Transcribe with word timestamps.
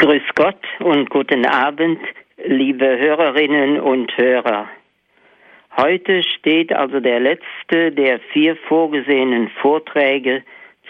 Grüß 0.00 0.22
Gott 0.36 0.62
und 0.78 1.10
guten 1.10 1.44
Abend, 1.44 1.98
liebe 2.44 2.86
Hörerinnen 2.86 3.80
und 3.80 4.16
Hörer. 4.16 4.68
Heute 5.76 6.22
steht 6.22 6.72
also 6.72 7.00
der 7.00 7.18
letzte 7.18 7.90
der 7.90 8.20
vier 8.32 8.54
vorgesehenen 8.68 9.48
Vorträge 9.60 10.44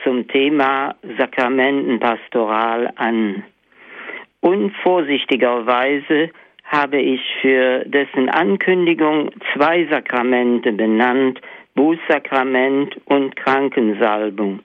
zum 0.05 0.29
Thema 0.29 0.95
Sakramentenpastoral 1.17 2.93
an. 2.97 3.45
Unvorsichtigerweise 4.41 6.29
habe 6.65 7.01
ich 7.01 7.23
für 7.41 7.87
dessen 7.87 8.29
Ankündigung 8.29 9.31
zwei 9.55 9.87
Sakramente 9.87 10.71
benannt, 10.71 11.41
Bußsakrament 11.75 12.95
und 13.07 13.35
Krankensalbung. 13.37 14.61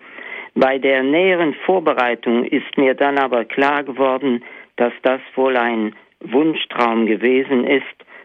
Bei 0.56 0.78
der 0.78 1.04
näheren 1.04 1.54
Vorbereitung 1.66 2.46
ist 2.46 2.78
mir 2.78 2.94
dann 2.94 3.18
aber 3.18 3.46
klar 3.46 3.84
geworden, 3.84 4.44
dass 4.76 4.94
das 5.02 5.22
wohl 5.36 5.58
ein 5.58 5.96
Wunschtraum 6.20 7.06
gewesen 7.06 7.66
ist 7.66 7.84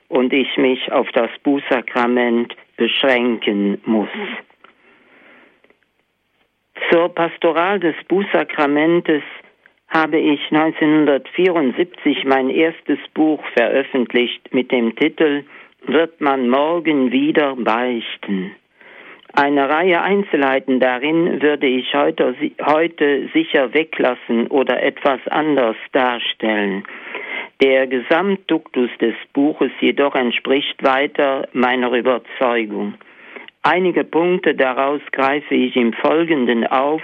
und 0.09 0.33
ich 0.33 0.57
mich 0.57 0.93
auf 0.93 1.09
das 1.13 1.31
Bußsakrament 1.43 2.55
beschränken 2.77 3.81
muss. 3.85 4.09
Zur 6.91 7.09
Pastoral 7.09 7.81
des 7.81 7.97
Bußsakramentes 8.09 9.23
habe 9.89 10.19
ich 10.19 10.41
1974 10.51 12.25
mein 12.25 12.51
erstes 12.51 12.99
Buch 13.15 13.43
veröffentlicht 13.55 14.55
mit 14.55 14.71
dem 14.71 14.95
Titel 14.97 15.45
Wird 15.87 16.21
man 16.21 16.49
morgen 16.49 17.11
wieder 17.11 17.57
beichten? 17.57 18.55
Eine 19.41 19.69
Reihe 19.69 20.03
Einzelheiten 20.03 20.81
darin 20.81 21.41
würde 21.41 21.69
ich 21.69 21.95
heute, 21.95 22.35
heute 22.61 23.29
sicher 23.33 23.73
weglassen 23.73 24.49
oder 24.49 24.83
etwas 24.83 25.21
anders 25.29 25.77
darstellen. 25.93 26.83
Der 27.63 27.87
Gesamtduktus 27.87 28.91
des 29.01 29.15
Buches 29.33 29.71
jedoch 29.79 30.17
entspricht 30.17 30.83
weiter 30.83 31.47
meiner 31.53 31.93
Überzeugung. 31.93 32.95
Einige 33.63 34.03
Punkte 34.03 34.57
daraus 34.57 35.03
greife 35.13 35.55
ich 35.55 35.77
im 35.77 35.93
Folgenden 35.93 36.67
auf, 36.67 37.03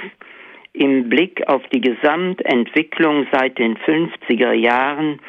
im 0.73 1.09
Blick 1.09 1.47
auf 1.47 1.63
die 1.73 1.83
Gesamtentwicklung 1.83 3.29
seit 3.31 3.59
den 3.59 3.79
50er 3.79 4.55
Jahren 4.55 5.21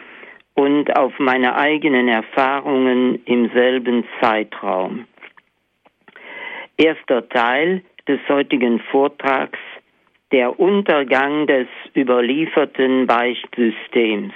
und 0.56 0.98
auf 0.98 1.14
meine 1.20 1.56
eigenen 1.56 2.08
Erfahrungen 2.08 3.24
im 3.26 3.52
selben 3.52 4.06
Zeitraum. 4.20 5.06
Erster 6.78 7.30
Teil 7.30 7.84
des 8.06 8.20
heutigen 8.28 8.80
Vortrags 8.92 9.60
Der 10.34 10.60
Untergang 10.60 11.48
des 11.48 11.68
überlieferten 11.96 13.08
Beichtsystems. 13.08 14.34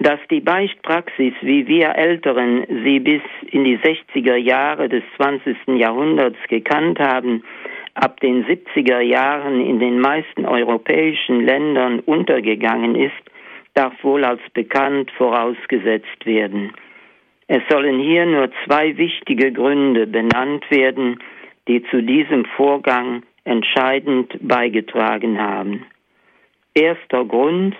Dass 0.00 0.18
die 0.28 0.40
Beichtpraxis, 0.40 1.34
wie 1.42 1.68
wir 1.68 1.94
Älteren 1.94 2.66
sie 2.84 2.98
bis 2.98 3.22
in 3.52 3.62
die 3.62 3.78
60er 3.78 4.34
Jahre 4.34 4.88
des 4.88 5.04
20. 5.16 5.56
Jahrhunderts 5.78 6.38
gekannt 6.48 6.98
haben, 6.98 7.44
ab 7.94 8.18
den 8.18 8.44
70er 8.44 9.00
Jahren 9.00 9.64
in 9.64 9.78
den 9.78 10.00
meisten 10.00 10.44
europäischen 10.46 11.44
Ländern 11.44 12.00
untergegangen 12.00 12.96
ist, 12.96 13.22
darf 13.74 13.92
wohl 14.02 14.24
als 14.24 14.40
bekannt 14.52 15.12
vorausgesetzt 15.12 16.26
werden. 16.26 16.72
Es 17.54 17.60
sollen 17.68 18.00
hier 18.00 18.24
nur 18.24 18.50
zwei 18.64 18.96
wichtige 18.96 19.52
Gründe 19.52 20.06
benannt 20.06 20.64
werden, 20.70 21.18
die 21.68 21.82
zu 21.90 22.02
diesem 22.02 22.46
Vorgang 22.56 23.24
entscheidend 23.44 24.34
beigetragen 24.40 25.38
haben. 25.38 25.84
Erster 26.72 27.26
Grund, 27.26 27.76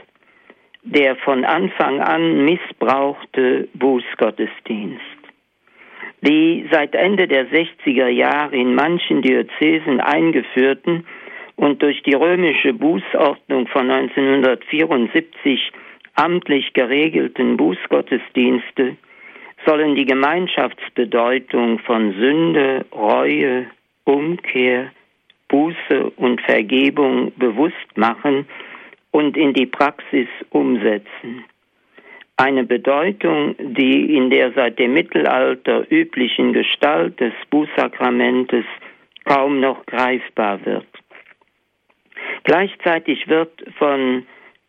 der 0.82 1.16
von 1.16 1.46
Anfang 1.46 2.02
an 2.02 2.44
missbrauchte 2.44 3.66
Bußgottesdienst. 3.72 5.00
Die 6.20 6.68
seit 6.70 6.94
Ende 6.94 7.26
der 7.26 7.46
60er 7.48 8.08
Jahre 8.08 8.54
in 8.54 8.74
manchen 8.74 9.22
Diözesen 9.22 10.00
eingeführten 10.00 11.06
und 11.56 11.80
durch 11.80 12.02
die 12.02 12.12
römische 12.12 12.74
Bußordnung 12.74 13.66
von 13.68 13.90
1974 13.90 15.72
amtlich 16.14 16.74
geregelten 16.74 17.56
Bußgottesdienste 17.56 18.98
sollen 19.66 19.94
die 19.94 20.04
Gemeinschaftsbedeutung 20.04 21.78
von 21.80 22.12
Sünde, 22.14 22.84
Reue, 22.92 23.66
Umkehr, 24.04 24.90
Buße 25.48 26.10
und 26.16 26.40
Vergebung 26.40 27.32
bewusst 27.36 27.96
machen 27.96 28.46
und 29.10 29.36
in 29.36 29.52
die 29.52 29.66
Praxis 29.66 30.28
umsetzen. 30.50 31.44
Eine 32.36 32.64
Bedeutung, 32.64 33.54
die 33.58 34.16
in 34.16 34.30
der 34.30 34.52
seit 34.52 34.78
dem 34.78 34.94
Mittelalter 34.94 35.84
üblichen 35.90 36.52
Gestalt 36.54 37.20
des 37.20 37.34
Bußsakramentes 37.50 38.64
kaum 39.24 39.60
noch 39.60 39.84
greifbar 39.86 40.64
wird. 40.64 40.86
Gleichzeitig 42.44 43.28
wird 43.28 43.50
von 43.78 44.26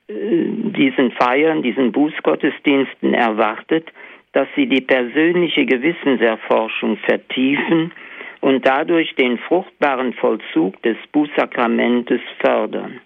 äh, 0.08 0.14
diesen 0.14 1.12
Feiern, 1.14 1.64
diesen 1.64 1.92
Bußgottesdiensten 1.92 3.14
erwartet, 3.14 3.92
dass 4.34 4.48
sie 4.56 4.66
die 4.66 4.82
persönliche 4.82 5.66
Gewissenserforschung 5.66 6.98
vertiefen 6.98 7.92
und 8.42 8.68
dadurch 8.68 9.16
den 9.16 9.38
fruchtbaren 9.38 10.14
Vollzug 10.14 10.82
des 10.82 10.98
Bußsakramentes 11.12 12.22
fördern. 12.40 13.00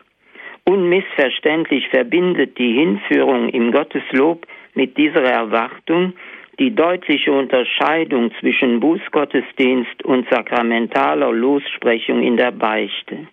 Unmissverständlich 0.64 1.88
verbindet 1.90 2.58
die 2.58 2.74
Hinführung 2.74 3.50
im 3.50 3.72
Gotteslob 3.72 4.46
mit 4.74 4.98
dieser 4.98 5.24
Erwartung 5.24 6.14
die 6.60 6.74
deutliche 6.74 7.32
Unterscheidung 7.32 8.32
zwischen 8.40 8.80
Bußgottesdienst 8.80 10.04
und 10.04 10.28
sakramentaler 10.30 11.32
Lossprechung 11.32 12.24
in 12.24 12.36
der 12.36 12.52
Beichte. 12.52 13.28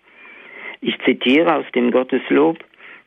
Ich 0.81 0.97
zitiere 0.99 1.55
aus 1.55 1.65
dem 1.73 1.91
Gotteslob, 1.91 2.59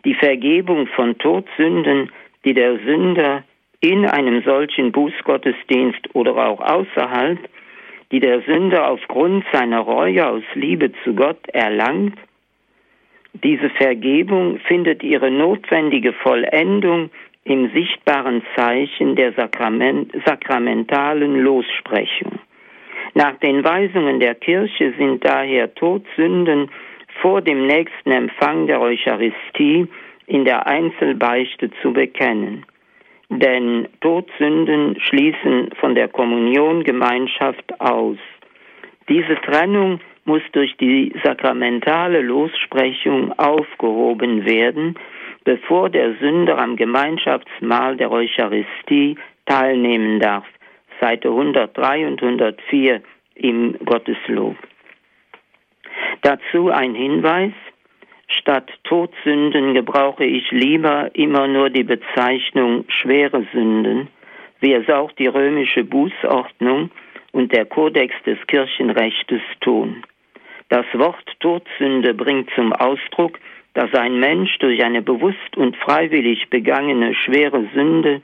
die 0.04 0.14
Vergebung 0.14 0.88
von 0.88 1.16
Todsünden, 1.18 2.10
die 2.44 2.54
der 2.54 2.78
Sünder 2.80 3.44
in 3.80 4.06
einem 4.06 4.42
solchen 4.42 4.92
Bußgottesdienst 4.92 6.14
oder 6.14 6.36
auch 6.36 6.60
außerhalb, 6.60 7.38
die 8.10 8.20
der 8.20 8.40
Sünder 8.42 8.90
aufgrund 8.90 9.44
seiner 9.52 9.80
Reue 9.80 10.26
aus 10.26 10.42
Liebe 10.54 10.92
zu 11.04 11.14
Gott 11.14 11.46
erlangt, 11.52 12.18
diese 13.44 13.70
Vergebung 13.70 14.58
findet 14.66 15.02
ihre 15.04 15.30
notwendige 15.30 16.12
Vollendung 16.12 17.10
im 17.44 17.70
sichtbaren 17.70 18.42
Zeichen 18.56 19.14
der 19.14 19.32
Sakrament, 19.34 20.12
sakramentalen 20.24 21.40
Lossprechung. 21.40 22.40
Nach 23.14 23.36
den 23.38 23.62
Weisungen 23.64 24.18
der 24.18 24.34
Kirche 24.34 24.92
sind 24.98 25.24
daher 25.24 25.72
Todsünden 25.74 26.70
vor 27.20 27.42
dem 27.42 27.66
nächsten 27.66 28.10
Empfang 28.10 28.66
der 28.66 28.80
Eucharistie 28.80 29.86
in 30.26 30.44
der 30.44 30.66
Einzelbeichte 30.66 31.70
zu 31.80 31.92
bekennen 31.92 32.64
denn 33.28 33.88
Todsünden 34.00 34.98
schließen 35.00 35.70
von 35.80 35.94
der 35.94 36.08
Kommuniongemeinschaft 36.08 37.80
aus. 37.80 38.18
Diese 39.08 39.36
Trennung 39.42 40.00
muss 40.24 40.42
durch 40.52 40.76
die 40.76 41.14
sakramentale 41.24 42.20
Lossprechung 42.20 43.32
aufgehoben 43.38 44.44
werden, 44.44 44.94
bevor 45.44 45.88
der 45.88 46.14
Sünder 46.16 46.58
am 46.58 46.76
Gemeinschaftsmahl 46.76 47.96
der 47.96 48.10
Eucharistie 48.10 49.16
teilnehmen 49.46 50.20
darf. 50.20 50.44
Seite 51.00 51.28
103 51.28 52.06
und 52.06 52.22
104 52.22 53.00
im 53.36 53.78
Gotteslob. 53.84 54.56
Dazu 56.22 56.70
ein 56.70 56.94
Hinweis. 56.94 57.52
Statt 58.28 58.70
Todsünden 58.84 59.74
gebrauche 59.74 60.24
ich 60.24 60.50
lieber 60.50 61.10
immer 61.14 61.48
nur 61.48 61.70
die 61.70 61.82
Bezeichnung 61.82 62.84
schwere 62.88 63.46
Sünden, 63.52 64.08
wie 64.60 64.74
es 64.74 64.88
auch 64.88 65.12
die 65.12 65.26
römische 65.26 65.84
Bußordnung 65.84 66.90
und 67.32 67.52
der 67.52 67.64
Kodex 67.64 68.14
des 68.26 68.38
Kirchenrechtes 68.46 69.40
tun. 69.60 70.02
Das 70.68 70.84
Wort 70.92 71.24
Todsünde 71.40 72.12
bringt 72.14 72.50
zum 72.54 72.72
Ausdruck, 72.72 73.38
dass 73.74 73.94
ein 73.94 74.20
Mensch 74.20 74.58
durch 74.58 74.84
eine 74.84 75.02
bewusst 75.02 75.56
und 75.56 75.76
freiwillig 75.76 76.50
begangene 76.50 77.14
schwere 77.14 77.66
Sünde 77.74 78.20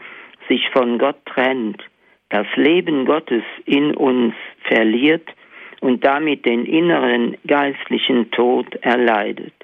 sich 0.49 0.69
von 0.71 0.99
Gott 0.99 1.25
trennt, 1.25 1.83
das 2.29 2.47
Leben 2.57 3.07
Gottes 3.07 3.45
in 3.65 3.95
uns 3.95 4.35
verliert 4.65 5.29
und 5.81 6.05
damit 6.05 6.45
den 6.45 6.67
inneren 6.67 7.37
geistlichen 7.47 8.31
Tod 8.31 8.75
erleidet. 8.83 9.55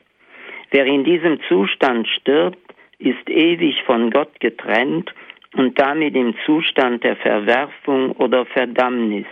Wer 0.71 0.87
in 0.87 1.05
diesem 1.05 1.41
Zustand 1.49 2.07
stirbt, 2.09 2.59
ist 2.99 3.29
ewig 3.29 3.83
von 3.85 4.11
Gott 4.11 4.39
getrennt 4.41 5.13
und 5.57 5.79
damit 5.81 6.15
im 6.15 6.35
Zustand 6.47 7.03
der 7.03 7.17
Verwerfung 7.17 8.13
oder 8.13 8.47
Verdammnis, 8.47 9.27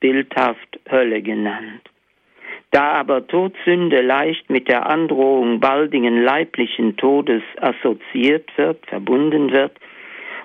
bildhaft 0.00 0.80
Hölle 0.90 1.22
genannt. 1.22 1.80
Da 2.70 2.92
aber 2.92 3.26
Todsünde 3.26 4.02
leicht 4.02 4.50
mit 4.50 4.68
der 4.68 4.86
Androhung 4.86 5.60
baldigen 5.60 6.22
leiblichen 6.22 6.96
Todes 6.96 7.42
assoziiert 7.60 8.50
wird, 8.56 8.84
verbunden 8.86 9.52
wird 9.52 9.78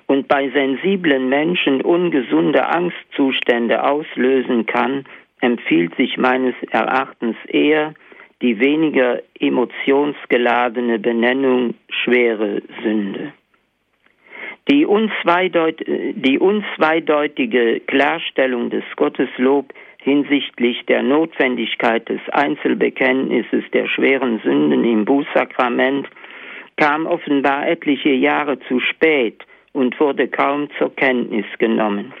und 0.06 0.28
bei 0.28 0.48
sensiblen 0.50 1.28
Menschen 1.28 1.82
ungesunde 1.82 2.66
Angstzustände 2.66 3.82
auslösen 3.82 4.64
kann, 4.66 5.04
empfiehlt 5.40 5.94
sich 5.96 6.16
meines 6.16 6.54
Erachtens 6.70 7.36
eher 7.48 7.94
die 8.42 8.58
weniger 8.58 9.20
emotionsgeladene 9.38 10.98
Benennung 10.98 11.74
schwere 11.88 12.62
Sünde. 12.82 13.32
Die, 14.70 14.86
unzweideut 14.86 15.80
die 15.86 16.38
unzweideutige 16.38 17.80
Klarstellung 17.80 18.70
des 18.70 18.84
Gotteslob 18.96 19.72
hinsichtlich 19.98 20.84
der 20.86 21.02
Notwendigkeit 21.02 22.08
des 22.08 22.20
Einzelbekenntnisses 22.30 23.64
der 23.72 23.86
schweren 23.88 24.40
Sünden 24.40 24.84
im 24.84 25.04
Bußsakrament 25.04 26.08
kam 26.76 27.06
offenbar 27.06 27.68
etliche 27.68 28.10
Jahre 28.10 28.58
zu 28.60 28.80
spät 28.80 29.44
und 29.72 29.98
wurde 30.00 30.28
kaum 30.28 30.68
zur 30.78 30.94
Kenntnis 30.96 31.44
genommen. 31.58 32.14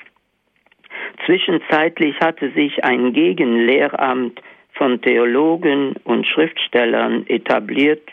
Zwischenzeitlich 1.24 2.18
hatte 2.20 2.50
sich 2.50 2.84
ein 2.84 3.12
Gegenlehramt 3.12 4.40
von 4.80 5.02
Theologen 5.02 5.94
und 6.04 6.26
Schriftstellern 6.26 7.26
etabliert, 7.26 8.08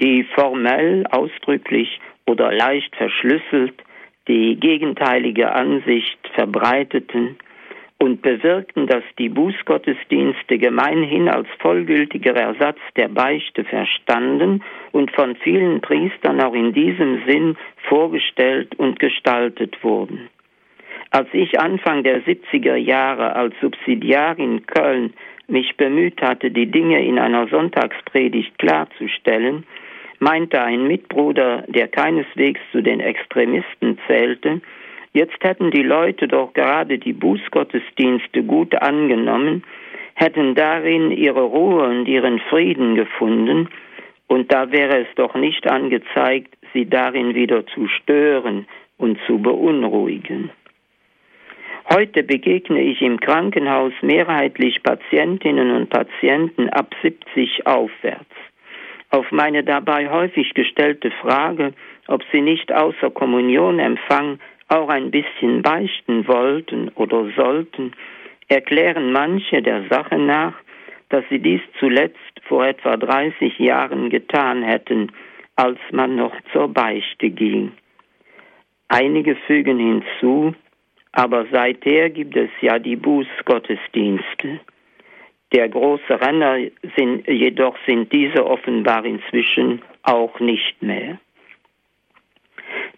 die 0.00 0.22
formell, 0.36 1.04
ausdrücklich 1.10 2.00
oder 2.26 2.52
leicht 2.52 2.94
verschlüsselt 2.94 3.82
die 4.28 4.54
gegenteilige 4.54 5.50
Ansicht 5.50 6.18
verbreiteten 6.34 7.36
und 7.98 8.22
bewirkten, 8.22 8.86
dass 8.86 9.02
die 9.18 9.28
Bußgottesdienste 9.28 10.58
gemeinhin 10.58 11.28
als 11.28 11.48
vollgültiger 11.58 12.36
Ersatz 12.36 12.78
der 12.94 13.08
Beichte 13.08 13.64
verstanden 13.64 14.62
und 14.92 15.10
von 15.10 15.34
vielen 15.34 15.80
Priestern 15.80 16.40
auch 16.40 16.54
in 16.54 16.72
diesem 16.72 17.22
Sinn 17.26 17.56
vorgestellt 17.88 18.76
und 18.78 19.00
gestaltet 19.00 19.82
wurden. 19.82 20.28
Als 21.10 21.28
ich 21.32 21.58
Anfang 21.58 22.04
der 22.04 22.22
70er 22.22 22.76
Jahre 22.76 23.34
als 23.34 23.54
Subsidiar 23.60 24.38
in 24.38 24.66
Köln 24.66 25.14
mich 25.48 25.76
bemüht 25.76 26.20
hatte, 26.22 26.50
die 26.50 26.70
Dinge 26.70 27.04
in 27.04 27.18
einer 27.18 27.46
Sonntagspredigt 27.48 28.58
klarzustellen, 28.58 29.64
meinte 30.18 30.62
ein 30.62 30.86
Mitbruder, 30.86 31.64
der 31.68 31.88
keineswegs 31.88 32.60
zu 32.72 32.82
den 32.82 33.00
Extremisten 33.00 33.98
zählte, 34.06 34.60
jetzt 35.12 35.42
hätten 35.42 35.70
die 35.70 35.82
Leute 35.82 36.28
doch 36.28 36.52
gerade 36.54 36.98
die 36.98 37.12
Bußgottesdienste 37.12 38.42
gut 38.42 38.74
angenommen, 38.74 39.64
hätten 40.14 40.54
darin 40.54 41.10
ihre 41.10 41.42
Ruhe 41.42 41.84
und 41.84 42.06
ihren 42.06 42.38
Frieden 42.40 42.94
gefunden, 42.94 43.68
und 44.28 44.52
da 44.52 44.72
wäre 44.72 45.02
es 45.02 45.08
doch 45.14 45.34
nicht 45.34 45.70
angezeigt, 45.70 46.56
sie 46.72 46.88
darin 46.88 47.34
wieder 47.34 47.64
zu 47.66 47.86
stören 47.86 48.66
und 48.98 49.18
zu 49.26 49.38
beunruhigen. 49.38 50.50
Heute 51.88 52.24
begegne 52.24 52.82
ich 52.82 53.00
im 53.00 53.20
Krankenhaus 53.20 53.92
mehrheitlich 54.02 54.82
Patientinnen 54.82 55.70
und 55.70 55.88
Patienten 55.88 56.68
ab 56.68 56.92
70 57.00 57.64
aufwärts. 57.64 58.34
Auf 59.10 59.30
meine 59.30 59.62
dabei 59.62 60.10
häufig 60.10 60.52
gestellte 60.54 61.12
Frage, 61.12 61.74
ob 62.08 62.24
sie 62.32 62.40
nicht 62.40 62.72
außer 62.72 63.10
Kommunionempfang 63.10 64.40
auch 64.68 64.88
ein 64.88 65.12
bisschen 65.12 65.62
beichten 65.62 66.26
wollten 66.26 66.88
oder 66.96 67.30
sollten, 67.36 67.92
erklären 68.48 69.12
manche 69.12 69.62
der 69.62 69.84
Sache 69.88 70.18
nach, 70.18 70.54
dass 71.08 71.24
sie 71.30 71.38
dies 71.38 71.60
zuletzt 71.78 72.18
vor 72.48 72.66
etwa 72.66 72.96
30 72.96 73.60
Jahren 73.60 74.10
getan 74.10 74.64
hätten, 74.64 75.12
als 75.54 75.78
man 75.92 76.16
noch 76.16 76.34
zur 76.52 76.66
Beichte 76.66 77.30
ging. 77.30 77.72
Einige 78.88 79.36
fügen 79.46 79.78
hinzu, 79.78 80.54
aber 81.16 81.46
seither 81.50 82.10
gibt 82.10 82.36
es 82.36 82.50
ja 82.60 82.78
die 82.78 82.94
Bußgottesdienste. 82.94 84.60
Der 85.54 85.68
große 85.70 86.20
Renner 86.20 86.58
sind, 86.94 87.26
jedoch 87.26 87.74
sind 87.86 88.12
diese 88.12 88.44
offenbar 88.44 89.02
inzwischen 89.02 89.80
auch 90.02 90.38
nicht 90.40 90.82
mehr. 90.82 91.18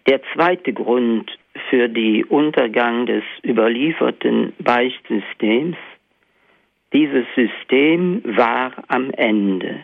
Der 0.05 0.19
zweite 0.33 0.73
Grund 0.73 1.31
für 1.69 1.87
den 1.87 2.25
Untergang 2.25 3.05
des 3.05 3.23
überlieferten 3.45 4.51
Beichtsystems, 4.59 5.77
dieses 6.91 7.25
System 7.35 8.21
war 8.25 8.73
am 8.89 9.11
Ende. 9.11 9.79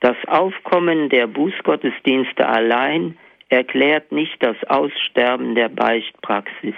Das 0.00 0.16
Aufkommen 0.28 1.10
der 1.10 1.26
Bußgottesdienste 1.26 2.48
allein 2.48 3.18
erklärt 3.48 4.12
nicht 4.12 4.42
das 4.42 4.56
Aussterben 4.64 5.54
der 5.54 5.68
Beichtpraxis. 5.68 6.74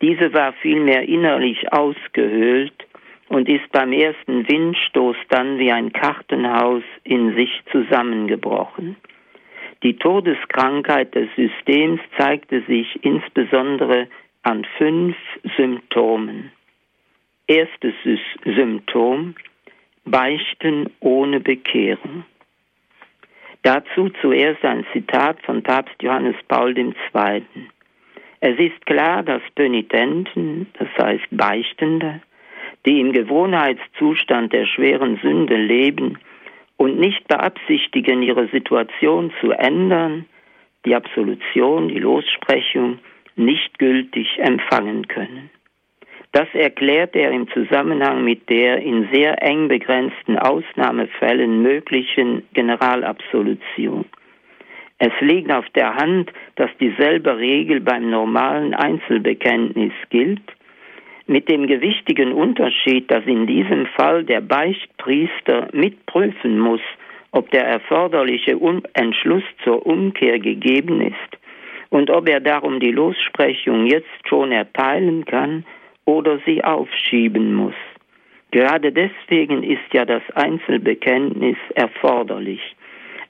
Diese 0.00 0.32
war 0.32 0.52
vielmehr 0.54 1.02
innerlich 1.02 1.72
ausgehöhlt 1.72 2.74
und 3.28 3.48
ist 3.48 3.70
beim 3.72 3.92
ersten 3.92 4.48
Windstoß 4.48 5.16
dann 5.28 5.58
wie 5.58 5.70
ein 5.70 5.92
Kartenhaus 5.92 6.82
in 7.04 7.34
sich 7.34 7.50
zusammengebrochen. 7.70 8.96
Die 9.82 9.96
Todeskrankheit 9.96 11.14
des 11.14 11.28
Systems 11.36 12.00
zeigte 12.18 12.62
sich 12.62 13.04
insbesondere 13.04 14.08
an 14.42 14.64
fünf 14.76 15.16
Symptomen. 15.56 16.52
Erstes 17.46 17.94
Symptom 18.44 19.34
Beichten 20.04 20.90
ohne 21.00 21.38
Bekehrung. 21.40 22.24
Dazu 23.62 24.10
zuerst 24.20 24.64
ein 24.64 24.84
Zitat 24.92 25.40
von 25.42 25.62
Papst 25.62 25.94
Johannes 26.02 26.36
Paul 26.48 26.76
II. 26.76 26.92
Es 28.40 28.58
ist 28.58 28.84
klar, 28.86 29.22
dass 29.22 29.42
Penitenten, 29.54 30.66
das 30.78 30.88
heißt 31.00 31.28
Beichtende, 31.30 32.20
die 32.84 33.00
im 33.00 33.12
Gewohnheitszustand 33.12 34.52
der 34.52 34.66
schweren 34.66 35.20
Sünde 35.22 35.56
leben 35.56 36.18
und 36.76 36.98
nicht 36.98 37.28
beabsichtigen, 37.28 38.22
ihre 38.22 38.48
Situation 38.48 39.32
zu 39.40 39.52
ändern, 39.52 40.26
die 40.84 40.96
Absolution, 40.96 41.86
die 41.86 42.00
Lossprechung 42.00 42.98
nicht 43.36 43.78
gültig 43.78 44.38
empfangen 44.38 45.06
können. 45.06 45.50
Das 46.32 46.48
erklärt 46.54 47.14
er 47.14 47.30
im 47.30 47.46
Zusammenhang 47.50 48.24
mit 48.24 48.48
der 48.48 48.78
in 48.78 49.06
sehr 49.12 49.42
eng 49.42 49.68
begrenzten 49.68 50.38
Ausnahmefällen 50.38 51.60
möglichen 51.60 52.42
Generalabsolution. 52.54 54.06
Es 54.98 55.12
liegt 55.20 55.52
auf 55.52 55.68
der 55.74 55.94
Hand, 55.94 56.32
dass 56.54 56.70
dieselbe 56.80 57.36
Regel 57.36 57.80
beim 57.80 58.08
normalen 58.08 58.72
Einzelbekenntnis 58.72 59.92
gilt, 60.08 60.40
mit 61.26 61.50
dem 61.50 61.66
gewichtigen 61.66 62.32
Unterschied, 62.32 63.10
dass 63.10 63.24
in 63.26 63.46
diesem 63.46 63.86
Fall 63.86 64.24
der 64.24 64.40
Beichtpriester 64.40 65.68
mitprüfen 65.72 66.58
muss, 66.58 66.80
ob 67.32 67.50
der 67.50 67.64
erforderliche 67.64 68.58
Entschluss 68.94 69.44
zur 69.64 69.84
Umkehr 69.86 70.38
gegeben 70.38 71.02
ist 71.02 71.38
und 71.90 72.10
ob 72.10 72.28
er 72.28 72.40
darum 72.40 72.80
die 72.80 72.90
Lossprechung 72.90 73.86
jetzt 73.86 74.28
schon 74.28 74.50
erteilen 74.50 75.26
kann 75.26 75.64
oder 76.04 76.38
sie 76.44 76.62
aufschieben 76.64 77.54
muss. 77.54 77.74
Gerade 78.50 78.92
deswegen 78.92 79.62
ist 79.62 79.92
ja 79.92 80.04
das 80.04 80.22
Einzelbekenntnis 80.34 81.56
erforderlich. 81.74 82.60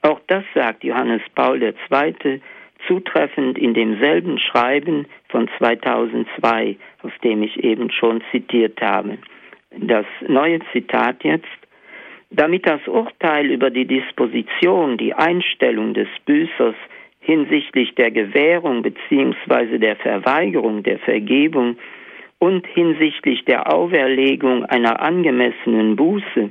Auch 0.02 0.20
das 0.26 0.44
sagt 0.52 0.82
Johannes 0.82 1.22
Paul 1.34 1.62
II. 1.62 2.40
zutreffend 2.88 3.56
in 3.56 3.72
demselben 3.72 4.38
Schreiben 4.38 5.06
von 5.28 5.48
2002, 5.58 6.76
aus 7.02 7.12
dem 7.22 7.44
ich 7.44 7.62
eben 7.62 7.90
schon 7.92 8.20
zitiert 8.32 8.80
habe. 8.80 9.18
Das 9.70 10.06
neue 10.26 10.58
Zitat 10.72 11.22
jetzt. 11.22 11.46
Damit 12.30 12.66
das 12.66 12.80
Urteil 12.88 13.50
über 13.50 13.70
die 13.70 13.84
Disposition, 13.84 14.96
die 14.96 15.12
Einstellung 15.12 15.92
des 15.92 16.08
Büßers 16.24 16.74
hinsichtlich 17.20 17.94
der 17.94 18.10
Gewährung 18.10 18.82
bzw. 18.82 19.78
der 19.78 19.96
Verweigerung 19.96 20.82
der 20.82 20.98
Vergebung 20.98 21.76
und 22.42 22.66
hinsichtlich 22.66 23.44
der 23.44 23.72
Auferlegung 23.72 24.64
einer 24.64 25.00
angemessenen 25.00 25.94
Buße 25.94 26.50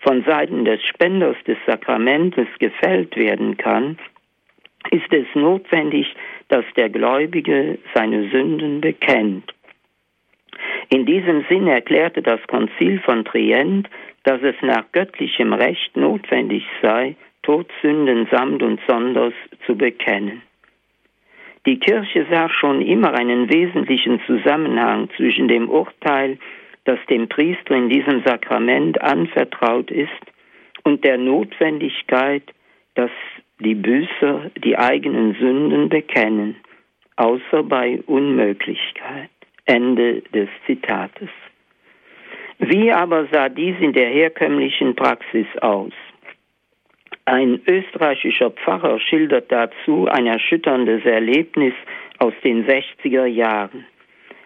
von 0.00 0.24
Seiten 0.24 0.64
des 0.64 0.82
Spenders 0.82 1.36
des 1.46 1.58
Sakramentes 1.66 2.48
gefällt 2.58 3.14
werden 3.18 3.58
kann, 3.58 3.98
ist 4.90 5.12
es 5.12 5.26
notwendig, 5.34 6.06
dass 6.48 6.64
der 6.78 6.88
Gläubige 6.88 7.78
seine 7.94 8.30
Sünden 8.30 8.80
bekennt. 8.80 9.52
In 10.88 11.04
diesem 11.04 11.44
Sinn 11.50 11.66
erklärte 11.66 12.22
das 12.22 12.40
Konzil 12.46 12.98
von 13.00 13.22
Trient, 13.26 13.90
dass 14.22 14.40
es 14.40 14.56
nach 14.62 14.90
göttlichem 14.92 15.52
Recht 15.52 15.98
notwendig 15.98 16.64
sei, 16.80 17.14
Todsünden 17.42 18.26
samt 18.30 18.62
und 18.62 18.80
sonders 18.88 19.34
zu 19.66 19.76
bekennen. 19.76 20.40
Die 21.66 21.78
Kirche 21.78 22.26
sah 22.30 22.48
schon 22.48 22.80
immer 22.80 23.12
einen 23.14 23.52
wesentlichen 23.52 24.20
Zusammenhang 24.26 25.08
zwischen 25.16 25.48
dem 25.48 25.68
Urteil 25.68 26.38
das 26.84 26.98
dem 27.10 27.28
Priester 27.28 27.74
in 27.74 27.88
diesem 27.88 28.22
Sakrament 28.24 29.00
anvertraut 29.02 29.90
ist, 29.90 30.10
und 30.84 31.02
der 31.04 31.18
Notwendigkeit, 31.18 32.44
dass 32.94 33.10
die 33.58 33.74
Büßer 33.74 34.52
die 34.64 34.78
eigenen 34.78 35.34
Sünden 35.34 35.88
bekennen, 35.88 36.54
außer 37.16 37.64
bei 37.64 38.00
Unmöglichkeit. 38.06 39.30
Ende 39.64 40.22
des 40.32 40.48
Zitates. 40.64 41.28
Wie 42.58 42.92
aber 42.92 43.26
sah 43.32 43.48
dies 43.48 43.74
in 43.80 43.92
der 43.92 44.08
herkömmlichen 44.08 44.94
Praxis 44.94 45.46
aus? 45.60 45.92
Ein 47.28 47.60
österreichischer 47.66 48.52
Pfarrer 48.52 49.00
schildert 49.00 49.50
dazu 49.50 50.06
ein 50.06 50.28
erschütterndes 50.28 51.04
Erlebnis 51.04 51.74
aus 52.18 52.32
den 52.44 52.64
60er 52.68 53.26
Jahren. 53.26 53.84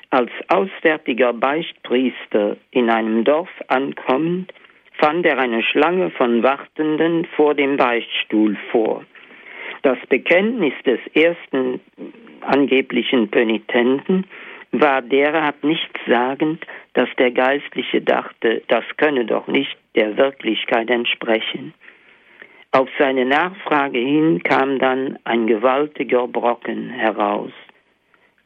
Als 0.09 0.31
auswärtiger 0.49 1.35
Beichtpriester 1.35 2.57
in 2.71 2.89
einem 2.89 3.23
Dorf 3.25 3.51
ankommend, 3.69 4.55
fand 4.95 5.27
er 5.27 5.39
eine 5.39 5.63
Schlange 5.63 6.11
von 6.11 6.43
Wartenden 6.43 7.27
vor 7.37 7.55
dem 7.55 7.77
Beichtstuhl 7.77 8.57
vor. 8.73 9.05
Das 9.83 9.99
Bekenntnis 10.09 10.73
des 10.87 11.01
ersten 11.13 11.81
angeblichen 12.41 13.31
Penitenten 13.31 14.25
war 14.73 15.03
derart 15.03 15.63
nichtssagend, 15.63 16.67
dass 16.95 17.11
der 17.19 17.31
Geistliche 17.31 18.01
dachte, 18.01 18.63
das 18.69 18.85
könne 18.97 19.27
doch 19.27 19.49
nicht 19.49 19.77
der 19.95 20.17
Wirklichkeit 20.17 20.89
entsprechen. 20.89 21.75
Auf 22.73 22.89
seine 22.99 23.25
Nachfrage 23.25 23.99
hin 23.99 24.43
kam 24.45 24.79
dann 24.79 25.19
ein 25.25 25.49
gewaltiger 25.49 26.29
Brocken 26.29 26.91
heraus. 26.91 27.51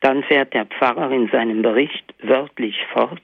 Dann 0.00 0.22
fährt 0.22 0.54
der 0.54 0.64
Pfarrer 0.64 1.10
in 1.10 1.28
seinem 1.28 1.60
Bericht 1.60 2.14
wörtlich 2.22 2.76
fort. 2.92 3.20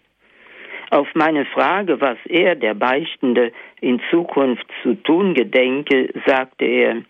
Auf 0.91 1.09
meine 1.15 1.47
Frage, 1.47 2.01
was 2.01 2.19
er, 2.27 2.55
der 2.55 2.75
Beichtende, 2.75 3.53
in 3.81 4.01
Zukunft 4.11 4.67
zu 4.83 4.95
tun 4.95 5.35
gedenke, 5.35 6.13
sagte 6.27 6.65
er, 6.65 7.03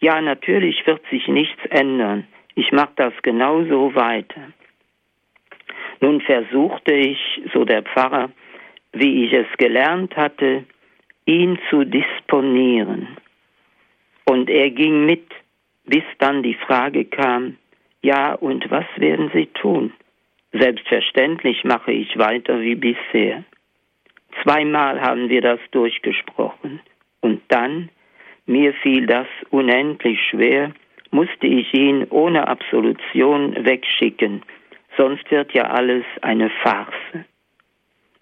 ja, 0.00 0.20
natürlich 0.20 0.86
wird 0.86 1.02
sich 1.10 1.26
nichts 1.28 1.60
ändern. 1.70 2.26
Ich 2.54 2.72
mache 2.72 2.92
das 2.96 3.12
genauso 3.22 3.94
weiter. 3.94 4.52
Nun 6.00 6.20
versuchte 6.22 6.94
ich, 6.94 7.18
so 7.52 7.64
der 7.64 7.82
Pfarrer, 7.82 8.30
wie 8.92 9.24
ich 9.24 9.32
es 9.32 9.46
gelernt 9.58 10.16
hatte, 10.16 10.64
ihn 11.26 11.58
zu 11.68 11.84
disponieren. 11.84 13.16
Und 14.26 14.48
er 14.48 14.70
ging 14.70 15.06
mit, 15.06 15.24
bis 15.84 16.04
dann 16.18 16.42
die 16.42 16.54
Frage 16.54 17.04
kam, 17.04 17.56
ja, 18.02 18.34
und 18.34 18.70
was 18.70 18.86
werden 18.96 19.30
Sie 19.34 19.46
tun? 19.46 19.92
Selbstverständlich 20.52 21.64
mache 21.64 21.92
ich 21.92 22.18
weiter 22.18 22.60
wie 22.60 22.74
bisher. 22.74 23.44
Zweimal 24.42 25.00
haben 25.00 25.28
wir 25.28 25.40
das 25.40 25.60
durchgesprochen. 25.70 26.80
Und 27.20 27.42
dann, 27.48 27.88
mir 28.46 28.74
fiel 28.74 29.06
das 29.06 29.26
unendlich 29.50 30.20
schwer, 30.28 30.72
musste 31.10 31.46
ich 31.46 31.72
ihn 31.72 32.06
ohne 32.10 32.48
Absolution 32.48 33.64
wegschicken, 33.64 34.42
sonst 34.96 35.30
wird 35.30 35.52
ja 35.52 35.64
alles 35.70 36.04
eine 36.22 36.50
Farce. 36.50 37.24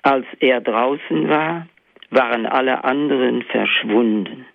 Als 0.02 0.26
er 0.40 0.60
draußen 0.60 1.28
war, 1.28 1.66
waren 2.10 2.46
alle 2.46 2.84
anderen 2.84 3.42
verschwunden. 3.42 4.46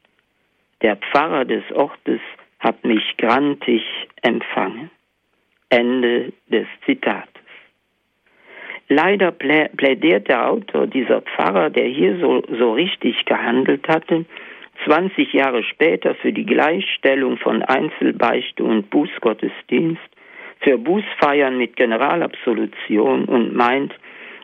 Der 0.81 0.95
Pfarrer 0.97 1.45
des 1.45 1.63
Ortes 1.73 2.21
hat 2.59 2.83
mich 2.83 3.17
grantig 3.17 3.83
empfangen. 4.21 4.89
Ende 5.69 6.33
des 6.47 6.67
Zitats. 6.85 7.29
Leider 8.89 9.31
plädiert 9.31 10.29
der 10.29 10.49
Autor, 10.49 10.87
dieser 10.87 11.21
Pfarrer, 11.21 11.69
der 11.69 11.87
hier 11.87 12.17
so, 12.19 12.41
so 12.57 12.71
richtig 12.71 13.25
gehandelt 13.25 13.87
hatte, 13.89 14.25
20 14.85 15.33
Jahre 15.33 15.63
später 15.63 16.15
für 16.15 16.31
die 16.31 16.45
Gleichstellung 16.45 17.37
von 17.37 17.63
Einzelbeichte 17.63 18.63
und 18.63 18.89
Bußgottesdienst, 18.89 20.01
für 20.61 20.77
Bußfeiern 20.77 21.57
mit 21.57 21.75
Generalabsolution 21.75 23.25
und 23.25 23.53
meint, 23.53 23.93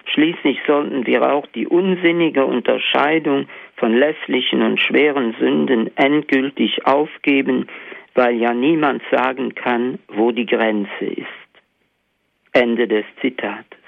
schließlich 0.06 0.60
sollten 0.68 1.06
wir 1.08 1.32
auch 1.32 1.48
die 1.48 1.68
unsinnige 1.68 2.46
Unterscheidung 2.46 3.48
von 3.84 3.98
lässlichen 3.98 4.62
und 4.62 4.80
schweren 4.80 5.36
Sünden 5.38 5.92
endgültig 5.98 6.86
aufgeben, 6.86 7.68
weil 8.14 8.38
ja 8.38 8.54
niemand 8.54 9.04
sagen 9.12 9.56
kann, 9.56 10.00
wo 10.08 10.32
die 10.32 10.46
Grenze 10.46 11.04
ist. 11.04 11.28
Ende 12.54 12.88
des 12.88 13.04
Zitates. 13.20 13.84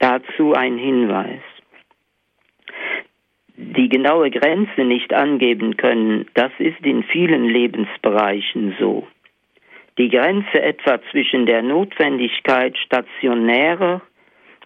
Dazu 0.00 0.52
ein 0.52 0.76
Hinweis. 0.76 1.40
Die 3.56 3.88
genaue 3.88 4.30
Grenze 4.30 4.82
nicht 4.84 5.14
angeben 5.14 5.78
können, 5.78 6.26
das 6.34 6.52
ist 6.58 6.84
in 6.84 7.04
vielen 7.04 7.44
Lebensbereichen 7.44 8.76
so. 8.78 9.08
Die 9.96 10.10
Grenze 10.10 10.60
etwa 10.60 11.00
zwischen 11.10 11.46
der 11.46 11.62
Notwendigkeit 11.62 12.76
stationärer 12.76 14.02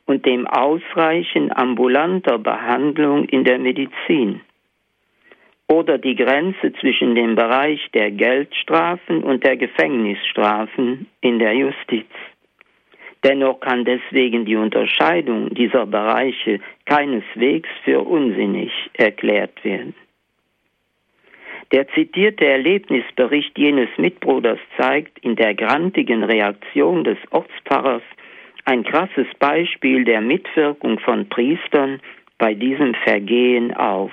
und 0.08 0.24
dem 0.24 0.46
Ausreichen 0.46 1.54
ambulanter 1.54 2.38
Behandlung 2.38 3.26
in 3.26 3.44
der 3.44 3.58
Medizin 3.58 4.40
oder 5.68 5.98
die 5.98 6.16
Grenze 6.16 6.72
zwischen 6.80 7.14
dem 7.14 7.34
Bereich 7.34 7.86
der 7.92 8.10
Geldstrafen 8.10 9.22
und 9.22 9.44
der 9.44 9.58
Gefängnisstrafen 9.58 11.08
in 11.20 11.38
der 11.38 11.52
Justiz. 11.52 12.08
Dennoch 13.22 13.60
kann 13.60 13.84
deswegen 13.84 14.46
die 14.46 14.56
Unterscheidung 14.56 15.54
dieser 15.54 15.84
Bereiche 15.84 16.60
keineswegs 16.86 17.68
für 17.84 18.00
unsinnig 18.00 18.72
erklärt 18.94 19.62
werden. 19.62 19.94
Der 21.70 21.86
zitierte 21.88 22.46
Erlebnisbericht 22.46 23.58
jenes 23.58 23.90
Mitbruders 23.98 24.58
zeigt 24.78 25.18
in 25.18 25.36
der 25.36 25.54
grantigen 25.54 26.24
Reaktion 26.24 27.04
des 27.04 27.18
Ortspfarrers 27.30 28.02
ein 28.68 28.84
krasses 28.84 29.26
Beispiel 29.38 30.04
der 30.04 30.20
Mitwirkung 30.20 30.98
von 30.98 31.26
Priestern 31.30 32.00
bei 32.37 32.52
diesem 32.52 32.94
Vergehen 32.96 33.75
auf. 33.75 34.12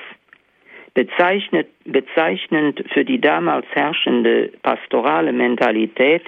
Bezeichnet, 0.93 1.67
bezeichnend 1.83 2.81
für 2.93 3.03
die 3.03 3.19
damals 3.19 3.65
herrschende 3.71 4.53
pastorale 4.63 5.33
Mentalität 5.33 6.23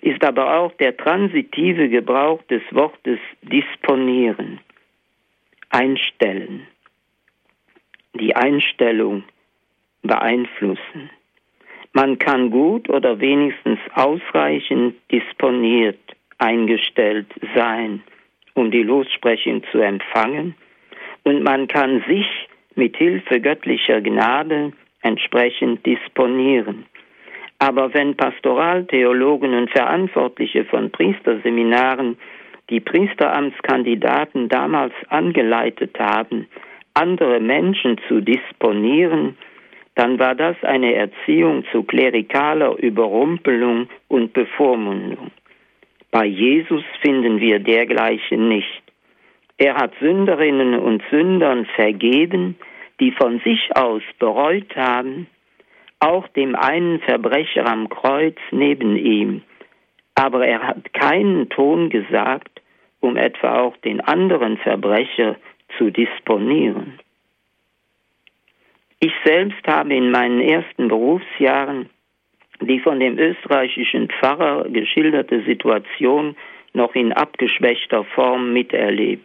ist 0.00 0.24
aber 0.24 0.58
auch 0.58 0.72
der 0.78 0.96
transitive 0.96 1.90
Gebrauch 1.90 2.42
des 2.44 2.62
Wortes 2.70 3.18
disponieren, 3.42 4.58
einstellen, 5.68 6.66
die 8.14 8.34
Einstellung 8.34 9.22
beeinflussen. 10.00 11.10
Man 11.92 12.18
kann 12.18 12.50
gut 12.50 12.88
oder 12.88 13.20
wenigstens 13.20 13.80
ausreichend 13.94 14.94
disponiert, 15.12 16.05
eingestellt 16.38 17.26
sein, 17.54 18.02
um 18.54 18.70
die 18.70 18.82
Lossprechung 18.82 19.62
zu 19.70 19.78
empfangen, 19.78 20.54
und 21.24 21.42
man 21.42 21.66
kann 21.66 22.04
sich 22.06 22.26
mit 22.76 22.96
Hilfe 22.96 23.40
göttlicher 23.40 24.00
Gnade 24.00 24.72
entsprechend 25.02 25.84
disponieren. 25.84 26.86
Aber 27.58 27.92
wenn 27.94 28.16
Pastoraltheologen 28.16 29.54
und 29.54 29.70
Verantwortliche 29.70 30.64
von 30.66 30.90
Priesterseminaren 30.90 32.16
die 32.70 32.80
Priesteramtskandidaten 32.80 34.48
damals 34.48 34.92
angeleitet 35.08 35.98
haben, 35.98 36.46
andere 36.94 37.40
Menschen 37.40 37.98
zu 38.08 38.20
disponieren, 38.20 39.36
dann 39.94 40.18
war 40.18 40.34
das 40.34 40.56
eine 40.62 40.94
Erziehung 40.94 41.64
zu 41.72 41.82
klerikaler 41.82 42.76
Überrumpelung 42.78 43.88
und 44.08 44.32
Bevormundung. 44.32 45.30
Bei 46.18 46.24
Jesus 46.24 46.82
finden 47.02 47.40
wir 47.40 47.58
dergleichen 47.58 48.48
nicht. 48.48 48.82
Er 49.58 49.74
hat 49.74 49.92
Sünderinnen 50.00 50.78
und 50.78 51.02
Sündern 51.10 51.66
vergeben, 51.76 52.56
die 52.98 53.12
von 53.12 53.38
sich 53.40 53.76
aus 53.76 54.00
bereut 54.18 54.74
haben, 54.76 55.26
auch 56.00 56.26
dem 56.28 56.54
einen 56.54 57.00
Verbrecher 57.00 57.66
am 57.66 57.90
Kreuz 57.90 58.38
neben 58.50 58.96
ihm. 58.96 59.42
Aber 60.14 60.46
er 60.46 60.62
hat 60.66 60.94
keinen 60.94 61.50
Ton 61.50 61.90
gesagt, 61.90 62.62
um 63.00 63.18
etwa 63.18 63.60
auch 63.60 63.76
den 63.76 64.00
anderen 64.00 64.56
Verbrecher 64.56 65.36
zu 65.76 65.90
disponieren. 65.90 66.98
Ich 69.00 69.12
selbst 69.22 69.68
habe 69.68 69.94
in 69.94 70.10
meinen 70.10 70.40
ersten 70.40 70.88
Berufsjahren 70.88 71.90
die 72.60 72.80
von 72.80 73.00
dem 73.00 73.18
österreichischen 73.18 74.08
Pfarrer 74.08 74.68
geschilderte 74.68 75.42
Situation 75.42 76.36
noch 76.72 76.94
in 76.94 77.12
abgeschwächter 77.12 78.04
Form 78.04 78.52
miterlebt. 78.52 79.24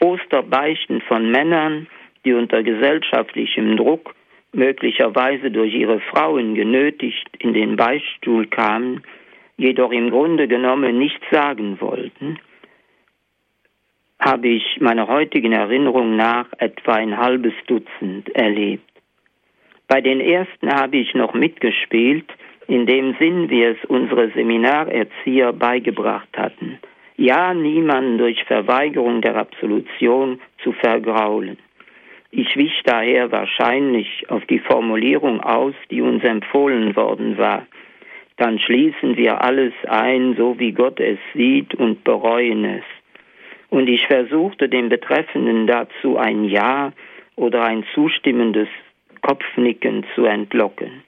Osterbeichten 0.00 1.00
von 1.02 1.30
Männern, 1.30 1.86
die 2.24 2.32
unter 2.32 2.62
gesellschaftlichem 2.62 3.76
Druck 3.76 4.14
möglicherweise 4.52 5.50
durch 5.50 5.74
ihre 5.74 6.00
Frauen 6.00 6.54
genötigt 6.54 7.28
in 7.38 7.52
den 7.52 7.76
Beichtstuhl 7.76 8.46
kamen, 8.46 9.02
jedoch 9.56 9.92
im 9.92 10.10
Grunde 10.10 10.48
genommen 10.48 10.98
nichts 10.98 11.24
sagen 11.30 11.80
wollten. 11.80 12.38
habe 14.20 14.48
ich 14.48 14.78
meiner 14.80 15.08
heutigen 15.08 15.52
Erinnerung 15.52 16.14
nach 16.14 16.46
etwa 16.58 16.92
ein 16.92 17.16
halbes 17.16 17.54
Dutzend 17.66 18.28
erlebt. 18.36 18.89
Bei 19.90 20.00
den 20.00 20.20
ersten 20.20 20.72
habe 20.72 20.98
ich 20.98 21.14
noch 21.14 21.34
mitgespielt, 21.34 22.26
in 22.68 22.86
dem 22.86 23.16
Sinn, 23.18 23.50
wie 23.50 23.64
es 23.64 23.76
unsere 23.88 24.30
Seminarerzieher 24.30 25.52
beigebracht 25.52 26.28
hatten. 26.36 26.78
Ja, 27.16 27.52
niemanden 27.54 28.16
durch 28.16 28.44
Verweigerung 28.44 29.20
der 29.20 29.34
Absolution 29.34 30.40
zu 30.62 30.70
vergraulen. 30.70 31.58
Ich 32.30 32.56
wich 32.56 32.80
daher 32.84 33.32
wahrscheinlich 33.32 34.30
auf 34.30 34.46
die 34.46 34.60
Formulierung 34.60 35.40
aus, 35.40 35.74
die 35.90 36.02
uns 36.02 36.22
empfohlen 36.22 36.94
worden 36.94 37.36
war. 37.36 37.66
Dann 38.36 38.60
schließen 38.60 39.16
wir 39.16 39.42
alles 39.42 39.72
ein, 39.88 40.36
so 40.36 40.56
wie 40.60 40.70
Gott 40.70 41.00
es 41.00 41.18
sieht, 41.34 41.74
und 41.74 42.04
bereuen 42.04 42.64
es. 42.64 42.84
Und 43.70 43.88
ich 43.88 44.06
versuchte 44.06 44.68
dem 44.68 44.88
Betreffenden 44.88 45.66
dazu 45.66 46.16
ein 46.16 46.44
Ja 46.44 46.92
oder 47.34 47.64
ein 47.64 47.82
zustimmendes 47.92 48.68
Kopfnicken 49.22 50.04
zu 50.14 50.24
entlocken. 50.24 51.02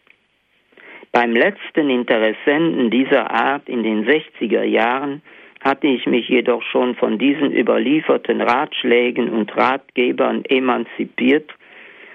Beim 1.13 1.33
letzten 1.33 1.91
Interessenten 1.91 2.91
dieser 2.91 3.31
Art 3.31 3.69
in 3.69 3.83
den 3.83 4.07
60er 4.07 4.63
Jahren 4.63 5.23
hatte 5.63 5.87
ich 5.87 6.07
mich 6.07 6.29
jedoch 6.29 6.63
schon 6.63 6.95
von 6.97 7.19
diesen 7.19 7.53
überlieferten 7.57 8.41
Ratschlägen 8.41 9.29
und 9.29 9.55
Ratgebern 9.57 10.45
emanzipiert 10.47 11.51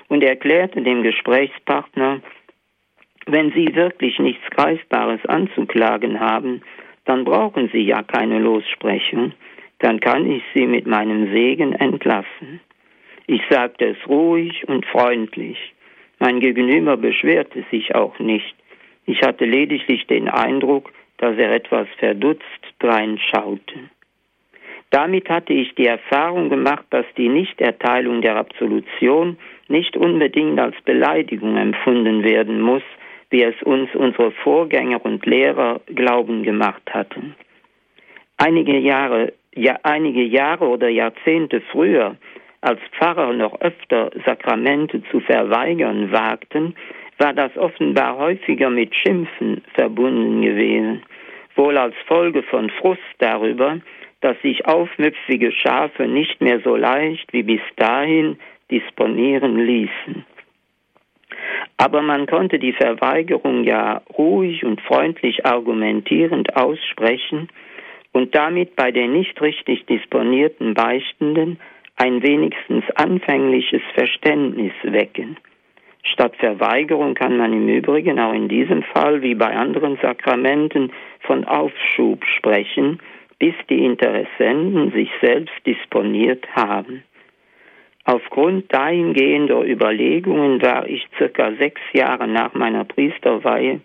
und 0.09 0.23
erklärte 0.23 0.81
dem 0.81 1.03
Gesprächspartner, 1.03 2.21
wenn 3.27 3.51
Sie 3.51 3.75
wirklich 3.75 4.19
nichts 4.19 4.49
Greifbares 4.51 5.23
anzuklagen 5.25 6.19
haben, 6.19 6.61
dann 7.05 7.23
brauchen 7.23 7.69
Sie 7.73 7.81
ja 7.81 8.01
keine 8.03 8.39
Lossprechung, 8.39 9.33
dann 9.79 9.99
kann 9.99 10.29
ich 10.29 10.43
Sie 10.53 10.65
mit 10.65 10.87
meinem 10.87 11.31
Segen 11.31 11.73
entlassen. 11.73 12.61
Ich 13.27 13.41
sagte 13.49 13.89
es 13.89 14.09
ruhig 14.09 14.67
und 14.67 14.85
freundlich. 14.85 15.57
Mein 16.19 16.39
Gegenüber 16.39 16.97
beschwerte 16.97 17.63
sich 17.71 17.93
auch 17.95 18.17
nicht. 18.19 18.55
Ich 19.05 19.21
hatte 19.21 19.45
lediglich 19.45 20.07
den 20.07 20.27
Eindruck, 20.27 20.91
dass 21.17 21.37
er 21.37 21.51
etwas 21.51 21.87
verdutzt 21.97 22.43
dreinschaute. 22.79 23.89
Damit 24.89 25.29
hatte 25.29 25.53
ich 25.53 25.75
die 25.75 25.87
Erfahrung 25.87 26.49
gemacht, 26.49 26.85
dass 26.91 27.05
die 27.17 27.27
Nichterteilung 27.29 28.21
der 28.21 28.37
Absolution 28.37 29.37
nicht 29.67 29.97
unbedingt 29.97 30.59
als 30.59 30.75
Beleidigung 30.85 31.57
empfunden 31.57 32.23
werden 32.23 32.61
muss, 32.61 32.83
wie 33.29 33.43
es 33.43 33.61
uns 33.63 33.93
unsere 33.93 34.31
Vorgänger 34.31 35.03
und 35.03 35.25
Lehrer 35.25 35.81
glauben 35.87 36.43
gemacht 36.43 36.83
hatten. 36.91 37.35
Einige 38.37 38.77
Jahre, 38.77 39.33
ja, 39.53 39.77
einige 39.83 40.23
Jahre 40.23 40.67
oder 40.67 40.87
Jahrzehnte 40.87 41.61
früher, 41.71 42.15
als 42.67 42.81
Pfarrer 42.97 43.31
noch 43.31 43.61
öfter 43.61 44.11
Sakramente 44.25 45.01
zu 45.09 45.21
verweigern 45.21 46.11
wagten, 46.11 46.75
war 47.17 47.33
das 47.33 47.55
offenbar 47.55 48.17
häufiger 48.17 48.69
mit 48.69 48.93
Schimpfen 48.93 49.61
verbunden 49.73 50.41
gewesen, 50.41 51.01
wohl 51.55 51.77
als 51.77 51.95
Folge 52.07 52.43
von 52.43 52.69
Frust 52.69 53.01
darüber, 53.19 53.79
dass 54.19 54.39
sich 54.41 54.65
aufmüpfige 54.65 55.53
Schafe 55.53 56.07
nicht 56.07 56.41
mehr 56.41 56.59
so 56.59 56.75
leicht 56.75 57.31
wie 57.31 57.43
bis 57.43 57.61
dahin 57.77 58.37
disponieren 58.69 59.65
ließen. 59.65 60.25
Aber 61.77 62.01
man 62.01 62.25
konnte 62.25 62.59
die 62.59 62.73
Verweigerung 62.73 63.63
ja 63.63 64.01
ruhig 64.17 64.65
und 64.65 64.81
freundlich 64.81 65.45
argumentierend 65.45 66.57
aussprechen 66.57 67.47
und 68.11 68.35
damit 68.35 68.75
bei 68.75 68.91
den 68.91 69.13
nicht 69.13 69.39
richtig 69.41 69.85
disponierten 69.85 70.73
Beichtenden 70.73 71.59
ein 71.97 72.23
wenigstens 72.23 72.83
anfängliches 72.95 73.81
Verständnis 73.93 74.73
wecken. 74.83 75.37
Statt 76.03 76.35
Verweigerung 76.37 77.15
kann 77.15 77.37
man 77.37 77.51
im 77.51 77.67
Übrigen 77.67 78.19
auch 78.19 78.33
in 78.33 78.47
diesem 78.47 78.83
Fall 78.83 79.21
wie 79.21 79.35
bei 79.35 79.55
anderen 79.55 79.97
Sakramenten 80.01 80.93
von 81.21 81.43
Aufschub 81.43 82.23
sprechen, 82.37 82.99
bis 83.39 83.53
die 83.69 83.83
Interessenten 83.83 84.91
sich 84.91 85.09
selbst 85.21 85.53
disponiert 85.65 86.47
haben. 86.55 87.03
Aufgrund 88.05 88.73
dahingehender 88.73 89.63
Überlegungen 89.67 90.61
war 90.61 90.87
ich 90.87 91.05
circa 91.17 91.51
sechs 91.59 91.81
Jahre 91.91 92.27
nach 92.27 92.53
meiner 92.53 92.85
Priesterweihe 92.85 93.81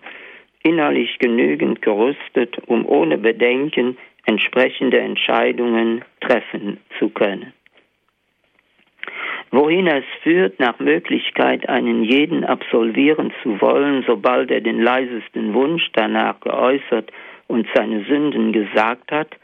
innerlich 0.62 1.18
genügend 1.18 1.82
gerüstet, 1.82 2.56
um 2.66 2.86
ohne 2.86 3.18
Bedenken 3.18 3.98
entsprechende 4.24 5.00
Entscheidungen 5.00 6.04
treffen 6.20 6.78
zu 7.00 7.08
können. 7.08 7.52
Wohin 9.50 9.86
es 9.86 10.04
führt, 10.22 10.58
nach 10.60 10.78
Möglichkeit 10.78 11.68
einen 11.68 12.04
jeden 12.04 12.44
absolvieren 12.44 13.32
zu 13.42 13.60
wollen, 13.60 14.02
sobald 14.06 14.50
er 14.50 14.60
den 14.60 14.80
leisesten 14.80 15.52
Wunsch 15.54 15.90
danach 15.92 16.40
geäußert 16.40 17.12
und 17.48 17.66
seine 17.74 18.04
Sünden 18.04 18.52
gesagt 18.52 19.12
hat, 19.12 19.36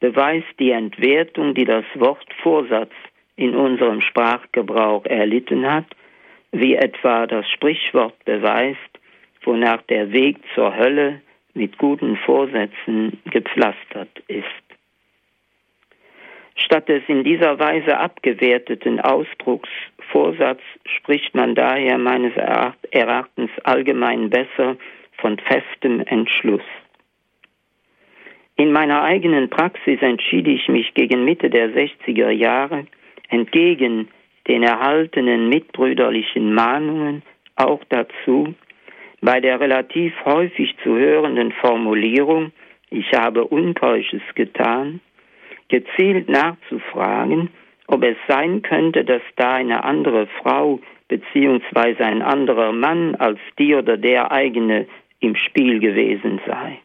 beweist 0.00 0.48
die 0.58 0.70
Entwertung, 0.70 1.54
die 1.54 1.66
das 1.66 1.84
Wort 1.94 2.26
Vorsatz 2.42 2.92
in 3.36 3.54
unserem 3.54 4.00
Sprachgebrauch 4.00 5.04
erlitten 5.04 5.70
hat, 5.70 5.86
wie 6.52 6.74
etwa 6.74 7.26
das 7.26 7.48
Sprichwort 7.50 8.14
beweist, 8.24 8.78
wonach 9.44 9.82
der 9.82 10.12
Weg 10.12 10.38
zur 10.54 10.76
Hölle 10.76 11.20
mit 11.54 11.78
guten 11.78 12.16
Vorsätzen 12.16 13.20
gepflastert 13.26 14.22
ist. 14.28 14.69
Statt 16.64 16.88
des 16.88 17.02
in 17.08 17.24
dieser 17.24 17.58
Weise 17.58 17.98
abgewerteten 17.98 19.00
Ausdrucks 19.00 19.70
Vorsatz 20.10 20.60
spricht 20.84 21.34
man 21.34 21.54
daher 21.54 21.98
meines 21.98 22.32
Erachtens 22.90 23.50
allgemein 23.64 24.30
besser 24.30 24.76
von 25.18 25.38
festem 25.38 26.00
Entschluss. 26.00 26.62
In 28.56 28.72
meiner 28.72 29.02
eigenen 29.02 29.48
Praxis 29.48 30.02
entschied 30.02 30.46
ich 30.46 30.68
mich 30.68 30.92
gegen 30.94 31.24
Mitte 31.24 31.48
der 31.48 31.70
60er 31.70 32.30
Jahre, 32.30 32.86
entgegen 33.28 34.08
den 34.48 34.62
erhaltenen 34.62 35.48
mitbrüderlichen 35.48 36.52
Mahnungen 36.52 37.22
auch 37.56 37.80
dazu, 37.88 38.54
bei 39.22 39.40
der 39.40 39.60
relativ 39.60 40.12
häufig 40.24 40.74
zu 40.82 40.96
hörenden 40.96 41.52
Formulierung 41.52 42.52
Ich 42.90 43.12
habe 43.12 43.44
Unkeusches 43.44 44.22
getan, 44.34 45.00
gezielt 45.70 46.28
nachzufragen, 46.28 47.50
ob 47.86 48.04
es 48.04 48.16
sein 48.28 48.62
könnte, 48.62 49.04
dass 49.04 49.22
da 49.36 49.54
eine 49.54 49.82
andere 49.84 50.26
Frau 50.42 50.80
beziehungsweise 51.08 52.04
ein 52.04 52.22
anderer 52.22 52.72
Mann 52.72 53.16
als 53.16 53.40
die 53.58 53.74
oder 53.74 53.96
der 53.96 54.30
eigene 54.30 54.86
im 55.18 55.34
Spiel 55.34 55.80
gewesen 55.80 56.40
sei. 56.46 56.78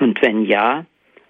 Und 0.00 0.20
wenn 0.22 0.44
ja, 0.44 0.86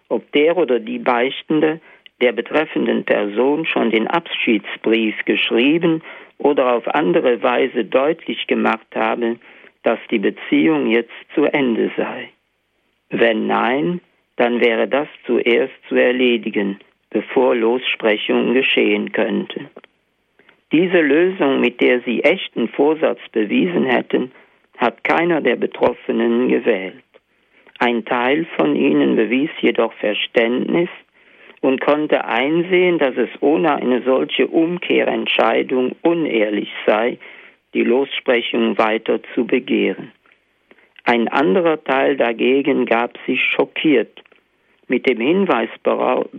ob 0.08 0.30
der 0.32 0.56
oder 0.56 0.78
die 0.78 0.98
Beichtende 0.98 1.80
der 2.20 2.32
betreffenden 2.32 3.04
Person 3.04 3.66
schon 3.66 3.90
den 3.90 4.06
Abschiedsbrief 4.06 5.14
geschrieben 5.24 6.02
oder 6.38 6.74
auf 6.74 6.86
andere 6.88 7.42
Weise 7.42 7.84
deutlich 7.84 8.46
gemacht 8.46 8.88
habe, 8.94 9.36
dass 9.82 9.98
die 10.10 10.18
Beziehung 10.18 10.86
jetzt 10.86 11.12
zu 11.34 11.44
Ende 11.44 11.90
sei. 11.96 12.30
Wenn 13.10 13.46
nein, 13.46 14.00
dann 14.38 14.60
wäre 14.60 14.86
das 14.86 15.08
zuerst 15.26 15.74
zu 15.88 15.96
erledigen, 15.96 16.78
bevor 17.10 17.54
Lossprechung 17.56 18.54
geschehen 18.54 19.12
könnte. 19.12 19.68
Diese 20.70 21.00
Lösung, 21.00 21.60
mit 21.60 21.80
der 21.80 22.00
sie 22.02 22.22
echten 22.22 22.68
Vorsatz 22.68 23.18
bewiesen 23.32 23.84
hätten, 23.84 24.30
hat 24.76 25.02
keiner 25.02 25.40
der 25.40 25.56
Betroffenen 25.56 26.48
gewählt. 26.48 27.02
Ein 27.80 28.04
Teil 28.04 28.46
von 28.56 28.76
ihnen 28.76 29.16
bewies 29.16 29.50
jedoch 29.60 29.92
Verständnis 29.94 30.88
und 31.60 31.80
konnte 31.80 32.24
einsehen, 32.24 32.98
dass 32.98 33.16
es 33.16 33.30
ohne 33.40 33.74
eine 33.74 34.02
solche 34.02 34.46
Umkehrentscheidung 34.46 35.96
unehrlich 36.02 36.70
sei, 36.86 37.18
die 37.74 37.82
Lossprechung 37.82 38.78
weiter 38.78 39.20
zu 39.34 39.46
begehren. 39.46 40.12
Ein 41.04 41.26
anderer 41.26 41.82
Teil 41.82 42.16
dagegen 42.16 42.86
gab 42.86 43.18
sich 43.26 43.42
schockiert 43.42 44.22
mit 44.88 45.08
dem 45.08 45.20
Hinweis, 45.20 45.68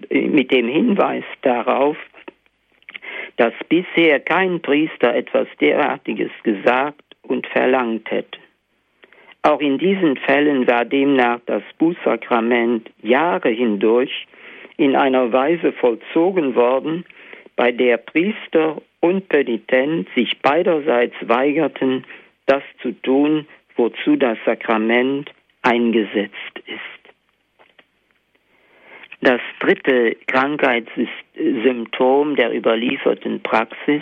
mit 0.10 0.52
dem 0.52 0.68
Hinweis 0.68 1.24
darauf, 1.42 1.98
dass 3.38 3.54
bisher 3.70 4.20
kein 4.20 4.62
Priester 4.62 5.16
etwas 5.16 5.48
derartiges 5.62 6.32
gesagt 6.44 7.04
und 7.24 7.48
verlangt 7.48 8.10
hätte. 8.12 8.40
Auch 9.42 9.62
in 9.62 9.78
diesen 9.78 10.18
Fällen 10.18 10.68
war 10.68 10.84
demnach 10.84 11.40
das 11.46 11.64
Bußsakrament 11.78 12.90
Jahre 13.02 13.50
hindurch 13.50 14.28
in 14.76 14.96
einer 14.96 15.32
Weise 15.32 15.72
vollzogen 15.72 16.56
worden, 16.56 17.06
bei 17.56 17.72
der 17.72 17.98
Priester 17.98 18.82
und 19.02 19.30
Penitent 19.30 20.08
sich 20.16 20.40
beiderseits 20.42 21.16
weigerten, 21.22 22.06
das 22.46 22.64
zu 22.82 22.92
tun, 23.02 23.48
wozu 23.76 24.16
das 24.16 24.38
Sakrament 24.46 25.32
eingesetzt 25.62 26.60
ist. 26.66 26.99
Das 29.22 29.42
dritte 29.60 30.16
Krankheitssymptom 30.28 32.38
der 32.38 32.56
überlieferten 32.56 33.42
Praxis, 33.42 34.02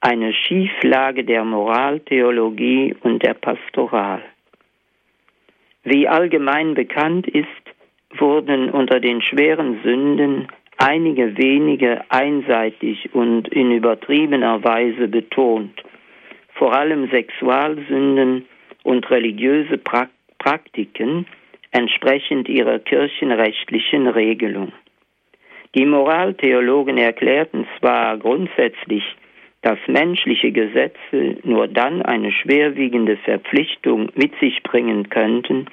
eine 0.00 0.32
Schieflage 0.32 1.24
der 1.24 1.44
Moraltheologie 1.44 2.94
und 3.02 3.24
der 3.24 3.34
Pastoral. 3.34 4.22
Wie 5.82 6.06
allgemein 6.06 6.74
bekannt 6.74 7.26
ist, 7.26 7.48
wurden 8.18 8.70
unter 8.70 9.00
den 9.00 9.20
schweren 9.20 9.80
Sünden 9.82 10.46
einige 10.78 11.36
wenige 11.36 12.04
einseitig 12.08 13.12
und 13.14 13.48
in 13.48 13.72
übertriebener 13.72 14.62
Weise 14.62 15.08
betont, 15.08 15.82
vor 16.54 16.72
allem 16.74 17.10
Sexualsünden 17.10 18.46
und 18.84 19.10
religiöse 19.10 19.80
Praktiken, 20.38 21.26
entsprechend 21.72 22.48
ihrer 22.48 22.78
kirchenrechtlichen 22.78 24.06
Regelung. 24.06 24.72
Die 25.74 25.86
Moraltheologen 25.86 26.98
erklärten 26.98 27.66
zwar 27.78 28.18
grundsätzlich, 28.18 29.02
dass 29.62 29.78
menschliche 29.86 30.52
Gesetze 30.52 31.38
nur 31.44 31.66
dann 31.66 32.02
eine 32.02 32.30
schwerwiegende 32.30 33.16
Verpflichtung 33.16 34.10
mit 34.14 34.38
sich 34.38 34.62
bringen 34.62 35.08
könnten, 35.08 35.66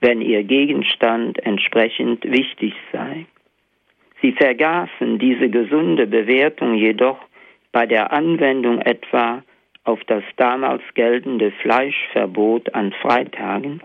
wenn 0.00 0.20
ihr 0.20 0.44
Gegenstand 0.44 1.44
entsprechend 1.44 2.24
wichtig 2.24 2.74
sei. 2.92 3.26
Sie 4.22 4.32
vergaßen 4.32 5.18
diese 5.18 5.48
gesunde 5.48 6.06
Bewertung 6.06 6.74
jedoch 6.74 7.18
bei 7.72 7.86
der 7.86 8.12
Anwendung 8.12 8.80
etwa 8.80 9.42
auf 9.84 10.00
das 10.04 10.22
damals 10.36 10.82
geltende 10.94 11.50
Fleischverbot 11.62 12.74
an 12.74 12.92
Freitagen 12.92 13.80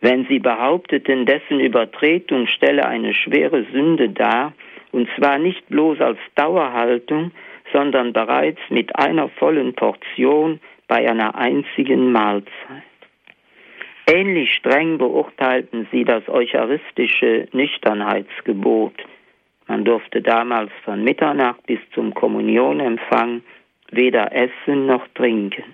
wenn 0.00 0.26
sie 0.26 0.38
behaupteten, 0.38 1.26
dessen 1.26 1.60
Übertretung 1.60 2.46
stelle 2.46 2.86
eine 2.86 3.14
schwere 3.14 3.64
Sünde 3.72 4.10
dar, 4.10 4.52
und 4.92 5.08
zwar 5.16 5.38
nicht 5.38 5.68
bloß 5.68 6.00
als 6.00 6.18
Dauerhaltung, 6.34 7.32
sondern 7.72 8.12
bereits 8.12 8.60
mit 8.70 8.94
einer 8.96 9.28
vollen 9.28 9.74
Portion 9.74 10.60
bei 10.86 11.08
einer 11.08 11.34
einzigen 11.34 12.12
Mahlzeit. 12.12 12.52
Ähnlich 14.06 14.52
streng 14.54 14.98
beurteilten 14.98 15.88
sie 15.90 16.04
das 16.04 16.28
eucharistische 16.28 17.48
Nüchternheitsgebot. 17.52 18.92
Man 19.66 19.84
durfte 19.84 20.20
damals 20.20 20.70
von 20.84 21.02
Mitternacht 21.02 21.66
bis 21.66 21.78
zum 21.94 22.12
Kommunionempfang 22.12 23.42
weder 23.90 24.30
essen 24.32 24.86
noch 24.86 25.08
trinken. 25.14 25.64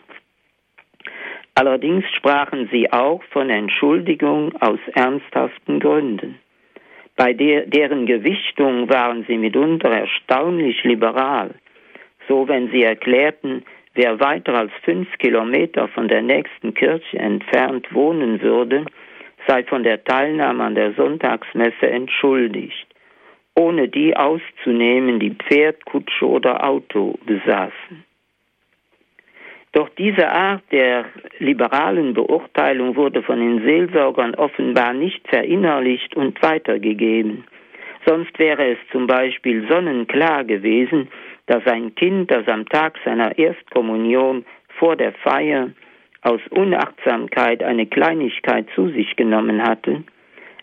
Allerdings 1.54 2.04
sprachen 2.16 2.68
sie 2.72 2.90
auch 2.92 3.22
von 3.30 3.50
Entschuldigung 3.50 4.54
aus 4.60 4.78
ernsthaften 4.94 5.80
Gründen. 5.80 6.38
Bei 7.16 7.32
der, 7.32 7.66
deren 7.66 8.06
Gewichtung 8.06 8.88
waren 8.88 9.24
sie 9.28 9.36
mitunter 9.36 9.90
erstaunlich 9.90 10.82
liberal. 10.84 11.50
So 12.28 12.48
wenn 12.48 12.70
sie 12.70 12.82
erklärten, 12.82 13.64
wer 13.94 14.20
weiter 14.20 14.54
als 14.54 14.72
fünf 14.84 15.08
Kilometer 15.18 15.88
von 15.88 16.08
der 16.08 16.22
nächsten 16.22 16.72
Kirche 16.72 17.18
entfernt 17.18 17.92
wohnen 17.92 18.40
würde, 18.40 18.86
sei 19.46 19.64
von 19.64 19.82
der 19.82 20.04
Teilnahme 20.04 20.64
an 20.64 20.74
der 20.74 20.92
Sonntagsmesse 20.94 21.88
entschuldigt, 21.90 22.86
ohne 23.54 23.88
die 23.88 24.16
auszunehmen, 24.16 25.18
die 25.18 25.34
Pferd, 25.34 25.84
Kutsche 25.84 26.26
oder 26.26 26.64
Auto 26.64 27.18
besaßen. 27.26 28.04
Doch 29.72 29.88
diese 29.90 30.28
Art 30.28 30.62
der 30.72 31.04
liberalen 31.38 32.12
Beurteilung 32.14 32.96
wurde 32.96 33.22
von 33.22 33.38
den 33.38 33.62
Seelsorgern 33.62 34.35
offenbar 34.35 34.92
nicht 34.92 35.26
verinnerlicht 35.28 36.16
und 36.16 36.42
weitergegeben. 36.42 37.44
Sonst 38.04 38.37
wäre 38.38 38.72
es 38.72 38.78
zum 38.90 39.06
Beispiel 39.06 39.68
sonnenklar 39.68 40.44
gewesen, 40.44 41.09
dass 41.46 41.64
ein 41.66 41.94
Kind, 41.94 42.30
das 42.30 42.48
am 42.48 42.66
Tag 42.66 42.98
seiner 43.04 43.38
Erstkommunion 43.38 44.44
vor 44.78 44.96
der 44.96 45.12
Feier 45.12 45.70
aus 46.22 46.40
Unachtsamkeit 46.50 47.62
eine 47.62 47.87
Kleinigkeit 47.87 48.66
zu 48.74 48.88
sich 48.88 49.14
genommen 49.16 49.62
hatte, 49.62 50.02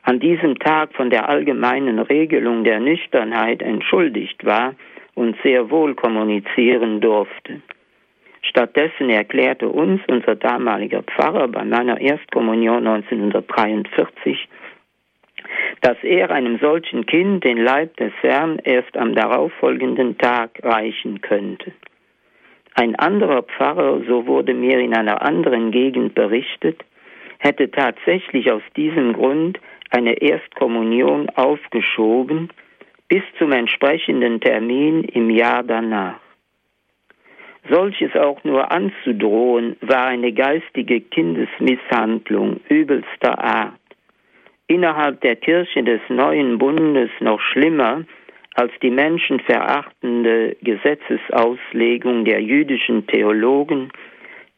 an 0.03 0.19
diesem 0.19 0.57
Tag 0.59 0.93
von 0.93 1.09
der 1.09 1.29
allgemeinen 1.29 1.99
Regelung 1.99 2.63
der 2.63 2.79
Nüchternheit 2.79 3.61
entschuldigt 3.61 4.45
war 4.45 4.75
und 5.15 5.35
sehr 5.43 5.69
wohl 5.69 5.95
kommunizieren 5.95 7.01
durfte. 7.01 7.61
Stattdessen 8.41 9.09
erklärte 9.09 9.69
uns 9.69 10.01
unser 10.07 10.35
damaliger 10.35 11.03
Pfarrer 11.03 11.47
bei 11.47 11.63
meiner 11.63 11.99
Erstkommunion 11.99 12.87
1943, 12.87 14.47
dass 15.81 15.97
er 16.03 16.31
einem 16.31 16.57
solchen 16.59 17.05
Kind 17.05 17.43
den 17.43 17.57
Leib 17.57 17.95
des 17.97 18.13
Herrn 18.21 18.59
erst 18.63 18.97
am 18.97 19.15
darauffolgenden 19.15 20.17
Tag 20.17 20.59
reichen 20.63 21.21
könnte. 21.21 21.71
Ein 22.73 22.95
anderer 22.95 23.43
Pfarrer, 23.43 24.01
so 24.07 24.27
wurde 24.27 24.53
mir 24.53 24.79
in 24.79 24.93
einer 24.93 25.21
anderen 25.23 25.71
Gegend 25.71 26.13
berichtet, 26.13 26.83
hätte 27.39 27.71
tatsächlich 27.71 28.51
aus 28.51 28.61
diesem 28.75 29.13
Grund 29.13 29.59
eine 29.89 30.21
Erstkommunion 30.21 31.29
aufgeschoben 31.31 32.49
bis 33.07 33.23
zum 33.37 33.51
entsprechenden 33.51 34.41
Termin 34.41 35.03
im 35.05 35.29
Jahr 35.29 35.63
danach. 35.63 36.19
Solches 37.69 38.15
auch 38.15 38.43
nur 38.43 38.71
anzudrohen, 38.71 39.75
war 39.81 40.05
eine 40.07 40.31
geistige 40.31 41.01
Kindesmisshandlung 41.01 42.61
übelster 42.69 43.43
Art. 43.43 43.73
Innerhalb 44.67 45.21
der 45.21 45.35
Kirche 45.35 45.83
des 45.83 46.01
neuen 46.09 46.57
Bundes 46.57 47.09
noch 47.19 47.39
schlimmer 47.39 48.03
als 48.53 48.71
die 48.81 48.89
menschenverachtende 48.89 50.57
Gesetzesauslegung 50.61 52.25
der 52.25 52.41
jüdischen 52.41 53.05
Theologen, 53.07 53.91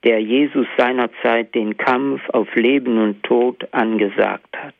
der 0.05 0.21
Jesus 0.21 0.67
seinerzeit 0.77 1.53
den 1.53 1.77
Kampf 1.77 2.21
auf 2.29 2.47
Leben 2.55 2.97
und 2.97 3.23
Tod 3.23 3.67
angesagt 3.73 4.55
hat. 4.57 4.73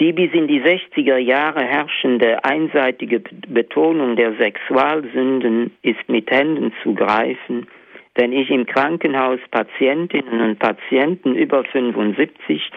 Die 0.00 0.12
bis 0.12 0.32
in 0.32 0.48
die 0.48 0.60
60er 0.60 1.18
Jahre 1.18 1.64
herrschende 1.64 2.44
einseitige 2.44 3.20
Betonung 3.48 4.16
der 4.16 4.34
Sexualsünden 4.34 5.70
ist 5.82 6.08
mit 6.08 6.30
Händen 6.30 6.72
zu 6.82 6.94
greifen, 6.94 7.68
wenn 8.14 8.32
ich 8.32 8.50
im 8.50 8.66
Krankenhaus 8.66 9.38
Patientinnen 9.50 10.40
und 10.40 10.58
Patienten 10.58 11.34
über 11.36 11.64
75, 11.64 12.70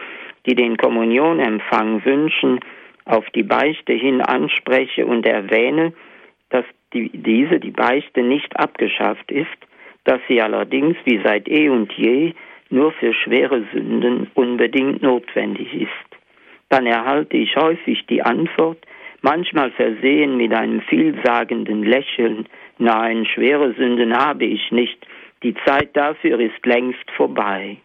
die 0.46 0.54
den 0.54 0.76
Kommunionempfang 0.76 2.04
wünschen, 2.04 2.60
auf 3.04 3.28
die 3.30 3.42
Beichte 3.42 3.92
hin 3.92 4.20
anspreche 4.20 5.04
und 5.04 5.26
erwähne, 5.26 5.92
dass 6.50 6.64
die, 6.92 7.10
diese, 7.12 7.60
die 7.60 7.70
Beichte, 7.70 8.22
nicht 8.22 8.56
abgeschafft 8.58 9.30
ist, 9.30 9.58
dass 10.04 10.20
sie 10.28 10.40
allerdings 10.40 10.96
wie 11.04 11.20
seit 11.24 11.48
eh 11.48 11.68
und 11.68 11.92
je 11.92 12.34
nur 12.70 12.92
für 12.92 13.12
schwere 13.12 13.64
Sünden 13.72 14.30
unbedingt 14.34 15.02
notwendig 15.02 15.74
ist 15.74 16.15
dann 16.68 16.86
erhalte 16.86 17.36
ich 17.36 17.56
häufig 17.56 18.06
die 18.06 18.22
Antwort, 18.22 18.78
manchmal 19.22 19.70
versehen 19.72 20.36
mit 20.36 20.52
einem 20.54 20.80
vielsagenden 20.82 21.82
Lächeln, 21.84 22.46
nein, 22.78 23.26
schwere 23.26 23.72
Sünden 23.74 24.16
habe 24.16 24.44
ich 24.44 24.70
nicht, 24.72 25.06
die 25.42 25.54
Zeit 25.64 25.96
dafür 25.96 26.40
ist 26.40 26.64
längst 26.64 27.10
vorbei. 27.16 27.76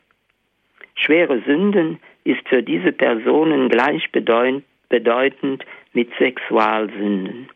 Schwere 0.96 1.42
Sünden 1.46 2.00
ist 2.24 2.48
für 2.48 2.64
diese 2.64 2.92
Personen 2.92 3.70
gleichbedeutend 3.70 5.66
mit 5.94 6.10
Sexualsünden. 6.18 7.50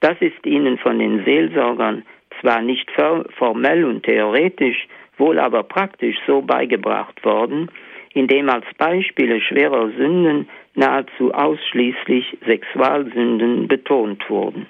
Das 0.00 0.16
ist 0.20 0.44
ihnen 0.46 0.78
von 0.78 0.98
den 0.98 1.24
Seelsorgern 1.24 2.04
zwar 2.40 2.62
nicht 2.62 2.90
formell 3.36 3.84
und 3.84 4.02
theoretisch, 4.02 4.88
wohl 5.18 5.38
aber 5.38 5.62
praktisch 5.62 6.16
so 6.26 6.40
beigebracht 6.40 7.22
worden, 7.24 7.70
indem 8.14 8.48
als 8.48 8.64
Beispiele 8.78 9.40
schwerer 9.40 9.90
Sünden 9.96 10.48
nahezu 10.74 11.32
ausschließlich 11.32 12.38
Sexualsünden 12.46 13.68
betont 13.68 14.28
wurden. 14.30 14.66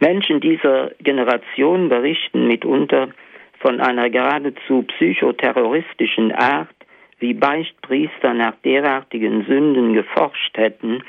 Menschen 0.00 0.40
dieser 0.40 0.90
Generation 1.00 1.88
berichten 1.88 2.46
mitunter 2.46 3.10
von 3.60 3.80
einer 3.80 4.10
geradezu 4.10 4.82
psychoterroristischen 4.82 6.32
Art, 6.32 6.68
wie 7.18 7.32
Beichtpriester 7.32 8.34
nach 8.34 8.54
derartigen 8.64 9.44
Sünden 9.46 9.94
geforscht 9.94 10.56
hätten, 10.56 11.02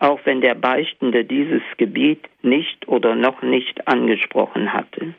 auch 0.00 0.20
wenn 0.24 0.40
der 0.40 0.54
Beichtende 0.54 1.24
dieses 1.24 1.62
Gebiet 1.76 2.28
nicht 2.42 2.88
oder 2.88 3.14
noch 3.14 3.40
nicht 3.42 3.86
angesprochen 3.86 4.72
hatte. 4.72 5.14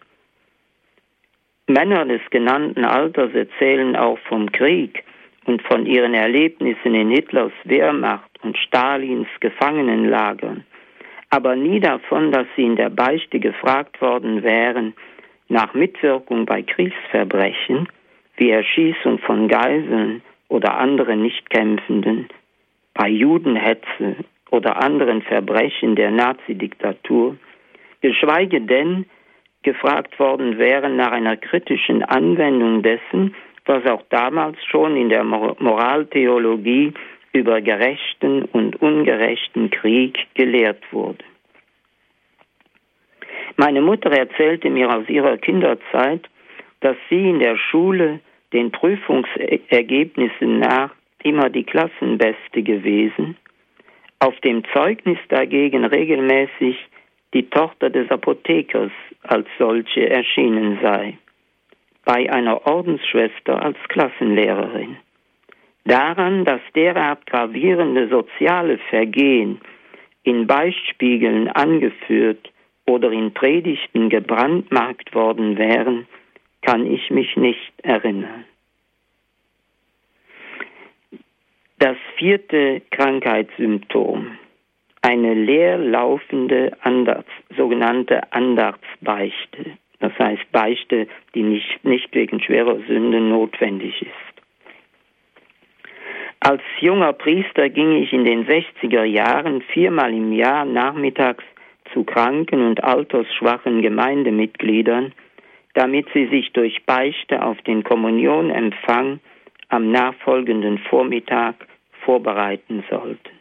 Männer 1.67 2.05
des 2.05 2.21
genannten 2.29 2.83
Alters 2.83 3.33
erzählen 3.33 3.95
auch 3.95 4.19
vom 4.27 4.51
Krieg 4.51 5.03
und 5.45 5.61
von 5.63 5.85
ihren 5.85 6.13
Erlebnissen 6.13 6.95
in 6.95 7.09
Hitlers 7.09 7.51
Wehrmacht 7.63 8.29
und 8.43 8.57
Stalins 8.57 9.27
Gefangenenlagern, 9.39 10.65
aber 11.29 11.55
nie 11.55 11.79
davon, 11.79 12.31
dass 12.31 12.47
sie 12.55 12.63
in 12.63 12.75
der 12.75 12.89
Beichte 12.89 13.39
gefragt 13.39 14.01
worden 14.01 14.43
wären 14.43 14.93
nach 15.49 15.73
Mitwirkung 15.73 16.45
bei 16.45 16.61
Kriegsverbrechen 16.61 17.87
wie 18.37 18.51
Erschießung 18.51 19.19
von 19.19 19.47
Geiseln 19.47 20.21
oder 20.47 20.77
anderen 20.77 21.21
Nichtkämpfenden, 21.21 22.27
bei 22.93 23.09
Judenhetze 23.09 24.15
oder 24.51 24.81
anderen 24.81 25.21
Verbrechen 25.23 25.95
der 25.95 26.11
Nazidiktatur, 26.11 27.37
geschweige 28.01 28.61
denn 28.61 29.05
gefragt 29.63 30.19
worden 30.19 30.57
wären 30.57 30.97
nach 30.97 31.11
einer 31.11 31.37
kritischen 31.37 32.03
Anwendung 32.03 32.83
dessen, 32.83 33.33
was 33.65 33.85
auch 33.85 34.03
damals 34.09 34.57
schon 34.65 34.97
in 34.97 35.09
der 35.09 35.23
Moraltheologie 35.23 36.93
über 37.31 37.61
gerechten 37.61 38.43
und 38.43 38.81
ungerechten 38.81 39.69
Krieg 39.69 40.17
gelehrt 40.35 40.83
wurde. 40.91 41.23
Meine 43.57 43.81
Mutter 43.81 44.11
erzählte 44.11 44.69
mir 44.69 44.89
aus 44.89 45.07
ihrer 45.09 45.37
Kinderzeit, 45.37 46.27
dass 46.81 46.97
sie 47.09 47.29
in 47.29 47.39
der 47.39 47.57
Schule 47.57 48.19
den 48.51 48.71
Prüfungsergebnissen 48.71 50.59
nach 50.59 50.91
immer 51.23 51.49
die 51.49 51.63
Klassenbeste 51.63 52.61
gewesen, 52.61 53.37
auf 54.19 54.39
dem 54.41 54.63
Zeugnis 54.73 55.17
dagegen 55.29 55.85
regelmäßig 55.85 56.77
die 57.33 57.49
Tochter 57.49 57.89
des 57.89 58.09
Apothekers 58.11 58.91
als 59.23 59.47
solche 59.57 60.09
erschienen 60.09 60.79
sei, 60.81 61.17
bei 62.05 62.31
einer 62.31 62.65
Ordensschwester 62.67 63.61
als 63.61 63.77
Klassenlehrerin. 63.87 64.97
Daran, 65.85 66.45
dass 66.45 66.61
derart 66.75 67.25
gravierende 67.25 68.07
soziale 68.07 68.77
Vergehen 68.89 69.59
in 70.23 70.47
Beispielen 70.47 71.49
angeführt 71.49 72.51
oder 72.85 73.11
in 73.11 73.33
Predigten 73.33 74.09
gebrandmarkt 74.09 75.13
worden 75.13 75.57
wären, 75.57 76.07
kann 76.61 76.85
ich 76.85 77.09
mich 77.09 77.35
nicht 77.35 77.73
erinnern. 77.83 78.45
Das 81.79 81.97
vierte 82.15 82.81
Krankheitssymptom, 82.91 84.37
eine 85.01 85.33
leerlaufende 85.33 86.71
Andachts, 86.79 87.31
sogenannte 87.57 88.31
Andachtsbeichte, 88.31 89.77
das 90.03 90.19
heißt 90.19 90.51
Beichte, 90.51 91.07
die 91.33 91.43
nicht, 91.43 91.85
nicht 91.85 92.13
wegen 92.13 92.41
schwerer 92.41 92.77
Sünde 92.87 93.21
notwendig 93.21 94.01
ist. 94.01 94.33
Als 96.41 96.61
junger 96.81 97.13
Priester 97.13 97.69
ging 97.69 97.93
ich 98.03 98.11
in 98.11 98.25
den 98.25 98.45
60er 98.45 99.05
Jahren 99.05 99.61
viermal 99.61 100.13
im 100.13 100.33
Jahr 100.33 100.65
nachmittags 100.65 101.45
zu 101.93 102.03
kranken 102.03 102.67
und 102.67 102.83
altersschwachen 102.83 103.81
Gemeindemitgliedern, 103.81 105.13
damit 105.73 106.07
sie 106.13 106.27
sich 106.27 106.51
durch 106.51 106.83
Beichte 106.85 107.41
auf 107.41 107.61
den 107.61 107.85
Kommunionempfang 107.85 109.21
am 109.69 109.89
nachfolgenden 109.89 110.79
Vormittag 110.79 111.55
vorbereiten 112.03 112.83
sollten. 112.89 113.39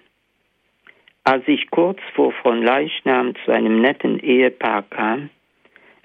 Als 1.25 1.42
ich 1.48 1.70
kurz 1.70 1.98
vor 2.14 2.31
von 2.31 2.62
Leichnam 2.62 3.35
zu 3.44 3.51
einem 3.51 3.81
netten 3.81 4.20
Ehepaar 4.20 4.85
kam, 4.88 5.31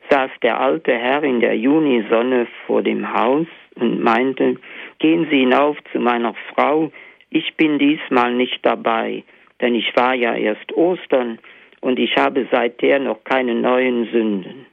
saß 0.10 0.32
der 0.41 0.60
alte 0.60 0.93
Herr 0.93 1.24
in 1.24 1.39
der 1.39 1.58
Junisonne 1.58 2.48
vor 2.65 2.82
dem 2.82 3.13
Haus 3.13 3.48
und 3.76 4.02
meinte, 4.02 4.56
gehen 5.00 5.28
Sie 5.30 5.39
hinauf 5.39 5.78
zu 5.91 6.00
meiner 6.00 6.34
Frau, 6.54 6.91
ich 7.30 7.56
bin 7.56 7.78
diesmal 7.78 8.34
nicht 8.34 8.60
dabei, 8.63 9.24
denn 9.62 9.76
ich 9.76 9.96
war 9.96 10.13
ja 10.13 10.34
erst 10.34 10.72
Ostern 10.74 11.39
und 11.82 12.00
ich 12.00 12.15
habe 12.15 12.48
seither 12.52 13.00
noch 13.00 13.24
keine 13.24 13.56
neuen 13.56 14.06
Sünden. 14.12 14.65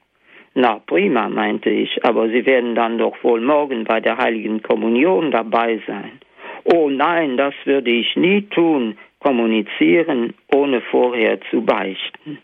Na 0.55 0.81
prima, 0.87 1.29
meinte 1.29 1.69
ich, 1.69 2.05
aber 2.05 2.29
Sie 2.29 2.47
werden 2.47 2.77
dann 2.77 2.99
doch 2.99 3.17
wohl 3.25 3.41
morgen 3.41 3.85
bei 3.85 4.01
der 4.01 4.19
heiligen 4.19 4.63
Kommunion 4.63 5.33
dabei 5.33 5.81
sein. 5.87 6.21
Oh 6.65 6.89
nein, 6.89 7.37
das 7.37 7.55
würde 7.65 7.91
ich 7.91 8.15
nie 8.17 8.43
tun, 8.43 8.97
kommunizieren, 9.19 10.35
ohne 10.55 10.81
vorher 10.81 11.41
zu 11.51 11.63
beichten. 11.63 12.39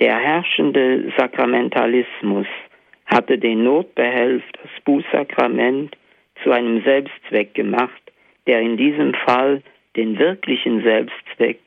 Der 0.00 0.18
herrschende 0.18 1.12
Sakramentalismus 1.16 2.46
hatte 3.06 3.38
den 3.38 3.62
Notbehelf, 3.62 4.42
das 4.60 4.70
Bußsakrament, 4.84 5.96
zu 6.42 6.50
einem 6.50 6.82
Selbstzweck 6.82 7.54
gemacht, 7.54 8.02
der 8.46 8.60
in 8.60 8.76
diesem 8.76 9.14
Fall 9.14 9.62
den 9.96 10.18
wirklichen 10.18 10.82
Selbstzweck, 10.82 11.60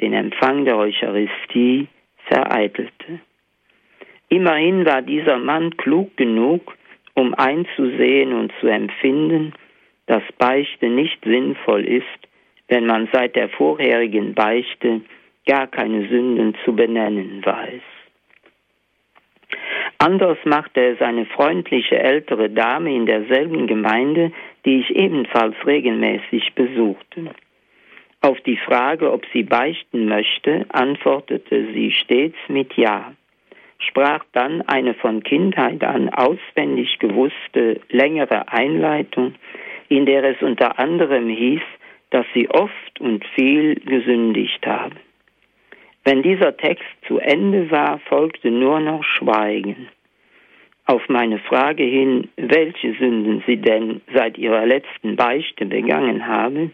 den 0.00 0.12
Empfang 0.12 0.64
der 0.64 0.76
Eucharistie, 0.76 1.88
vereitelte. 2.26 3.20
Immerhin 4.28 4.86
war 4.86 5.02
dieser 5.02 5.38
Mann 5.38 5.76
klug 5.76 6.16
genug, 6.16 6.76
um 7.14 7.34
einzusehen 7.34 8.32
und 8.32 8.52
zu 8.60 8.68
empfinden, 8.68 9.52
dass 10.06 10.22
Beichte 10.38 10.88
nicht 10.88 11.22
sinnvoll 11.24 11.84
ist, 11.84 12.06
wenn 12.68 12.86
man 12.86 13.08
seit 13.12 13.36
der 13.36 13.48
vorherigen 13.48 14.34
Beichte 14.34 15.02
gar 15.46 15.66
keine 15.66 16.08
Sünden 16.08 16.54
zu 16.64 16.74
benennen 16.74 17.44
weiß. 17.44 17.82
Anders 19.98 20.38
machte 20.44 20.80
es 20.80 21.00
eine 21.00 21.26
freundliche 21.26 21.98
ältere 21.98 22.50
Dame 22.50 22.94
in 22.94 23.06
derselben 23.06 23.66
Gemeinde, 23.66 24.32
die 24.64 24.80
ich 24.80 24.90
ebenfalls 24.90 25.54
regelmäßig 25.64 26.54
besuchte. 26.54 27.30
Auf 28.20 28.40
die 28.40 28.56
Frage, 28.56 29.12
ob 29.12 29.24
sie 29.32 29.42
beichten 29.42 30.06
möchte, 30.06 30.66
antwortete 30.70 31.72
sie 31.72 31.92
stets 31.92 32.36
mit 32.48 32.76
Ja, 32.76 33.12
sprach 33.78 34.24
dann 34.32 34.62
eine 34.62 34.94
von 34.94 35.22
Kindheit 35.22 35.82
an 35.82 36.08
auswendig 36.08 36.98
gewusste 36.98 37.80
längere 37.88 38.48
Einleitung, 38.48 39.34
in 39.88 40.06
der 40.06 40.24
es 40.24 40.40
unter 40.40 40.78
anderem 40.78 41.28
hieß, 41.28 41.62
dass 42.10 42.26
sie 42.34 42.48
oft 42.48 43.00
und 43.00 43.24
viel 43.34 43.74
gesündigt 43.76 44.66
habe. 44.66 44.96
Wenn 46.04 46.22
dieser 46.22 46.56
Text 46.56 46.88
zu 47.06 47.18
Ende 47.18 47.70
war, 47.70 47.98
folgte 48.08 48.50
nur 48.50 48.80
noch 48.80 49.04
Schweigen. 49.04 49.88
Auf 50.86 51.08
meine 51.08 51.38
Frage 51.38 51.84
hin, 51.84 52.28
welche 52.36 52.94
Sünden 52.94 53.42
sie 53.46 53.56
denn 53.56 54.00
seit 54.12 54.36
ihrer 54.36 54.66
letzten 54.66 55.14
Beichte 55.14 55.64
begangen 55.64 56.26
habe, 56.26 56.70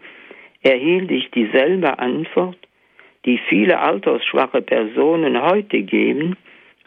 erhielt 0.63 1.11
ich 1.11 1.29
dieselbe 1.31 1.99
Antwort, 1.99 2.57
die 3.25 3.37
viele 3.49 3.79
altersschwache 3.79 4.61
Personen 4.61 5.39
heute 5.41 5.83
geben, 5.83 6.35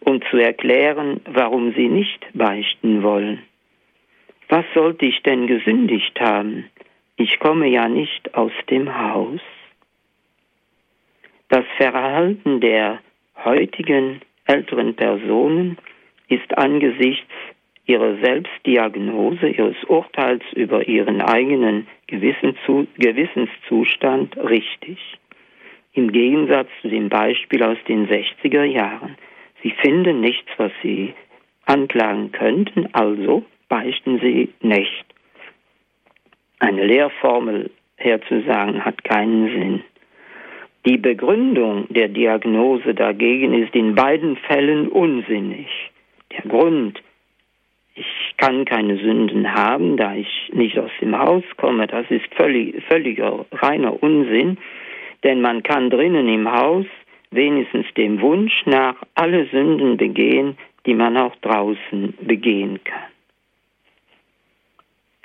um 0.00 0.20
zu 0.31 0.37
erklären, 0.37 1.20
warum 1.26 1.72
sie 1.74 1.88
nicht 1.88 2.26
beichten 2.35 3.05
wollen. 3.05 3.42
Was 4.48 4.64
sollte 4.74 5.07
ich 5.07 5.22
denn 5.22 5.46
gesündigt 5.46 6.20
haben? 6.20 6.64
Ich 7.16 7.38
komme 7.38 7.68
ja 7.68 7.88
nicht 7.88 8.35
aus 8.35 8.52
dem 8.68 8.98
Haus. 8.98 9.40
Das 11.52 11.64
Verhalten 11.76 12.60
der 12.62 12.98
heutigen 13.44 14.22
älteren 14.46 14.96
Personen 14.96 15.76
ist 16.28 16.56
angesichts 16.56 17.30
ihrer 17.84 18.16
Selbstdiagnose, 18.22 19.50
ihres 19.50 19.76
Urteils 19.86 20.42
über 20.54 20.88
ihren 20.88 21.20
eigenen 21.20 21.86
Gewissenszustand 22.06 24.34
richtig. 24.38 25.18
Im 25.92 26.10
Gegensatz 26.10 26.68
zu 26.80 26.88
dem 26.88 27.10
Beispiel 27.10 27.62
aus 27.62 27.76
den 27.86 28.08
60er 28.08 28.64
Jahren. 28.64 29.18
Sie 29.62 29.72
finden 29.72 30.20
nichts, 30.20 30.48
was 30.56 30.72
sie 30.82 31.12
anklagen 31.66 32.32
könnten, 32.32 32.88
also 32.94 33.44
beichten 33.68 34.20
sie 34.20 34.48
nicht. 34.62 35.04
Eine 36.60 36.86
Lehrformel 36.86 37.70
herzusagen 37.96 38.86
hat 38.86 39.04
keinen 39.04 39.50
Sinn. 39.50 39.84
Die 40.85 40.99
Begründung 40.99 41.87
der 41.90 42.09
Diagnose 42.09 42.95
dagegen 42.95 43.55
ist 43.55 43.75
in 43.75 43.95
beiden 43.95 44.37
Fällen 44.37 44.88
unsinnig. 44.88 45.68
Der 46.33 46.42
Grund, 46.51 47.01
ich 47.95 48.35
kann 48.37 48.64
keine 48.64 48.97
Sünden 48.97 49.55
haben, 49.55 49.97
da 49.97 50.14
ich 50.16 50.51
nicht 50.53 50.77
aus 50.79 50.90
dem 51.01 51.16
Haus 51.16 51.45
komme, 51.57 51.87
das 51.87 52.11
ist 52.11 52.27
völlig, 52.35 52.83
völliger 52.87 53.47
reiner 53.53 54.03
Unsinn, 54.03 54.59
denn 55.23 55.40
man 55.40 55.62
kann 55.62 55.88
drinnen 55.88 56.29
im 56.29 56.51
Haus 56.51 56.87
wenigstens 57.31 57.87
dem 57.97 58.21
Wunsch 58.21 58.66
nach 58.66 58.97
alle 59.14 59.47
Sünden 59.47 59.97
begehen, 59.97 60.59
die 60.85 60.95
man 60.95 61.16
auch 61.16 61.37
draußen 61.37 62.14
begehen 62.23 62.81
kann. 62.83 63.12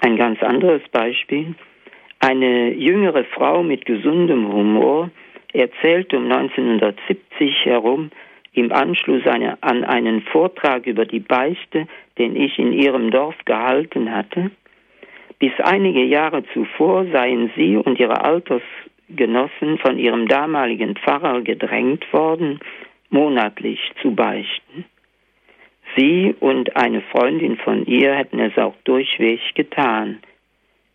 Ein 0.02 0.18
ganz 0.18 0.42
anderes 0.44 0.84
Beispiel. 0.92 1.56
Eine 2.20 2.74
jüngere 2.74 3.24
Frau 3.26 3.64
mit 3.64 3.86
gesundem 3.86 4.52
Humor 4.52 5.10
erzählte 5.54 6.18
um 6.18 6.32
1970 6.32 7.66
herum 7.66 8.12
im 8.54 8.72
Anschluss 8.72 9.26
eine, 9.28 9.62
an 9.62 9.84
einen 9.84 10.22
Vortrag 10.22 10.88
über 10.88 11.06
die 11.06 11.20
Beichte, 11.20 11.88
den 12.18 12.36
ich 12.36 12.58
in 12.58 12.74
ihrem 12.74 13.12
Dorf 13.12 13.36
gehalten 13.46 14.12
hatte. 14.12 14.52
Bis 15.40 15.52
einige 15.60 16.04
Jahre 16.04 16.44
zuvor 16.54 17.06
seien 17.12 17.52
sie 17.56 17.78
und 17.78 18.00
ihre 18.00 18.24
Altersgenossen 18.24 19.78
von 19.78 20.00
ihrem 20.00 20.28
damaligen 20.28 20.96
Pfarrer 20.96 21.42
gedrängt 21.42 22.12
worden, 22.12 22.60
monatlich 23.10 23.80
zu 24.02 24.16
beichten. 24.16 24.86
Sie 25.96 26.36
und 26.40 26.76
eine 26.76 27.02
Freundin 27.02 27.58
von 27.58 27.86
ihr 27.86 28.14
hätten 28.16 28.40
es 28.40 28.58
auch 28.58 28.76
durchweg 28.84 29.40
getan. 29.56 30.20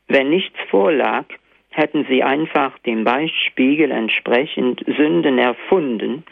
Wenn 0.09 0.31
nichts 0.31 0.59
vorlag, 0.69 1.27
hätten 1.73 2.07
sie 2.09 2.23
einfach 2.23 2.79
dem 2.81 3.05
Beichtspiegel 3.05 3.91
entsprechend 3.91 4.85
Sünden 4.87 5.39
erfunden 5.39 6.25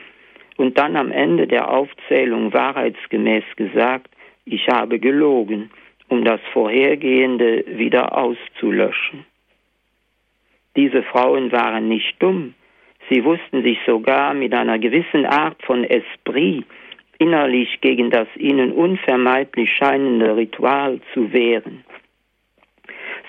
und 0.56 0.78
dann 0.78 0.96
am 0.96 1.10
Ende 1.10 1.46
der 1.46 1.70
Aufzählung 1.70 2.52
wahrheitsgemäß 2.52 3.44
gesagt, 3.56 4.10
ich 4.44 4.68
habe 4.68 4.98
gelogen, 4.98 5.70
um 6.08 6.24
das 6.24 6.40
Vorhergehende 6.52 7.64
wieder 7.66 8.16
auszulöschen. 8.16 9.24
Diese 10.76 11.02
Frauen 11.02 11.50
waren 11.52 11.88
nicht 11.88 12.22
dumm, 12.22 12.54
sie 13.08 13.24
wussten 13.24 13.62
sich 13.62 13.78
sogar 13.86 14.34
mit 14.34 14.52
einer 14.52 14.78
gewissen 14.78 15.24
Art 15.24 15.62
von 15.62 15.84
Esprit 15.84 16.64
innerlich 17.18 17.80
gegen 17.80 18.10
das 18.10 18.28
ihnen 18.36 18.72
unvermeidlich 18.72 19.70
scheinende 19.76 20.36
Ritual 20.36 21.00
zu 21.12 21.32
wehren. 21.32 21.84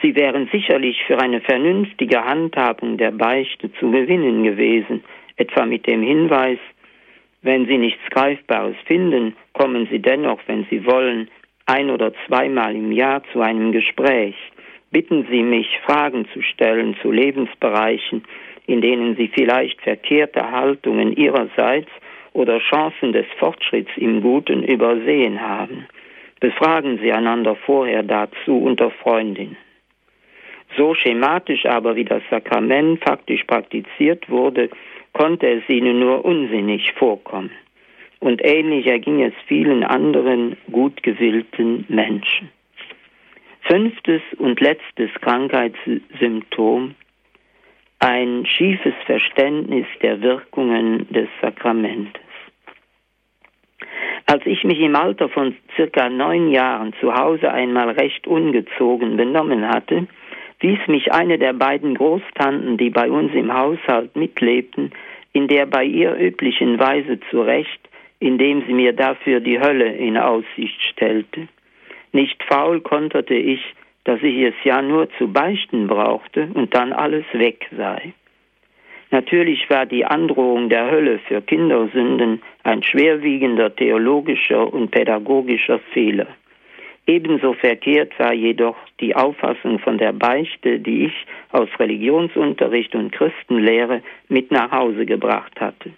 Sie 0.01 0.15
wären 0.15 0.49
sicherlich 0.51 1.03
für 1.05 1.19
eine 1.19 1.41
vernünftige 1.41 2.23
Handhabung 2.23 2.97
der 2.97 3.11
Beichte 3.11 3.71
zu 3.73 3.91
gewinnen 3.91 4.43
gewesen, 4.43 5.03
etwa 5.35 5.65
mit 5.65 5.85
dem 5.85 6.01
Hinweis, 6.01 6.57
wenn 7.43 7.67
Sie 7.67 7.77
nichts 7.77 8.03
Greifbares 8.09 8.75
finden, 8.85 9.35
kommen 9.53 9.87
Sie 9.91 9.99
dennoch, 9.99 10.39
wenn 10.47 10.65
Sie 10.69 10.85
wollen, 10.85 11.29
ein 11.65 11.89
oder 11.89 12.13
zweimal 12.27 12.75
im 12.75 12.91
Jahr 12.91 13.23
zu 13.31 13.41
einem 13.41 13.71
Gespräch. 13.71 14.35
Bitten 14.91 15.25
Sie 15.29 15.43
mich, 15.43 15.67
Fragen 15.85 16.27
zu 16.33 16.41
stellen 16.41 16.95
zu 17.01 17.11
Lebensbereichen, 17.11 18.23
in 18.67 18.81
denen 18.81 19.15
Sie 19.15 19.27
vielleicht 19.27 19.81
verkehrte 19.81 20.51
Haltungen 20.51 21.15
Ihrerseits 21.15 21.89
oder 22.33 22.59
Chancen 22.59 23.13
des 23.13 23.25
Fortschritts 23.37 23.91
im 23.97 24.21
Guten 24.21 24.63
übersehen 24.63 25.41
haben. 25.41 25.85
Befragen 26.39 26.99
Sie 27.01 27.11
einander 27.11 27.55
vorher 27.55 28.03
dazu 28.03 28.57
unter 28.57 28.89
Freundinnen. 28.89 29.57
So 30.77 30.93
schematisch 30.93 31.65
aber 31.65 31.95
wie 31.95 32.05
das 32.05 32.23
Sakrament 32.29 33.03
faktisch 33.03 33.43
praktiziert 33.43 34.29
wurde, 34.29 34.69
konnte 35.13 35.47
es 35.47 35.67
ihnen 35.69 35.99
nur 35.99 36.23
unsinnig 36.23 36.93
vorkommen. 36.93 37.51
Und 38.19 38.41
ähnlich 38.43 38.87
erging 38.87 39.21
es 39.23 39.33
vielen 39.47 39.83
anderen 39.83 40.55
gut 40.71 41.01
gewillten 41.03 41.85
Menschen. 41.89 42.49
Fünftes 43.61 44.21
und 44.37 44.59
letztes 44.61 45.11
Krankheitssymptom 45.21 46.95
ein 47.99 48.45
schiefes 48.45 48.95
Verständnis 49.05 49.85
der 50.01 50.21
Wirkungen 50.21 51.07
des 51.11 51.27
Sakramentes. 51.41 52.21
Als 54.25 54.45
ich 54.45 54.63
mich 54.63 54.79
im 54.79 54.95
Alter 54.95 55.29
von 55.29 55.55
circa 55.75 56.09
neun 56.09 56.49
Jahren 56.51 56.93
zu 56.99 57.13
Hause 57.13 57.51
einmal 57.51 57.89
recht 57.91 58.25
ungezogen 58.27 59.17
benommen 59.17 59.67
hatte, 59.67 60.07
wies 60.61 60.79
mich 60.87 61.11
eine 61.11 61.37
der 61.37 61.53
beiden 61.53 61.95
Großtanten, 61.95 62.77
die 62.77 62.89
bei 62.89 63.09
uns 63.09 63.33
im 63.33 63.53
Haushalt 63.53 64.15
mitlebten, 64.15 64.91
in 65.33 65.47
der 65.47 65.65
bei 65.65 65.83
ihr 65.83 66.15
üblichen 66.15 66.79
Weise 66.79 67.19
zurecht, 67.29 67.89
indem 68.19 68.63
sie 68.65 68.73
mir 68.73 68.93
dafür 68.93 69.39
die 69.39 69.59
Hölle 69.59 69.93
in 69.95 70.17
Aussicht 70.17 70.81
stellte. 70.83 71.47
Nicht 72.11 72.43
faul 72.43 72.81
konterte 72.81 73.35
ich, 73.35 73.61
dass 74.03 74.21
ich 74.21 74.37
es 74.37 74.55
ja 74.63 74.81
nur 74.81 75.09
zu 75.17 75.27
beichten 75.27 75.87
brauchte 75.87 76.49
und 76.53 76.75
dann 76.75 76.93
alles 76.93 77.25
weg 77.33 77.67
sei. 77.75 78.13
Natürlich 79.11 79.69
war 79.69 79.85
die 79.85 80.05
Androhung 80.05 80.69
der 80.69 80.89
Hölle 80.89 81.19
für 81.19 81.41
Kindersünden 81.41 82.41
ein 82.63 82.81
schwerwiegender 82.81 83.75
theologischer 83.75 84.71
und 84.71 84.91
pädagogischer 84.91 85.79
Fehler. 85.93 86.27
Ebenso 87.07 87.53
verkehrt 87.53 88.17
war 88.19 88.33
jedoch 88.33 88.77
die 88.99 89.15
Auffassung 89.15 89.79
von 89.79 89.97
der 89.97 90.13
Beichte, 90.13 90.79
die 90.79 91.05
ich 91.05 91.13
aus 91.51 91.67
Religionsunterricht 91.79 92.93
und 92.95 93.11
Christenlehre 93.11 94.01
mit 94.29 94.51
nach 94.51 94.71
Hause 94.71 95.05
gebracht 95.05 95.59
hatte. 95.59 95.91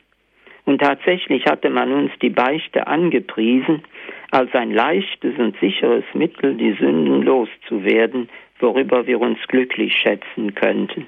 Und 0.65 0.79
tatsächlich 0.79 1.45
hatte 1.45 1.69
man 1.69 1.91
uns 1.91 2.11
die 2.21 2.29
Beichte 2.29 2.87
angepriesen 2.87 3.83
als 4.31 4.53
ein 4.55 4.71
leichtes 4.71 5.37
und 5.37 5.57
sicheres 5.59 6.05
Mittel, 6.13 6.55
die 6.55 6.71
Sünden 6.73 7.21
loszuwerden, 7.21 8.29
worüber 8.59 9.05
wir 9.05 9.19
uns 9.19 9.39
glücklich 9.49 9.93
schätzen 9.93 10.55
könnten. 10.55 11.07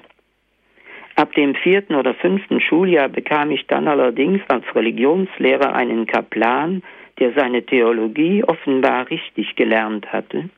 Ab 1.16 1.32
dem 1.32 1.54
vierten 1.54 1.94
oder 1.94 2.12
fünften 2.12 2.60
Schuljahr 2.60 3.08
bekam 3.08 3.50
ich 3.50 3.66
dann 3.66 3.88
allerdings 3.88 4.42
als 4.48 4.64
Religionslehrer 4.74 5.74
einen 5.74 6.06
Kaplan, 6.06 6.82
der 7.18 7.32
seine 7.32 7.64
Theologie 7.64 8.44
offenbar 8.44 9.08
richtig 9.08 9.56
gelernt 9.56 10.12
hatte, 10.12 10.50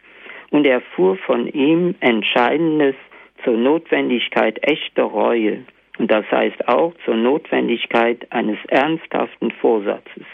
und 0.50 0.66
erfuhr 0.66 1.16
von 1.16 1.46
ihm 1.46 1.94
Entscheidendes 2.00 2.96
zur 3.44 3.56
Notwendigkeit 3.56 4.58
echter 4.62 5.04
Reue, 5.04 5.64
und 5.98 6.10
das 6.10 6.28
heißt 6.28 6.66
auch 6.66 6.92
zur 7.04 7.14
Notwendigkeit 7.14 8.26
eines 8.30 8.58
ernsthaften 8.66 9.52
Vorsatzes. 9.52 10.24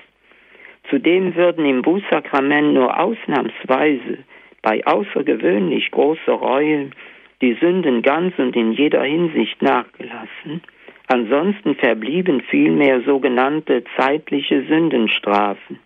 Zudem 0.89 1.35
würden 1.35 1.67
im 1.67 1.83
Bußsakrament 1.83 2.73
nur 2.73 2.99
ausnahmsweise 2.99 4.19
bei 4.63 4.87
außergewöhnlich 4.87 5.91
großer 5.91 6.33
Reue 6.33 6.91
die 7.45 7.57
Sünden 7.61 8.03
ganz 8.03 8.39
und 8.39 8.57
in 8.57 8.73
jeder 8.73 9.03
Hinsicht 9.03 9.61
nachgelassen, 9.61 10.63
ansonsten 11.09 11.75
verblieben 11.75 12.41
vielmehr 12.41 13.03
sogenannte 13.03 13.85
zeitliche 13.97 14.65
Sündenstrafen, 14.65 15.79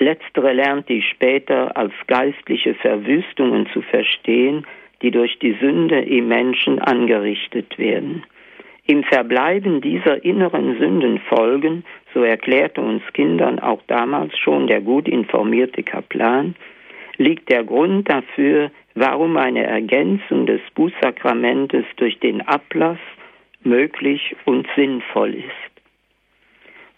Letztere 0.00 0.52
lernt 0.52 0.88
ich 0.90 1.08
später 1.08 1.76
als 1.76 1.92
geistliche 2.06 2.74
Verwüstungen 2.74 3.66
zu 3.72 3.82
verstehen, 3.82 4.64
die 5.02 5.10
durch 5.10 5.38
die 5.40 5.56
Sünde 5.60 6.00
im 6.00 6.28
Menschen 6.28 6.78
angerichtet 6.78 7.78
werden. 7.78 8.24
Im 8.86 9.02
Verbleiben 9.02 9.80
dieser 9.80 10.24
inneren 10.24 10.78
Sündenfolgen, 10.78 11.84
so 12.14 12.22
erklärte 12.22 12.80
uns 12.80 13.02
Kindern 13.12 13.58
auch 13.58 13.82
damals 13.88 14.38
schon 14.38 14.66
der 14.68 14.80
gut 14.80 15.08
informierte 15.08 15.82
Kaplan, 15.82 16.54
liegt 17.16 17.50
der 17.50 17.64
Grund 17.64 18.08
dafür, 18.08 18.70
warum 18.98 19.36
eine 19.36 19.64
Ergänzung 19.64 20.46
des 20.46 20.60
Bußsakramentes 20.74 21.84
durch 21.96 22.18
den 22.20 22.40
Ablass 22.42 22.98
möglich 23.62 24.36
und 24.44 24.66
sinnvoll 24.76 25.34
ist. 25.34 25.78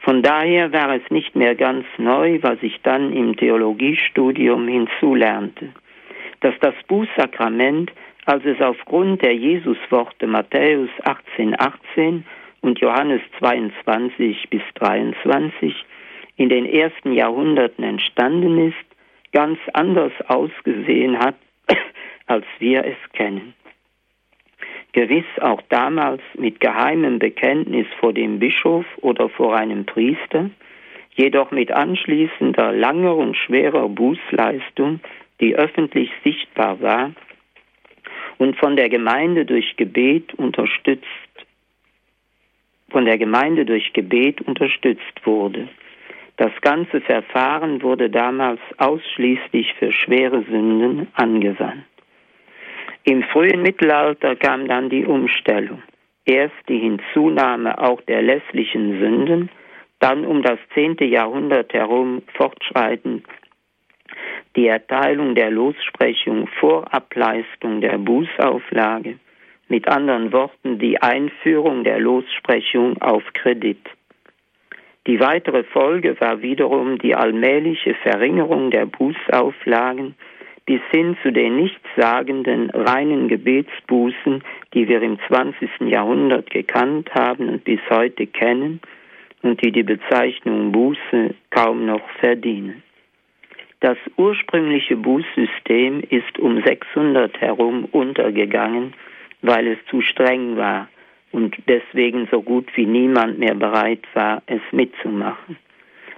Von 0.01 0.23
daher 0.23 0.73
war 0.73 0.95
es 0.95 1.03
nicht 1.11 1.37
mehr 1.37 1.55
ganz 1.55 1.85
neu, 1.99 2.39
was 2.43 2.59
ich 2.63 2.81
dann 2.83 3.13
im 3.13 3.37
Theologiestudium 3.37 4.67
hinzulernte, 4.67 5.71
dass 6.41 6.55
das 6.61 6.75
Bußsakrament, 6.89 7.93
als 8.25 8.45
es 8.45 8.61
aufgrund 8.61 9.23
der 9.23 9.35
Jesusworte 9.35 10.27
Matthäus 10.27 10.89
18, 11.05 11.59
18 11.61 12.25
und 12.63 12.81
Johannes 12.81 13.21
22 13.39 14.49
bis 14.49 14.63
23 14.75 15.75
in 16.37 16.49
den 16.49 16.65
ersten 16.65 17.13
Jahrhunderten 17.13 17.85
entstanden 17.85 18.69
ist, 18.69 18.77
ganz 19.33 19.59
anders 19.75 20.13
ausgesehen 20.29 21.19
hat, 21.19 21.37
als 22.31 22.47
wir 22.61 22.85
es 22.85 23.13
kennen 23.13 23.55
gewiss 24.93 25.25
auch 25.41 25.63
damals 25.69 26.23
mit 26.37 26.61
geheimem 26.61 27.19
Bekenntnis 27.19 27.87
vor 27.99 28.13
dem 28.13 28.39
Bischof 28.39 28.85
oder 29.01 29.29
vor 29.29 29.57
einem 29.57 29.87
Priester, 29.87 30.51
jedoch 31.15 31.51
mit 31.51 31.71
anschließender 31.71 32.73
langer 32.73 33.17
und 33.17 33.37
schwerer 33.37 33.89
Bußleistung, 33.89 35.01
die 35.41 35.55
öffentlich 35.55 36.11
sichtbar 36.25 36.81
war 36.81 37.13
und 38.39 38.57
von 38.57 38.77
der 38.77 38.89
Gemeinde 38.89 39.45
durch 39.45 39.77
Gebet 39.77 40.35
unterstützt 40.35 41.07
von 42.91 43.05
der 43.05 43.19
Gemeinde 43.19 43.65
durch 43.65 43.93
Gebet 43.93 44.41
unterstützt 44.41 45.25
wurde. 45.25 45.69
Das 46.39 46.51
ganze 46.61 47.01
Verfahren 47.01 47.83
wurde 47.83 48.11
damals 48.11 48.59
ausschließlich 48.79 49.75
für 49.75 49.93
schwere 49.93 50.43
Sünden 50.43 51.07
angewandt. 51.15 51.85
Im 53.05 53.23
frühen 53.25 53.63
Mittelalter 53.63 54.37
kam 54.37 54.69
dann 54.69 54.91
die 54.91 55.07
Umstellung. 55.07 55.83
Erst 56.25 56.69
die 56.69 56.79
Hinzunahme 56.79 57.79
auch 57.79 58.01
der 58.03 58.23
lässlichen 58.23 59.01
Sünden, 59.01 59.51
dann 59.99 60.25
um 60.25 60.43
das 60.43 60.59
zehnte 60.75 61.05
Jahrhundert 61.05 61.73
herum 61.73 62.23
fortschreitend 62.37 63.25
die 64.57 64.67
Erteilung 64.67 65.35
der 65.35 65.51
Lossprechung 65.51 66.49
vor 66.59 66.93
Ableistung 66.93 67.81
der 67.81 67.99
Bußauflage, 67.99 69.19
mit 69.69 69.87
anderen 69.87 70.33
Worten 70.33 70.79
die 70.79 71.01
Einführung 71.01 71.85
der 71.85 72.01
Lossprechung 72.01 73.01
auf 73.01 73.23
Kredit. 73.35 73.81
Die 75.07 75.21
weitere 75.21 75.63
Folge 75.65 76.21
war 76.21 76.43
wiederum 76.43 76.99
die 76.99 77.15
allmähliche 77.15 77.95
Verringerung 77.95 78.71
der 78.71 78.87
Bußauflagen 78.87 80.15
bis 80.71 80.83
hin 80.93 81.17
zu 81.25 81.33
den 81.33 81.57
nichtssagenden 81.57 82.71
reinen 82.71 83.27
Gebetsbußen, 83.27 84.41
die 84.73 84.87
wir 84.87 85.03
im 85.03 85.19
20. 85.27 85.69
Jahrhundert 85.81 86.49
gekannt 86.49 87.13
haben 87.13 87.49
und 87.49 87.65
bis 87.65 87.81
heute 87.91 88.29
kennen 88.29 88.81
und 89.43 89.61
die 89.65 89.73
die 89.73 89.83
Bezeichnung 89.83 90.71
Buße 90.71 91.35
kaum 91.51 91.87
noch 91.87 92.09
verdienen. 92.21 92.85
Das 93.81 93.99
ursprüngliche 94.17 94.95
Bußsystem 94.95 96.05
ist 96.09 96.39
um 96.39 96.63
600 96.63 97.41
herum 97.41 97.87
untergegangen, 97.91 98.95
weil 99.43 99.67
es 99.67 99.79
zu 99.87 100.03
streng 100.03 100.57
war 100.57 100.87
und 101.33 101.57
deswegen 101.67 102.29
so 102.31 102.43
gut 102.43 102.69
wie 102.77 102.87
niemand 102.87 103.41
mehr 103.41 103.57
bereit 103.57 104.05
war, 104.15 104.45
es 104.47 104.63
mitzumachen. 104.71 105.57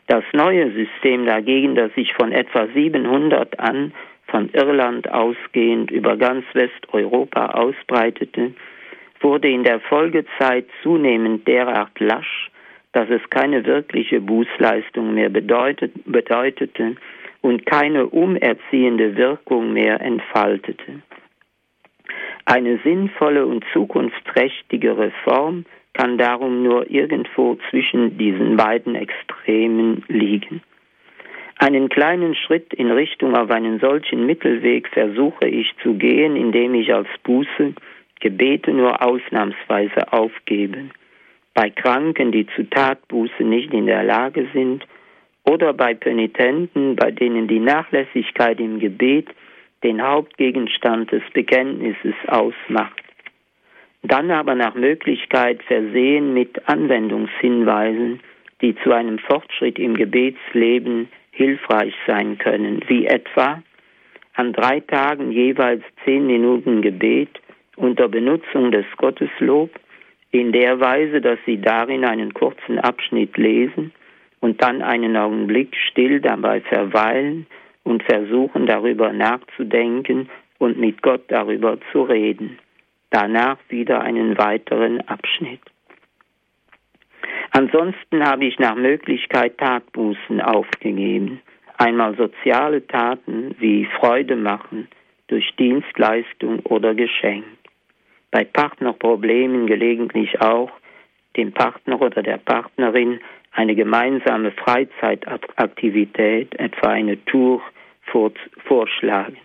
Das 0.08 0.24
neue 0.34 0.72
System 0.72 1.24
dagegen, 1.24 1.74
das 1.74 1.94
sich 1.94 2.12
von 2.12 2.32
etwa 2.32 2.66
700 2.66 3.58
an 3.58 3.94
von 4.32 4.48
Irland 4.54 5.08
ausgehend 5.10 5.90
über 5.90 6.16
ganz 6.16 6.44
Westeuropa 6.54 7.46
ausbreitete, 7.50 8.54
wurde 9.20 9.48
in 9.48 9.62
der 9.62 9.78
Folgezeit 9.78 10.66
zunehmend 10.82 11.46
derart 11.46 12.00
lasch, 12.00 12.50
dass 12.92 13.08
es 13.10 13.20
keine 13.30 13.64
wirkliche 13.66 14.20
Bußleistung 14.20 15.14
mehr 15.14 15.28
bedeutet, 15.28 15.92
bedeutete 16.06 16.96
und 17.42 17.66
keine 17.66 18.06
umerziehende 18.06 19.16
Wirkung 19.16 19.72
mehr 19.72 20.00
entfaltete. 20.00 21.02
Eine 22.46 22.78
sinnvolle 22.78 23.46
und 23.46 23.64
zukunftsträchtige 23.72 24.96
Reform 24.96 25.66
kann 25.92 26.16
darum 26.16 26.62
nur 26.62 26.90
irgendwo 26.90 27.58
zwischen 27.70 28.16
diesen 28.16 28.56
beiden 28.56 28.94
Extremen 28.94 30.02
liegen. 30.08 30.62
Einen 31.62 31.88
kleinen 31.88 32.34
Schritt 32.34 32.74
in 32.74 32.90
Richtung 32.90 33.36
auf 33.36 33.48
einen 33.52 33.78
solchen 33.78 34.26
Mittelweg 34.26 34.88
versuche 34.88 35.46
ich 35.46 35.72
zu 35.80 35.94
gehen, 35.94 36.34
indem 36.34 36.74
ich 36.74 36.92
als 36.92 37.06
Buße 37.22 37.74
Gebete 38.18 38.72
nur 38.72 39.00
ausnahmsweise 39.00 40.12
aufgebe. 40.12 40.90
Bei 41.54 41.70
Kranken, 41.70 42.32
die 42.32 42.48
zu 42.56 42.68
Tatbuße 42.68 43.44
nicht 43.44 43.72
in 43.72 43.86
der 43.86 44.02
Lage 44.02 44.48
sind, 44.52 44.84
oder 45.48 45.72
bei 45.72 45.94
Penitenten, 45.94 46.96
bei 46.96 47.12
denen 47.12 47.46
die 47.46 47.60
Nachlässigkeit 47.60 48.58
im 48.58 48.80
Gebet 48.80 49.28
den 49.84 50.02
Hauptgegenstand 50.02 51.12
des 51.12 51.22
Bekenntnisses 51.32 52.16
ausmacht. 52.26 53.04
Dann 54.02 54.32
aber 54.32 54.56
nach 54.56 54.74
Möglichkeit 54.74 55.62
versehen 55.62 56.34
mit 56.34 56.68
Anwendungshinweisen, 56.68 58.18
die 58.62 58.74
zu 58.82 58.90
einem 58.90 59.20
Fortschritt 59.20 59.78
im 59.78 59.94
Gebetsleben 59.94 61.08
hilfreich 61.32 61.94
sein 62.06 62.38
können, 62.38 62.82
wie 62.86 63.06
etwa 63.06 63.62
an 64.34 64.52
drei 64.52 64.80
Tagen 64.80 65.32
jeweils 65.32 65.82
zehn 66.04 66.26
Minuten 66.26 66.80
Gebet 66.82 67.40
unter 67.76 68.08
Benutzung 68.08 68.70
des 68.70 68.86
Gotteslob 68.96 69.70
in 70.30 70.52
der 70.52 70.80
Weise, 70.80 71.20
dass 71.20 71.38
Sie 71.44 71.60
darin 71.60 72.04
einen 72.04 72.32
kurzen 72.32 72.78
Abschnitt 72.78 73.36
lesen 73.36 73.92
und 74.40 74.62
dann 74.62 74.82
einen 74.82 75.16
Augenblick 75.16 75.76
still 75.90 76.20
dabei 76.20 76.60
verweilen 76.60 77.46
und 77.84 78.02
versuchen 78.02 78.66
darüber 78.66 79.12
nachzudenken 79.12 80.28
und 80.58 80.78
mit 80.78 81.02
Gott 81.02 81.24
darüber 81.28 81.78
zu 81.90 82.02
reden. 82.02 82.58
Danach 83.10 83.58
wieder 83.68 84.00
einen 84.00 84.38
weiteren 84.38 85.00
Abschnitt. 85.08 85.60
Ansonsten 87.50 88.24
habe 88.24 88.44
ich 88.44 88.58
nach 88.58 88.74
Möglichkeit 88.74 89.58
Tatbußen 89.58 90.40
aufgegeben. 90.40 91.40
Einmal 91.78 92.16
soziale 92.16 92.86
Taten 92.86 93.54
wie 93.58 93.86
Freude 93.98 94.36
machen 94.36 94.88
durch 95.28 95.54
Dienstleistung 95.56 96.60
oder 96.60 96.94
Geschenk. 96.94 97.44
Bei 98.30 98.44
Partnerproblemen 98.44 99.66
gelegentlich 99.66 100.40
auch 100.40 100.70
dem 101.36 101.52
Partner 101.52 102.00
oder 102.00 102.22
der 102.22 102.38
Partnerin 102.38 103.20
eine 103.52 103.74
gemeinsame 103.74 104.52
Freizeitaktivität, 104.52 106.58
etwa 106.58 106.88
eine 106.88 107.22
Tour, 107.26 107.62
vorschlagen. 108.64 109.38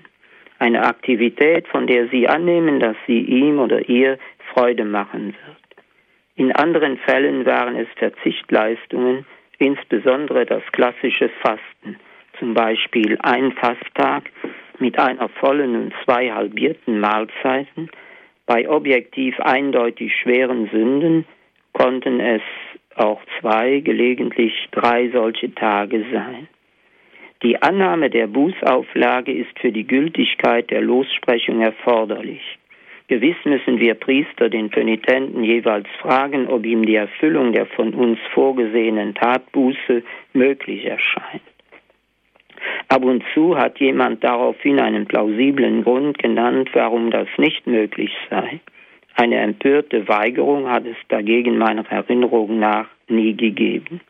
Eine 0.59 0.83
Aktivität, 0.83 1.67
von 1.67 1.87
der 1.87 2.07
Sie 2.09 2.27
annehmen, 2.27 2.79
dass 2.79 2.97
sie 3.05 3.19
ihm 3.19 3.59
oder 3.59 3.87
ihr 3.87 4.17
Freude 4.53 4.83
machen 4.83 5.35
wird. 5.45 5.66
In 6.37 6.51
anderen 6.51 6.97
Fällen 6.99 7.47
waren 7.47 7.75
es 7.75 7.87
Verzichtleistungen, 7.95 9.25
insbesondere 9.57 10.45
das 10.45 10.61
klassische 10.71 11.29
Fasten, 11.41 11.97
zum 12.37 12.53
Beispiel 12.53 13.17
ein 13.23 13.53
Fasttag 13.53 14.29
mit 14.77 14.99
einer 14.99 15.29
vollen 15.29 15.75
und 15.75 15.93
zwei 16.05 16.31
halbierten 16.31 16.99
Mahlzeiten. 16.99 17.89
Bei 18.45 18.69
objektiv 18.69 19.39
eindeutig 19.39 20.15
schweren 20.15 20.69
Sünden 20.69 21.25
konnten 21.73 22.19
es 22.19 22.43
auch 22.95 23.19
zwei, 23.39 23.79
gelegentlich 23.79 24.53
drei 24.69 25.09
solche 25.09 25.53
Tage 25.55 26.05
sein. 26.13 26.47
Die 27.41 27.59
Annahme 27.63 28.11
der 28.11 28.27
Bußauflage 28.27 29.31
ist 29.31 29.57
für 29.59 29.71
die 29.71 29.87
Gültigkeit 29.87 30.69
der 30.69 30.81
Lossprechung 30.81 31.61
erforderlich. 31.61 32.59
Gewiss 33.07 33.37
müssen 33.45 33.79
wir 33.79 33.93
Priester 33.93 34.49
den 34.49 34.69
Penitenten 34.69 35.43
jeweils 35.43 35.87
fragen, 36.01 36.47
ob 36.47 36.65
ihm 36.65 36.85
die 36.85 36.95
Erfüllung 36.95 37.53
der 37.53 37.65
von 37.65 37.93
uns 37.93 38.19
vorgesehenen 38.33 39.15
Tatbuße 39.15 40.03
möglich 40.33 40.85
erscheint. 40.85 41.41
Ab 42.89 43.05
und 43.05 43.23
zu 43.33 43.57
hat 43.57 43.79
jemand 43.79 44.23
daraufhin 44.23 44.79
einen 44.79 45.05
plausiblen 45.05 45.83
Grund 45.83 46.17
genannt, 46.19 46.69
warum 46.73 47.11
das 47.11 47.27
nicht 47.37 47.65
möglich 47.65 48.11
sei. 48.29 48.59
Eine 49.15 49.37
empörte 49.37 50.07
Weigerung 50.07 50.69
hat 50.69 50.85
es 50.85 50.97
dagegen 51.07 51.57
meiner 51.57 51.85
Erinnerung 51.89 52.59
nach 52.59 52.87
nie 53.07 53.35
gegeben. 53.35 54.01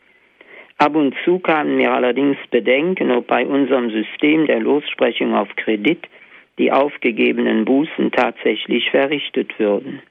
Ab 0.80 0.96
und 0.96 1.16
zu 1.24 1.40
kamen 1.40 1.78
mir 1.78 1.92
allerdings 1.92 2.38
Bedenken, 2.52 3.12
ob 3.12 3.28
bei 3.28 3.46
unserem 3.46 3.90
System 3.90 4.48
der 4.48 4.60
Lossprechung 4.60 5.34
auf 5.34 5.50
Kredit 5.56 6.08
die 6.58 6.72
aufgegebenen 6.72 7.66
Bußen 7.66 8.12
tatsächlich 8.12 8.90
verrichtet 8.90 9.58
würden. 9.60 10.02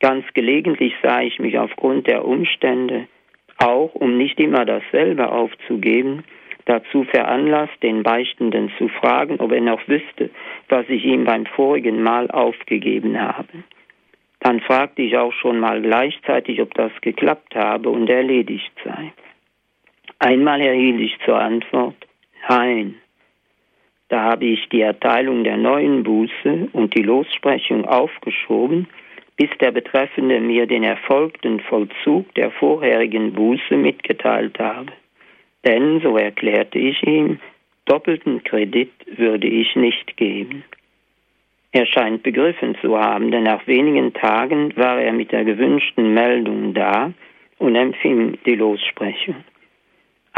Ganz 0.00 0.24
gelegentlich 0.34 0.94
sah 1.02 1.22
ich 1.22 1.38
mich 1.38 1.58
aufgrund 1.58 2.06
der 2.06 2.24
Umstände, 2.24 3.06
auch 3.58 3.94
um 3.94 4.18
nicht 4.18 4.38
immer 4.38 4.64
dasselbe 4.64 5.30
aufzugeben, 5.30 6.24
dazu 6.66 7.04
veranlasst, 7.04 7.82
den 7.82 8.02
Beichtenden 8.02 8.70
zu 8.76 8.88
fragen, 8.88 9.40
ob 9.40 9.52
er 9.52 9.60
noch 9.60 9.86
wüsste, 9.88 10.30
was 10.68 10.88
ich 10.88 11.04
ihm 11.04 11.24
beim 11.24 11.46
vorigen 11.46 12.02
Mal 12.02 12.30
aufgegeben 12.30 13.20
habe. 13.20 13.64
Dann 14.40 14.60
fragte 14.60 15.02
ich 15.02 15.16
auch 15.16 15.32
schon 15.32 15.58
mal 15.58 15.80
gleichzeitig, 15.80 16.60
ob 16.60 16.74
das 16.74 16.92
geklappt 17.00 17.54
habe 17.54 17.88
und 17.88 18.10
erledigt 18.10 18.72
sei. 18.84 19.12
Einmal 20.18 20.60
erhielt 20.60 21.00
ich 21.00 21.18
zur 21.24 21.38
Antwort, 21.38 21.96
nein, 22.48 22.96
da 24.08 24.22
habe 24.22 24.44
ich 24.44 24.68
die 24.68 24.82
Erteilung 24.82 25.42
der 25.44 25.56
neuen 25.56 26.04
Buße 26.04 26.68
und 26.72 26.96
die 26.96 27.02
Lossprechung 27.02 27.84
aufgeschoben, 27.84 28.86
bis 29.36 29.50
der 29.60 29.72
Betreffende 29.72 30.40
mir 30.40 30.66
den 30.66 30.84
erfolgten 30.84 31.60
Vollzug 31.60 32.32
der 32.34 32.50
vorherigen 32.50 33.32
Buße 33.32 33.76
mitgeteilt 33.76 34.58
habe. 34.58 34.92
Denn, 35.66 36.00
so 36.00 36.16
erklärte 36.16 36.78
ich 36.78 37.02
ihm, 37.02 37.40
doppelten 37.84 38.44
Kredit 38.44 38.92
würde 39.16 39.48
ich 39.48 39.74
nicht 39.74 40.16
geben. 40.16 40.64
Er 41.72 41.86
scheint 41.86 42.22
begriffen 42.22 42.76
zu 42.80 42.98
haben, 42.98 43.30
denn 43.30 43.42
nach 43.42 43.66
wenigen 43.66 44.14
Tagen 44.14 44.74
war 44.76 45.00
er 45.00 45.12
mit 45.12 45.32
der 45.32 45.44
gewünschten 45.44 46.14
Meldung 46.14 46.72
da 46.72 47.12
und 47.58 47.74
empfing 47.74 48.38
die 48.46 48.54
Lossprechung. 48.54 49.36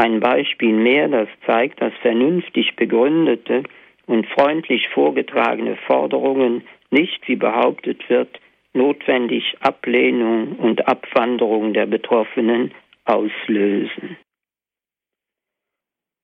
Ein 0.01 0.21
Beispiel 0.21 0.75
mehr, 0.75 1.09
das 1.09 1.29
zeigt, 1.45 1.83
dass 1.83 1.93
vernünftig 2.03 2.77
begründete 2.77 3.65
und 4.07 4.29
freundlich 4.29 4.89
vorgetragene 4.91 5.75
Forderungen 5.89 6.63
nicht, 6.91 7.27
wie 7.27 7.35
behauptet 7.35 8.09
wird, 8.09 8.39
notwendig 8.75 9.57
Ablehnung 9.61 10.53
und 10.53 10.87
Abwanderung 10.87 11.75
der 11.75 11.87
Betroffenen 11.87 12.73
auslösen. 13.07 14.17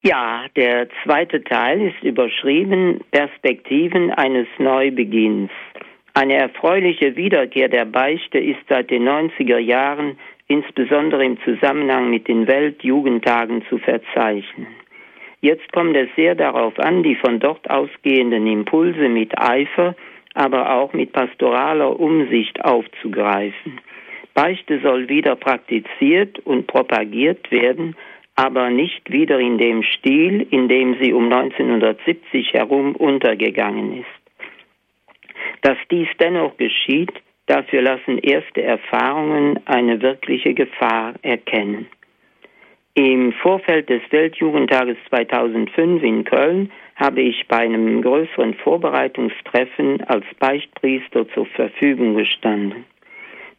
Ja, 0.05 0.47
der 0.55 0.89
zweite 1.03 1.43
Teil 1.43 1.81
ist 1.81 2.01
überschrieben 2.05 3.01
Perspektiven 3.11 4.13
eines 4.13 4.47
Neubeginns. 4.59 5.51
Eine 6.13 6.35
erfreuliche 6.35 7.17
Wiederkehr 7.17 7.69
der 7.69 7.87
Beichte 7.87 8.39
ist 8.39 8.61
seit 8.69 8.91
den 8.91 9.09
90er 9.09 9.59
Jahren 9.59 10.17
insbesondere 10.49 11.25
im 11.25 11.39
Zusammenhang 11.43 12.11
mit 12.11 12.29
den 12.29 12.47
Weltjugendtagen 12.47 13.65
zu 13.69 13.79
verzeichnen. 13.79 14.69
Jetzt 15.41 15.71
kommt 15.73 15.97
es 15.97 16.09
sehr 16.17 16.35
darauf 16.35 16.79
an, 16.79 17.03
die 17.03 17.17
von 17.17 17.39
dort 17.39 17.69
ausgehenden 17.69 18.47
Impulse 18.47 19.09
mit 19.09 19.39
Eifer, 19.39 19.95
aber 20.35 20.75
auch 20.75 20.93
mit 20.93 21.13
pastoraler 21.13 21.99
Umsicht 21.99 22.65
aufzugreifen. 22.65 23.81
Beichte 24.35 24.81
soll 24.81 25.09
wieder 25.09 25.37
praktiziert 25.37 26.41
und 26.41 26.67
propagiert 26.67 27.51
werden, 27.51 27.95
aber 28.37 28.71
nicht 28.71 29.13
wieder 29.13 29.39
in 29.39 29.59
dem 29.59 29.83
Stil, 29.83 30.47
in 30.51 30.69
dem 30.69 30.97
sie 31.01 31.13
um 31.13 31.33
1970 31.33 32.53
herum 32.53 32.97
untergegangen 32.97 34.01
ist. 34.01 34.43
Dass 35.63 35.79
dies 35.91 36.09
dennoch 36.19 36.57
geschieht, 36.57 37.13
Dafür 37.47 37.83
lassen 37.83 38.19
erste 38.19 38.63
Erfahrungen 38.63 39.61
eine 39.67 40.01
wirkliche 40.01 40.55
Gefahr 40.55 41.15
erkennen. 41.23 41.87
Im 42.95 43.33
Vorfeld 43.33 43.91
des 43.91 44.03
Weltjugendtages 44.11 44.97
2005 45.09 46.03
in 46.03 46.25
Köln 46.25 46.71
habe 46.95 47.23
ich 47.23 47.47
bei 47.49 47.59
einem 47.59 48.01
größeren 48.03 48.55
Vorbereitungstreffen 48.55 50.01
als 50.03 50.25
Beichtpriester 50.39 51.29
zur 51.31 51.47
Verfügung 51.47 52.15
gestanden. 52.15 52.85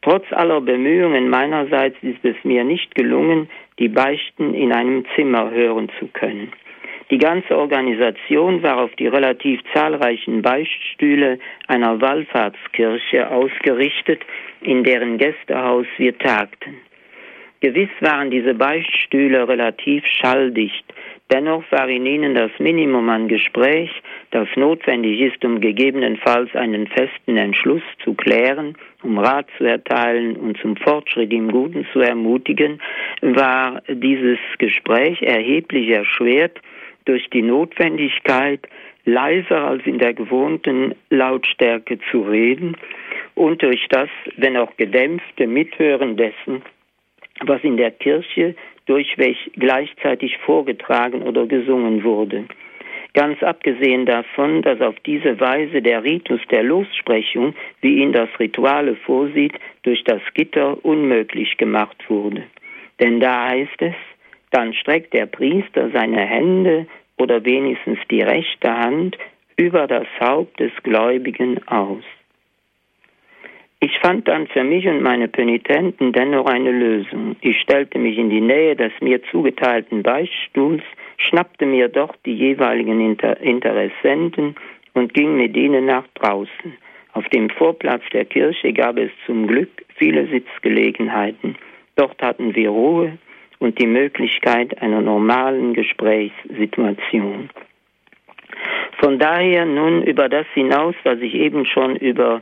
Trotz 0.01 0.31
aller 0.31 0.61
Bemühungen 0.61 1.29
meinerseits 1.29 1.97
ist 2.01 2.23
es 2.23 2.35
mir 2.43 2.63
nicht 2.63 2.95
gelungen, 2.95 3.49
die 3.77 3.89
Beichten 3.89 4.53
in 4.53 4.71
einem 4.71 5.03
Zimmer 5.15 5.51
hören 5.51 5.91
zu 5.99 6.07
können. 6.07 6.53
Die 7.11 7.17
ganze 7.17 7.55
Organisation 7.57 8.63
war 8.63 8.77
auf 8.77 8.95
die 8.95 9.07
relativ 9.07 9.61
zahlreichen 9.73 10.41
Beichtstühle 10.41 11.39
einer 11.67 12.01
Wallfahrtskirche 12.01 13.29
ausgerichtet, 13.29 14.21
in 14.61 14.83
deren 14.83 15.17
Gästehaus 15.17 15.85
wir 15.97 16.17
tagten. 16.17 16.77
Gewiss 17.61 17.89
waren 17.99 18.31
diese 18.31 18.53
Beichtstühle 18.53 19.47
relativ 19.47 20.03
schalldicht, 20.05 20.85
Dennoch 21.31 21.63
war 21.71 21.89
in 21.89 22.05
ihnen 22.05 22.35
das 22.35 22.51
Minimum 22.59 23.09
an 23.09 23.27
Gespräch, 23.27 23.89
das 24.29 24.47
notwendig 24.55 25.19
ist, 25.21 25.43
um 25.43 25.59
gegebenenfalls 25.59 26.53
einen 26.55 26.85
festen 26.85 27.35
Entschluss 27.35 27.81
zu 28.03 28.13
klären, 28.13 28.77
um 29.01 29.17
Rat 29.17 29.47
zu 29.57 29.63
erteilen 29.63 30.35
und 30.35 30.57
zum 30.59 30.75
Fortschritt 30.75 31.33
im 31.33 31.51
Guten 31.51 31.87
zu 31.91 31.99
ermutigen, 31.99 32.79
war 33.21 33.81
dieses 33.89 34.37
Gespräch 34.59 35.23
erheblich 35.23 35.89
erschwert 35.89 36.59
durch 37.05 37.29
die 37.29 37.41
Notwendigkeit, 37.41 38.61
leiser 39.05 39.67
als 39.67 39.85
in 39.85 39.99
der 39.99 40.13
gewohnten 40.13 40.95
Lautstärke 41.09 41.99
zu 42.11 42.21
reden 42.21 42.75
und 43.35 43.61
durch 43.61 43.85
das, 43.89 44.09
wenn 44.37 44.57
auch 44.57 44.75
gedämpfte 44.77 45.47
Mithören 45.47 46.17
dessen, 46.17 46.63
was 47.45 47.63
in 47.63 47.77
der 47.77 47.91
Kirche 47.91 48.55
durchweg 48.87 49.37
gleichzeitig 49.55 50.37
vorgetragen 50.39 51.21
oder 51.23 51.45
gesungen 51.45 52.03
wurde. 52.03 52.45
Ganz 53.13 53.41
abgesehen 53.43 54.05
davon, 54.05 54.61
dass 54.61 54.81
auf 54.81 54.95
diese 55.05 55.39
Weise 55.39 55.81
der 55.81 56.03
Ritus 56.03 56.41
der 56.51 56.63
Lossprechung, 56.63 57.55
wie 57.81 58.01
ihn 58.01 58.11
das 58.11 58.29
Rituale 58.39 58.95
vorsieht, 58.95 59.53
durch 59.83 60.03
das 60.03 60.21
Gitter 60.33 60.83
unmöglich 60.83 61.55
gemacht 61.55 61.97
wurde. 62.09 62.43
Denn 62.99 63.21
da 63.21 63.49
heißt 63.49 63.81
es, 63.81 63.95
dann 64.51 64.73
streckt 64.73 65.13
der 65.13 65.25
Priester 65.25 65.89
seine 65.91 66.21
Hände 66.21 66.87
oder 67.17 67.43
wenigstens 67.45 67.99
die 68.09 68.21
rechte 68.21 68.71
Hand 68.71 69.17
über 69.57 69.87
das 69.87 70.07
Haupt 70.19 70.59
des 70.59 70.71
Gläubigen 70.83 71.65
aus. 71.67 72.03
Ich 73.79 73.99
fand 73.99 74.27
dann 74.27 74.47
für 74.47 74.63
mich 74.63 74.87
und 74.87 75.01
meine 75.01 75.27
Penitenten 75.27 76.11
dennoch 76.11 76.47
eine 76.47 76.71
Lösung. 76.71 77.35
Ich 77.41 77.59
stellte 77.59 77.99
mich 77.99 78.17
in 78.17 78.29
die 78.29 78.41
Nähe 78.41 78.75
des 78.75 78.91
mir 79.01 79.21
zugeteilten 79.23 80.01
Beichtstuhls, 80.01 80.81
schnappte 81.17 81.65
mir 81.65 81.89
dort 81.89 82.17
die 82.25 82.33
jeweiligen 82.33 82.99
Inter 82.99 83.39
Interessenten 83.41 84.55
und 84.93 85.13
ging 85.13 85.37
mit 85.37 85.55
ihnen 85.55 85.85
nach 85.85 86.07
draußen. 86.15 86.73
Auf 87.13 87.27
dem 87.29 87.49
Vorplatz 87.49 88.01
der 88.11 88.25
Kirche 88.25 88.73
gab 88.73 88.97
es 88.97 89.11
zum 89.25 89.45
Glück 89.47 89.69
viele 89.95 90.27
Sitzgelegenheiten. 90.27 91.55
Dort 91.95 92.21
hatten 92.21 92.55
wir 92.55 92.69
Ruhe 92.69 93.17
und 93.59 93.79
die 93.79 93.87
Möglichkeit 93.87 94.81
einer 94.81 95.01
normalen 95.01 95.73
Gesprächssituation. 95.73 97.49
Von 98.99 99.19
daher 99.19 99.65
nun 99.65 100.03
über 100.03 100.29
das 100.29 100.45
hinaus, 100.53 100.95
was 101.03 101.19
ich 101.19 101.33
eben 101.33 101.65
schon 101.65 101.95
über 101.95 102.41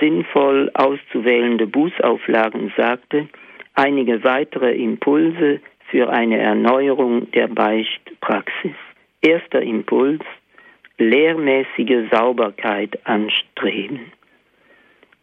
sinnvoll 0.00 0.70
auszuwählende 0.74 1.66
Bußauflagen 1.66 2.72
sagte, 2.76 3.28
einige 3.74 4.24
weitere 4.24 4.74
Impulse 4.74 5.60
für 5.90 6.10
eine 6.10 6.38
Erneuerung 6.38 7.30
der 7.32 7.46
Beichtpraxis. 7.48 8.74
Erster 9.20 9.62
Impuls, 9.62 10.22
lehrmäßige 10.98 12.10
Sauberkeit 12.10 12.98
anstreben. 13.04 14.12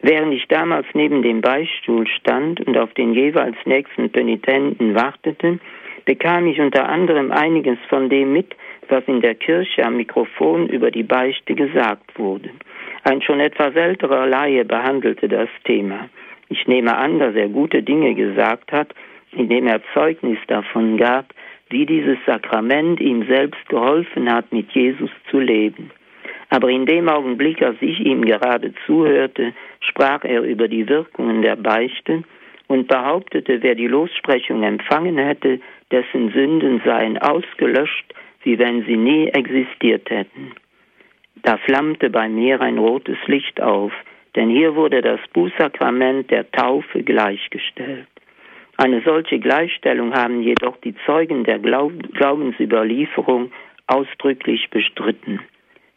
Während 0.06 0.34
ich 0.34 0.46
damals 0.48 0.86
neben 0.92 1.22
dem 1.22 1.40
Beichtstuhl 1.40 2.06
stand 2.06 2.60
und 2.60 2.76
auf 2.76 2.92
den 2.92 3.14
jeweils 3.14 3.56
nächsten 3.64 4.10
Penitenten 4.10 4.94
wartete, 4.94 5.58
bekam 6.04 6.46
ich 6.46 6.60
unter 6.60 6.90
anderem 6.90 7.32
einiges 7.32 7.78
von 7.88 8.10
dem 8.10 8.34
mit, 8.34 8.54
was 8.90 9.02
in 9.06 9.22
der 9.22 9.34
Kirche 9.34 9.82
am 9.82 9.96
Mikrofon 9.96 10.68
über 10.68 10.90
die 10.90 11.04
Beichte 11.04 11.54
gesagt 11.54 12.18
wurde. 12.18 12.50
Ein 13.04 13.22
schon 13.22 13.40
etwas 13.40 13.74
älterer 13.76 14.26
Laie 14.26 14.66
behandelte 14.66 15.26
das 15.26 15.48
Thema. 15.64 16.10
Ich 16.50 16.66
nehme 16.66 16.94
an, 16.94 17.18
dass 17.18 17.34
er 17.34 17.48
gute 17.48 17.82
Dinge 17.82 18.14
gesagt 18.14 18.72
hat, 18.72 18.94
indem 19.32 19.66
er 19.66 19.80
Zeugnis 19.94 20.38
davon 20.48 20.98
gab, 20.98 21.32
wie 21.70 21.86
dieses 21.86 22.18
Sakrament 22.26 23.00
ihm 23.00 23.26
selbst 23.26 23.66
geholfen 23.70 24.30
hat, 24.30 24.52
mit 24.52 24.70
Jesus 24.72 25.10
zu 25.30 25.40
leben. 25.40 25.90
Aber 26.50 26.68
in 26.68 26.86
dem 26.86 27.08
Augenblick, 27.08 27.62
als 27.62 27.76
ich 27.80 28.00
ihm 28.00 28.24
gerade 28.24 28.72
zuhörte, 28.86 29.52
sprach 29.80 30.24
er 30.24 30.42
über 30.42 30.68
die 30.68 30.88
Wirkungen 30.88 31.42
der 31.42 31.56
Beichte 31.56 32.22
und 32.68 32.88
behauptete, 32.88 33.62
wer 33.62 33.74
die 33.74 33.88
Lossprechung 33.88 34.62
empfangen 34.62 35.18
hätte, 35.18 35.60
dessen 35.90 36.30
Sünden 36.32 36.80
seien 36.84 37.18
ausgelöscht, 37.18 38.14
wie 38.42 38.58
wenn 38.58 38.84
sie 38.84 38.96
nie 38.96 39.28
existiert 39.28 40.08
hätten. 40.10 40.52
Da 41.42 41.58
flammte 41.58 42.10
bei 42.10 42.28
mir 42.28 42.60
ein 42.60 42.78
rotes 42.78 43.18
Licht 43.26 43.60
auf, 43.60 43.92
denn 44.34 44.48
hier 44.48 44.74
wurde 44.74 45.02
das 45.02 45.20
Bußsakrament 45.32 46.30
der 46.30 46.50
Taufe 46.50 47.02
gleichgestellt. 47.02 48.08
Eine 48.76 49.02
solche 49.02 49.38
Gleichstellung 49.38 50.14
haben 50.14 50.42
jedoch 50.42 50.76
die 50.78 50.94
Zeugen 51.06 51.44
der 51.44 51.58
Glaubensüberlieferung 51.58 53.52
ausdrücklich 53.86 54.68
bestritten. 54.70 55.40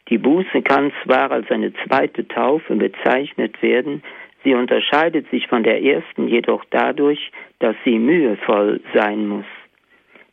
Die 0.10 0.18
Buße 0.18 0.62
kann 0.62 0.92
zwar 1.04 1.32
als 1.32 1.50
eine 1.52 1.74
zweite 1.86 2.28
Taufe 2.28 2.76
bezeichnet 2.76 3.62
werden, 3.62 4.04
sie 4.44 4.54
unterscheidet 4.54 5.30
sich 5.30 5.48
von 5.48 5.64
der 5.64 5.84
ersten 5.84 6.28
jedoch 6.28 6.64
dadurch, 6.70 7.32
dass 7.60 7.76
sie 7.84 8.00
mühevoll 8.00 8.80
sein 8.94 9.28
muss. 9.28 9.46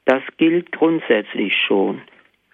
Das 0.05 0.23
gilt 0.37 0.71
grundsätzlich 0.71 1.57
schon, 1.67 2.03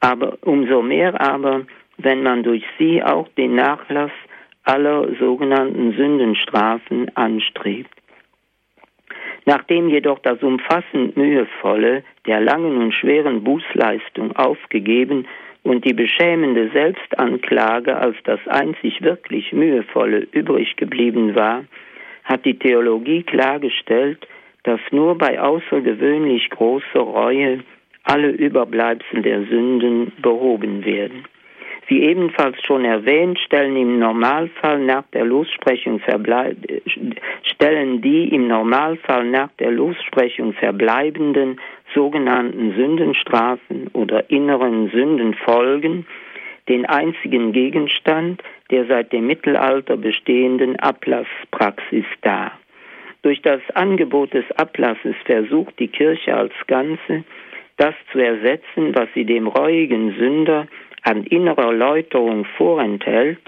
aber 0.00 0.38
umso 0.42 0.82
mehr 0.82 1.20
aber, 1.20 1.66
wenn 1.98 2.22
man 2.22 2.42
durch 2.42 2.64
sie 2.78 3.02
auch 3.02 3.28
den 3.36 3.54
Nachlass 3.54 4.12
aller 4.64 5.14
sogenannten 5.18 5.92
Sündenstrafen 5.92 7.14
anstrebt. 7.16 7.90
Nachdem 9.46 9.88
jedoch 9.88 10.20
das 10.20 10.42
umfassend 10.42 11.16
mühevolle 11.16 12.04
der 12.26 12.40
langen 12.40 12.76
und 12.76 12.94
schweren 12.94 13.42
Bußleistung 13.42 14.36
aufgegeben 14.36 15.26
und 15.62 15.84
die 15.84 15.92
beschämende 15.92 16.70
Selbstanklage 16.70 17.96
als 17.96 18.16
das 18.24 18.40
einzig 18.46 19.02
wirklich 19.02 19.52
mühevolle 19.52 20.26
übrig 20.32 20.76
geblieben 20.76 21.34
war, 21.34 21.64
hat 22.24 22.44
die 22.44 22.58
Theologie 22.58 23.22
klargestellt, 23.22 24.26
dass 24.64 24.80
nur 24.90 25.16
bei 25.16 25.40
außergewöhnlich 25.40 26.50
großer 26.50 27.00
Reue 27.00 27.60
alle 28.04 28.30
Überbleibsel 28.30 29.22
der 29.22 29.44
Sünden 29.44 30.12
behoben 30.22 30.84
werden. 30.84 31.24
Wie 31.88 32.02
ebenfalls 32.02 32.56
schon 32.62 32.84
erwähnt, 32.84 33.38
stellen 33.40 33.76
im 33.76 33.98
Normalfall 33.98 34.78
nach 34.78 35.02
der 35.12 35.24
Lossprechung 35.24 36.00
stellen 37.42 38.00
die 38.00 38.28
im 38.32 38.46
Normalfall 38.46 39.24
nach 39.24 39.50
der 39.58 39.72
Lossprechung 39.72 40.52
verbleibenden 40.52 41.60
sogenannten 41.94 42.74
Sündenstrafen 42.74 43.88
oder 43.92 44.30
inneren 44.30 44.90
Sündenfolgen 44.90 46.06
den 46.68 46.86
einzigen 46.86 47.52
Gegenstand 47.52 48.42
der 48.70 48.86
seit 48.86 49.12
dem 49.12 49.26
Mittelalter 49.26 49.96
bestehenden 49.96 50.78
Ablasspraxis 50.78 52.04
dar. 52.22 52.52
Durch 53.22 53.42
das 53.42 53.60
Angebot 53.74 54.32
des 54.32 54.44
Ablasses 54.52 55.14
versucht 55.24 55.78
die 55.78 55.88
Kirche 55.88 56.34
als 56.34 56.52
Ganze, 56.66 57.24
das 57.76 57.94
zu 58.12 58.18
ersetzen, 58.18 58.94
was 58.94 59.08
sie 59.14 59.24
dem 59.24 59.46
reuigen 59.46 60.14
Sünder 60.18 60.66
an 61.02 61.24
innerer 61.24 61.72
Läuterung 61.72 62.44
vorenthält, 62.56 63.40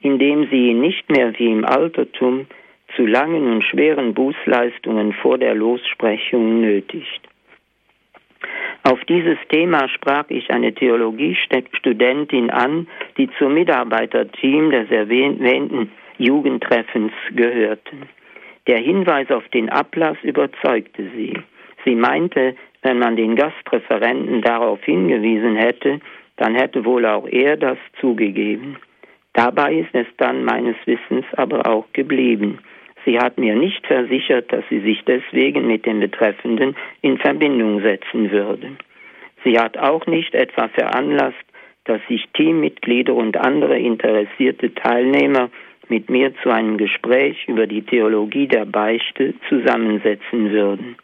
indem 0.00 0.48
sie 0.50 0.70
ihn 0.70 0.80
nicht 0.80 1.10
mehr 1.10 1.36
wie 1.38 1.50
im 1.50 1.64
Altertum 1.64 2.46
zu 2.94 3.06
langen 3.06 3.50
und 3.50 3.62
schweren 3.64 4.14
Bußleistungen 4.14 5.12
vor 5.14 5.38
der 5.38 5.54
Lossprechung 5.54 6.60
nötigt. 6.60 7.22
Auf 8.86 9.04
dieses 9.06 9.38
Thema 9.48 9.88
sprach 9.88 10.26
ich 10.28 10.48
eine 10.48 10.72
Theologiestudentin 10.72 12.50
an, 12.50 12.86
die 13.18 13.28
zum 13.36 13.54
Mitarbeiterteam 13.54 14.70
des 14.70 14.88
erwähnten 14.92 15.90
Jugendtreffens 16.18 17.10
gehörten. 17.32 18.02
Der 18.68 18.78
Hinweis 18.78 19.28
auf 19.32 19.42
den 19.48 19.70
Ablass 19.70 20.16
überzeugte 20.22 21.02
sie. 21.16 21.36
Sie 21.84 21.96
meinte, 21.96 22.54
wenn 22.82 23.00
man 23.00 23.16
den 23.16 23.34
Gastreferenten 23.34 24.42
darauf 24.42 24.80
hingewiesen 24.84 25.56
hätte, 25.56 25.98
dann 26.36 26.54
hätte 26.54 26.84
wohl 26.84 27.06
auch 27.06 27.26
er 27.26 27.56
das 27.56 27.78
zugegeben. 28.00 28.76
Dabei 29.32 29.74
ist 29.74 29.94
es 29.94 30.06
dann 30.18 30.44
meines 30.44 30.76
Wissens 30.84 31.26
aber 31.32 31.66
auch 31.66 31.86
geblieben. 31.92 32.60
Sie 33.06 33.20
hat 33.20 33.38
mir 33.38 33.54
nicht 33.54 33.86
versichert, 33.86 34.52
dass 34.52 34.64
sie 34.68 34.80
sich 34.80 35.02
deswegen 35.06 35.66
mit 35.66 35.86
dem 35.86 36.00
Betreffenden 36.00 36.76
in 37.02 37.16
Verbindung 37.18 37.80
setzen 37.80 38.32
würde. 38.32 38.72
Sie 39.44 39.58
hat 39.58 39.78
auch 39.78 40.04
nicht 40.06 40.34
etwa 40.34 40.66
veranlasst, 40.68 41.36
dass 41.84 42.00
sich 42.08 42.24
Teammitglieder 42.34 43.14
und 43.14 43.36
andere 43.36 43.78
interessierte 43.78 44.74
Teilnehmer 44.74 45.50
mit 45.88 46.10
mir 46.10 46.34
zu 46.42 46.50
einem 46.50 46.78
Gespräch 46.78 47.46
über 47.46 47.68
die 47.68 47.82
Theologie 47.82 48.48
der 48.48 48.64
Beichte 48.64 49.34
zusammensetzen 49.48 50.50
würden. 50.50 50.96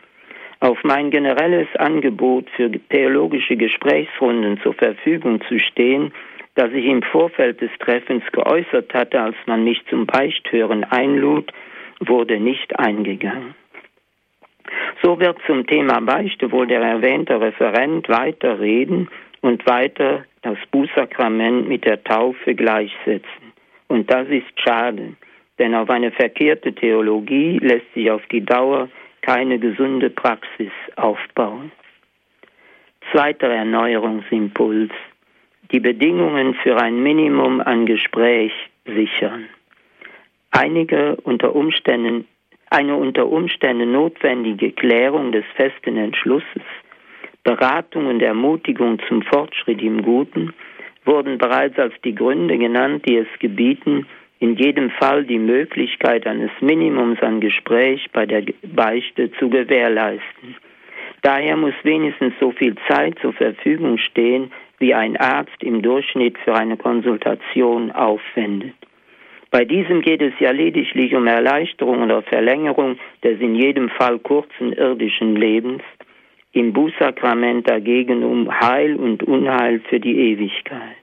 Auf 0.59 0.83
mein 0.83 1.11
generelles 1.11 1.69
Angebot 1.77 2.51
für 2.57 2.69
theologische 2.91 3.57
Gesprächsrunden 3.57 4.61
zur 4.61 4.75
Verfügung 4.75 5.41
zu 5.49 5.61
stehen, 5.61 6.13
das 6.57 6.73
ich 6.73 6.85
im 6.85 7.03
Vorfeld 7.03 7.61
des 7.61 7.71
Treffens 7.79 8.25
geäußert 8.33 8.93
hatte, 8.93 9.21
als 9.21 9.37
man 9.47 9.63
mich 9.63 9.81
zum 9.89 10.07
Beichthören 10.07 10.83
einlud, 10.83 11.53
wurde 12.09 12.39
nicht 12.41 12.79
eingegangen. 12.79 13.55
So 15.03 15.19
wird 15.19 15.39
zum 15.47 15.67
Thema 15.67 16.01
Beichte 16.01 16.51
wohl 16.53 16.67
der 16.67 16.81
erwähnte 16.81 17.41
Referent 17.41 18.09
weiter 18.09 18.61
reden 18.61 19.09
und 19.41 19.67
weiter 19.67 20.25
das 20.43 20.59
Bußsakrament 20.71 21.69
mit 21.69 21.85
der 21.85 22.03
Taufe 22.05 22.55
gleichsetzen. 22.55 23.53
Und 23.89 24.11
das 24.11 24.29
ist 24.29 24.47
schade, 24.57 25.15
denn 25.59 25.75
auf 25.75 25.91
eine 25.91 26.13
verkehrte 26.13 26.73
Theologie 26.73 27.59
lässt 27.59 27.93
sich 27.95 28.11
auf 28.11 28.25
die 28.31 28.45
Dauer 28.45 28.89
keine 29.23 29.59
gesunde 29.59 30.11
Praxis 30.11 30.73
aufbauen. 30.97 31.71
Zweiter 33.13 33.49
Erneuerungsimpuls. 33.49 34.93
Die 35.71 35.81
Bedingungen 35.81 36.55
für 36.55 36.77
ein 36.77 37.03
Minimum 37.03 37.61
an 37.61 37.87
Gespräch 37.87 38.53
sichern. 38.85 39.49
Einige 40.53 41.17
unter 41.25 41.55
Umständen, 41.57 42.27
eine 42.71 42.95
unter 42.97 43.27
Umständen 43.27 43.93
notwendige 43.93 44.73
Klärung 44.73 45.33
des 45.33 45.45
festen 45.57 45.97
Entschlusses, 45.97 46.63
Beratung 47.43 48.07
und 48.07 48.23
Ermutigung 48.23 49.01
zum 49.09 49.23
Fortschritt 49.23 49.83
im 49.83 50.03
Guten 50.03 50.53
wurden 51.05 51.39
bereits 51.39 51.79
als 51.79 51.95
die 52.05 52.15
Gründe 52.15 52.57
genannt, 52.59 53.05
die 53.09 53.17
es 53.17 53.27
gebieten, 53.41 54.07
in 54.39 54.57
jedem 54.57 54.91
Fall 54.91 55.25
die 55.25 55.39
Möglichkeit 55.39 56.27
eines 56.27 56.51
Minimums 56.61 57.21
an 57.23 57.41
Gespräch 57.41 58.09
bei 58.13 58.27
der 58.27 58.45
Beichte 58.63 59.33
zu 59.39 59.49
gewährleisten. 59.49 60.57
Daher 61.23 61.57
muss 61.57 61.75
wenigstens 61.83 62.35
so 62.41 62.51
viel 62.53 62.75
Zeit 62.89 63.19
zur 63.21 63.33
Verfügung 63.33 63.99
stehen, 63.99 64.53
wie 64.79 64.95
ein 64.95 65.17
Arzt 65.17 65.63
im 65.63 65.81
Durchschnitt 65.81 66.37
für 66.45 66.55
eine 66.55 66.77
Konsultation 66.77 67.91
aufwendet. 67.93 68.75
Bei 69.53 69.67
diesem 69.67 70.01
geht 70.01 70.23
es 70.23 70.33
ja 70.41 70.51
lediglich 70.51 71.15
um 71.15 71.27
Erleichterung 71.27 72.03
oder 72.03 72.23
Verlängerung 72.23 72.99
des 73.23 73.39
in 73.39 73.55
jedem 73.55 73.91
Fall 73.91 74.19
kurzen 74.19 74.73
irdischen 74.73 75.37
Lebens, 75.37 75.83
im 76.53 76.73
Bußsakrament 76.73 77.69
dagegen 77.69 78.25
um 78.25 78.51
Heil 78.51 78.97
und 78.97 79.23
Unheil 79.23 79.81
für 79.91 80.01
die 80.01 80.19
Ewigkeit. 80.31 80.97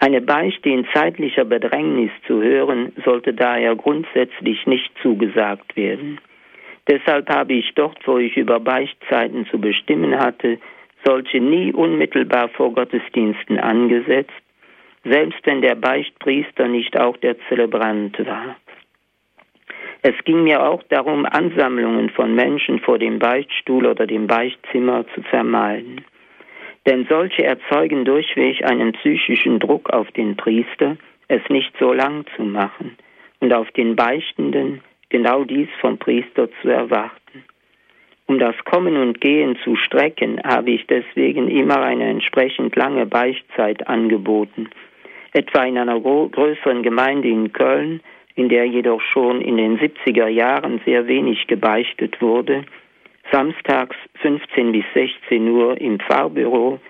Eine 0.00 0.20
Beichte 0.20 0.68
in 0.68 0.84
zeitlicher 0.92 1.44
Bedrängnis 1.44 2.10
zu 2.26 2.42
hören, 2.42 2.92
sollte 3.04 3.32
daher 3.32 3.76
grundsätzlich 3.76 4.66
nicht 4.66 4.90
zugesagt 5.00 5.76
werden. 5.76 6.18
Deshalb 6.88 7.30
habe 7.30 7.52
ich 7.52 7.72
dort, 7.76 8.04
wo 8.04 8.18
ich 8.18 8.36
über 8.36 8.58
Beichtzeiten 8.58 9.46
zu 9.46 9.60
bestimmen 9.60 10.18
hatte, 10.18 10.58
solche 11.04 11.38
nie 11.38 11.72
unmittelbar 11.72 12.48
vor 12.48 12.74
Gottesdiensten 12.74 13.60
angesetzt, 13.60 14.42
selbst 15.10 15.44
wenn 15.44 15.62
der 15.62 15.74
Beichtpriester 15.74 16.68
nicht 16.68 16.98
auch 16.98 17.16
der 17.16 17.36
Zelebrant 17.48 18.18
war. 18.26 18.56
Es 20.02 20.14
ging 20.24 20.44
mir 20.44 20.62
auch 20.62 20.82
darum, 20.84 21.26
Ansammlungen 21.26 22.10
von 22.10 22.34
Menschen 22.34 22.78
vor 22.78 22.98
dem 22.98 23.18
Beichtstuhl 23.18 23.86
oder 23.86 24.06
dem 24.06 24.26
Beichtzimmer 24.26 25.04
zu 25.14 25.22
vermeiden. 25.22 26.04
Denn 26.86 27.06
solche 27.08 27.44
erzeugen 27.44 28.04
durchweg 28.04 28.64
einen 28.64 28.92
psychischen 28.92 29.58
Druck 29.58 29.90
auf 29.90 30.10
den 30.12 30.36
Priester, 30.36 30.96
es 31.26 31.42
nicht 31.48 31.72
so 31.78 31.92
lang 31.92 32.24
zu 32.36 32.42
machen 32.42 32.96
und 33.40 33.52
auf 33.52 33.70
den 33.72 33.96
Beichtenden 33.96 34.82
genau 35.08 35.44
dies 35.44 35.68
vom 35.80 35.98
Priester 35.98 36.48
zu 36.62 36.68
erwarten. 36.68 37.44
Um 38.26 38.38
das 38.38 38.54
Kommen 38.64 38.96
und 38.96 39.20
Gehen 39.20 39.56
zu 39.64 39.74
strecken, 39.76 40.40
habe 40.44 40.70
ich 40.70 40.86
deswegen 40.86 41.48
immer 41.48 41.80
eine 41.80 42.08
entsprechend 42.08 42.76
lange 42.76 43.06
Beichtzeit 43.06 43.88
angeboten. 43.88 44.68
Etwa 45.32 45.64
in 45.64 45.78
einer 45.78 46.00
größeren 46.00 46.82
Gemeinde 46.82 47.28
in 47.28 47.52
Köln, 47.52 48.00
in 48.34 48.48
der 48.48 48.64
jedoch 48.66 49.00
schon 49.00 49.40
in 49.40 49.56
den 49.56 49.78
70er 49.78 50.28
Jahren 50.28 50.80
sehr 50.84 51.06
wenig 51.06 51.46
gebeichtet 51.46 52.20
wurde, 52.20 52.64
samstags 53.30 53.96
15 54.22 54.72
bis 54.72 54.84
16 54.94 55.48
Uhr 55.48 55.80
im 55.80 55.98
Pfarrbüro, 55.98 56.80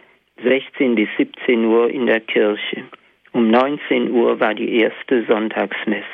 16 0.43 0.95
bis 0.95 1.09
17 1.17 1.65
Uhr 1.65 1.91
in 1.91 2.07
der 2.07 2.21
Kirche. 2.21 2.85
Um 3.33 3.51
19 3.51 4.11
Uhr 4.13 4.39
war 4.41 4.55
die 4.55 4.81
erste 4.81 5.25
Sonntagsmesse. 5.25 6.07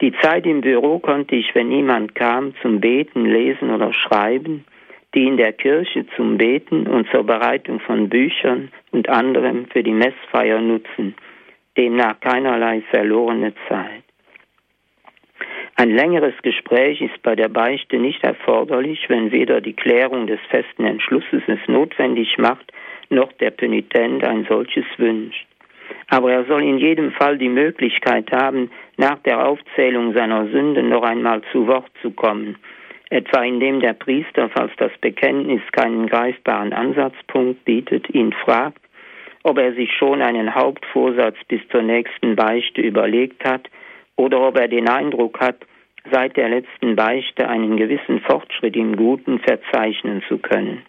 Die 0.00 0.12
Zeit 0.20 0.46
im 0.46 0.60
Büro 0.60 0.98
konnte 0.98 1.34
ich, 1.34 1.54
wenn 1.54 1.68
niemand 1.68 2.14
kam, 2.14 2.54
zum 2.60 2.80
Beten, 2.80 3.24
Lesen 3.24 3.70
oder 3.70 3.92
Schreiben, 3.92 4.64
die 5.16 5.26
in 5.26 5.38
der 5.38 5.54
Kirche 5.54 6.04
zum 6.14 6.36
Beten 6.36 6.86
und 6.86 7.08
zur 7.08 7.24
Bereitung 7.24 7.80
von 7.80 8.10
Büchern 8.10 8.70
und 8.92 9.08
anderem 9.08 9.66
für 9.72 9.82
die 9.82 9.94
Messfeier 9.94 10.60
nutzen, 10.60 11.14
demnach 11.76 12.20
keinerlei 12.20 12.82
verlorene 12.90 13.54
Zeit. 13.66 14.02
Ein 15.76 15.90
längeres 15.90 16.34
Gespräch 16.42 17.00
ist 17.00 17.22
bei 17.22 17.34
der 17.34 17.48
Beichte 17.48 17.96
nicht 17.96 18.22
erforderlich, 18.24 19.06
wenn 19.08 19.32
weder 19.32 19.62
die 19.62 19.72
Klärung 19.72 20.26
des 20.26 20.40
festen 20.50 20.84
Entschlusses 20.84 21.42
es 21.46 21.60
notwendig 21.66 22.36
macht, 22.36 22.70
noch 23.08 23.32
der 23.34 23.50
Penitent 23.52 24.22
ein 24.22 24.46
solches 24.48 24.84
wünscht. 24.98 25.46
Aber 26.08 26.30
er 26.30 26.44
soll 26.44 26.62
in 26.62 26.78
jedem 26.78 27.12
Fall 27.12 27.38
die 27.38 27.48
Möglichkeit 27.48 28.30
haben, 28.32 28.70
nach 28.98 29.18
der 29.20 29.46
Aufzählung 29.46 30.12
seiner 30.12 30.46
Sünden 30.48 30.90
noch 30.90 31.02
einmal 31.02 31.40
zu 31.52 31.66
Wort 31.66 31.90
zu 32.02 32.10
kommen, 32.10 32.56
etwa 33.10 33.42
indem 33.42 33.80
der 33.80 33.92
Priester, 33.92 34.48
falls 34.48 34.72
das 34.78 34.92
Bekenntnis 35.00 35.62
keinen 35.72 36.06
greifbaren 36.06 36.72
Ansatzpunkt 36.72 37.64
bietet, 37.64 38.08
ihn 38.14 38.32
fragt, 38.32 38.80
ob 39.42 39.58
er 39.58 39.74
sich 39.74 39.92
schon 39.92 40.22
einen 40.22 40.54
Hauptvorsatz 40.54 41.36
bis 41.46 41.60
zur 41.68 41.82
nächsten 41.82 42.34
Beichte 42.34 42.80
überlegt 42.80 43.44
hat 43.44 43.70
oder 44.16 44.40
ob 44.40 44.58
er 44.58 44.68
den 44.68 44.88
Eindruck 44.88 45.38
hat, 45.40 45.58
seit 46.10 46.36
der 46.36 46.48
letzten 46.48 46.96
Beichte 46.96 47.48
einen 47.48 47.76
gewissen 47.76 48.20
Fortschritt 48.20 48.76
im 48.76 48.96
Guten 48.96 49.38
verzeichnen 49.40 50.22
zu 50.28 50.38
können. 50.38 50.82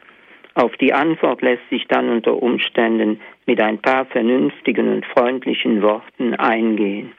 Auf 0.53 0.75
die 0.77 0.93
Antwort 0.93 1.43
lässt 1.43 1.69
sich 1.69 1.87
dann 1.87 2.09
unter 2.09 2.41
Umständen 2.41 3.19
mit 3.45 3.61
ein 3.61 3.77
paar 3.77 4.05
vernünftigen 4.05 4.91
und 4.91 5.05
freundlichen 5.05 5.83
Worten 5.83 6.33
eingehen. 6.33 7.11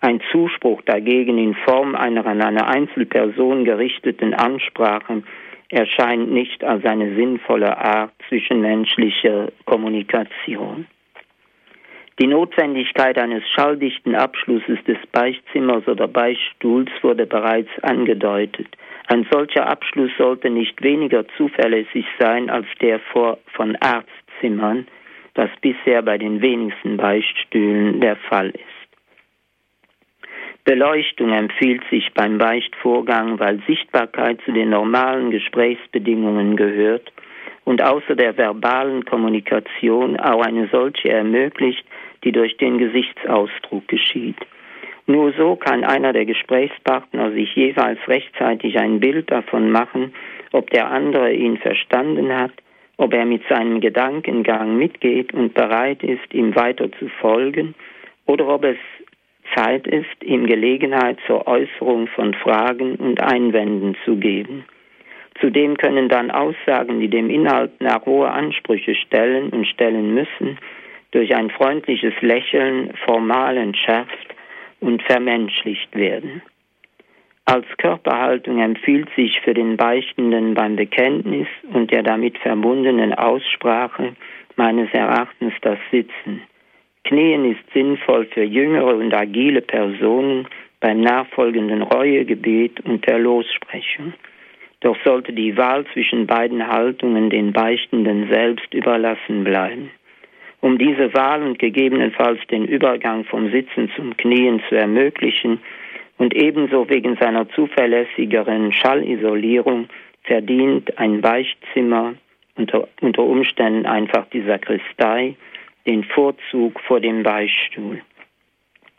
Ein 0.00 0.20
Zuspruch 0.30 0.82
dagegen 0.82 1.38
in 1.38 1.54
Form 1.54 1.96
einer 1.96 2.24
an 2.24 2.40
eine 2.40 2.68
Einzelperson 2.68 3.64
gerichteten 3.64 4.32
Ansprache 4.32 5.24
erscheint 5.70 6.30
nicht 6.30 6.62
als 6.62 6.84
eine 6.84 7.14
sinnvolle 7.16 7.76
Art 7.76 8.12
zwischenmenschlicher 8.28 9.48
Kommunikation. 9.64 10.86
Die 12.20 12.26
Notwendigkeit 12.26 13.18
eines 13.18 13.42
schalldichten 13.50 14.14
Abschlusses 14.14 14.78
des 14.86 14.98
Beichtzimmers 15.12 15.86
oder 15.86 16.08
Beichtstuhls 16.08 16.90
wurde 17.02 17.26
bereits 17.26 17.70
angedeutet. 17.82 18.66
Ein 19.06 19.26
solcher 19.30 19.68
Abschluss 19.68 20.10
sollte 20.18 20.50
nicht 20.50 20.82
weniger 20.82 21.26
zuverlässig 21.36 22.06
sein 22.18 22.50
als 22.50 22.66
der 22.80 23.00
von 23.52 23.76
Arztzimmern, 23.76 24.86
das 25.34 25.50
bisher 25.60 26.02
bei 26.02 26.18
den 26.18 26.40
wenigsten 26.40 26.96
Beichtstühlen 26.96 28.00
der 28.00 28.16
Fall 28.16 28.50
ist. 28.50 28.77
Beleuchtung 30.68 31.32
empfiehlt 31.32 31.80
sich 31.88 32.12
beim 32.12 32.36
Beichtvorgang, 32.36 33.38
weil 33.38 33.58
Sichtbarkeit 33.66 34.38
zu 34.44 34.52
den 34.52 34.68
normalen 34.68 35.30
Gesprächsbedingungen 35.30 36.56
gehört 36.56 37.10
und 37.64 37.82
außer 37.82 38.14
der 38.14 38.36
verbalen 38.36 39.02
Kommunikation 39.06 40.20
auch 40.20 40.42
eine 40.44 40.68
solche 40.70 41.08
ermöglicht, 41.08 41.86
die 42.22 42.32
durch 42.32 42.58
den 42.58 42.76
Gesichtsausdruck 42.76 43.88
geschieht. 43.88 44.36
Nur 45.06 45.32
so 45.38 45.56
kann 45.56 45.84
einer 45.84 46.12
der 46.12 46.26
Gesprächspartner 46.26 47.32
sich 47.32 47.54
jeweils 47.56 48.06
rechtzeitig 48.06 48.78
ein 48.78 49.00
Bild 49.00 49.30
davon 49.30 49.70
machen, 49.70 50.12
ob 50.52 50.68
der 50.68 50.90
andere 50.90 51.32
ihn 51.32 51.56
verstanden 51.56 52.30
hat, 52.30 52.52
ob 52.98 53.14
er 53.14 53.24
mit 53.24 53.42
seinem 53.48 53.80
Gedankengang 53.80 54.76
mitgeht 54.76 55.32
und 55.32 55.54
bereit 55.54 56.02
ist, 56.02 56.34
ihm 56.34 56.54
weiter 56.54 56.92
zu 56.92 57.08
folgen, 57.22 57.74
oder 58.26 58.46
ob 58.48 58.64
es 58.64 58.76
Zeit 59.54 59.86
ist, 59.86 60.22
ihm 60.22 60.46
Gelegenheit 60.46 61.18
zur 61.26 61.46
Äußerung 61.46 62.06
von 62.08 62.34
Fragen 62.34 62.96
und 62.96 63.20
Einwänden 63.20 63.96
zu 64.04 64.16
geben. 64.16 64.64
Zudem 65.40 65.76
können 65.76 66.08
dann 66.08 66.30
Aussagen, 66.30 67.00
die 67.00 67.08
dem 67.08 67.30
Inhalt 67.30 67.80
nach 67.80 68.04
hohe 68.06 68.28
Ansprüche 68.28 68.94
stellen 68.94 69.50
und 69.50 69.66
stellen 69.66 70.14
müssen, 70.14 70.58
durch 71.12 71.34
ein 71.34 71.50
freundliches 71.50 72.14
Lächeln 72.20 72.92
formal 73.04 73.56
entschärft 73.56 74.34
und 74.80 75.02
vermenschlicht 75.02 75.94
werden. 75.94 76.42
Als 77.44 77.64
Körperhaltung 77.78 78.60
empfiehlt 78.60 79.08
sich 79.16 79.40
für 79.40 79.54
den 79.54 79.78
Beichtenden 79.78 80.52
beim 80.52 80.76
Bekenntnis 80.76 81.46
und 81.72 81.90
der 81.90 82.02
damit 82.02 82.36
verbundenen 82.38 83.14
Aussprache 83.14 84.14
meines 84.56 84.92
Erachtens 84.92 85.54
das 85.62 85.78
Sitzen. 85.90 86.42
Knien 87.04 87.52
ist 87.52 87.72
sinnvoll 87.72 88.26
für 88.26 88.42
jüngere 88.42 88.96
und 88.96 89.14
agile 89.14 89.62
Personen 89.62 90.46
beim 90.80 91.00
nachfolgenden 91.00 91.82
Reuegebet 91.82 92.80
und 92.80 93.06
der 93.06 93.18
Lossprechung. 93.18 94.12
Doch 94.80 94.96
sollte 95.04 95.32
die 95.32 95.56
Wahl 95.56 95.84
zwischen 95.92 96.26
beiden 96.26 96.66
Haltungen 96.68 97.30
den 97.30 97.52
Beichtenden 97.52 98.28
selbst 98.30 98.72
überlassen 98.72 99.42
bleiben. 99.42 99.90
Um 100.60 100.78
diese 100.78 101.12
Wahl 101.14 101.42
und 101.42 101.58
gegebenenfalls 101.58 102.40
den 102.50 102.64
Übergang 102.64 103.24
vom 103.24 103.50
Sitzen 103.50 103.90
zum 103.96 104.16
Knien 104.16 104.60
zu 104.68 104.74
ermöglichen 104.74 105.60
und 106.16 106.34
ebenso 106.34 106.88
wegen 106.88 107.16
seiner 107.16 107.48
zuverlässigeren 107.50 108.72
Schallisolierung 108.72 109.88
verdient 110.24 110.98
ein 110.98 111.20
Beichtzimmer 111.20 112.14
unter, 112.56 112.88
unter 113.00 113.22
Umständen 113.22 113.86
einfach 113.86 114.26
die 114.32 114.42
Sakristei 114.42 115.36
den 115.86 116.04
Vorzug 116.04 116.80
vor 116.80 117.00
dem 117.00 117.22
Beichtstuhl. 117.22 118.02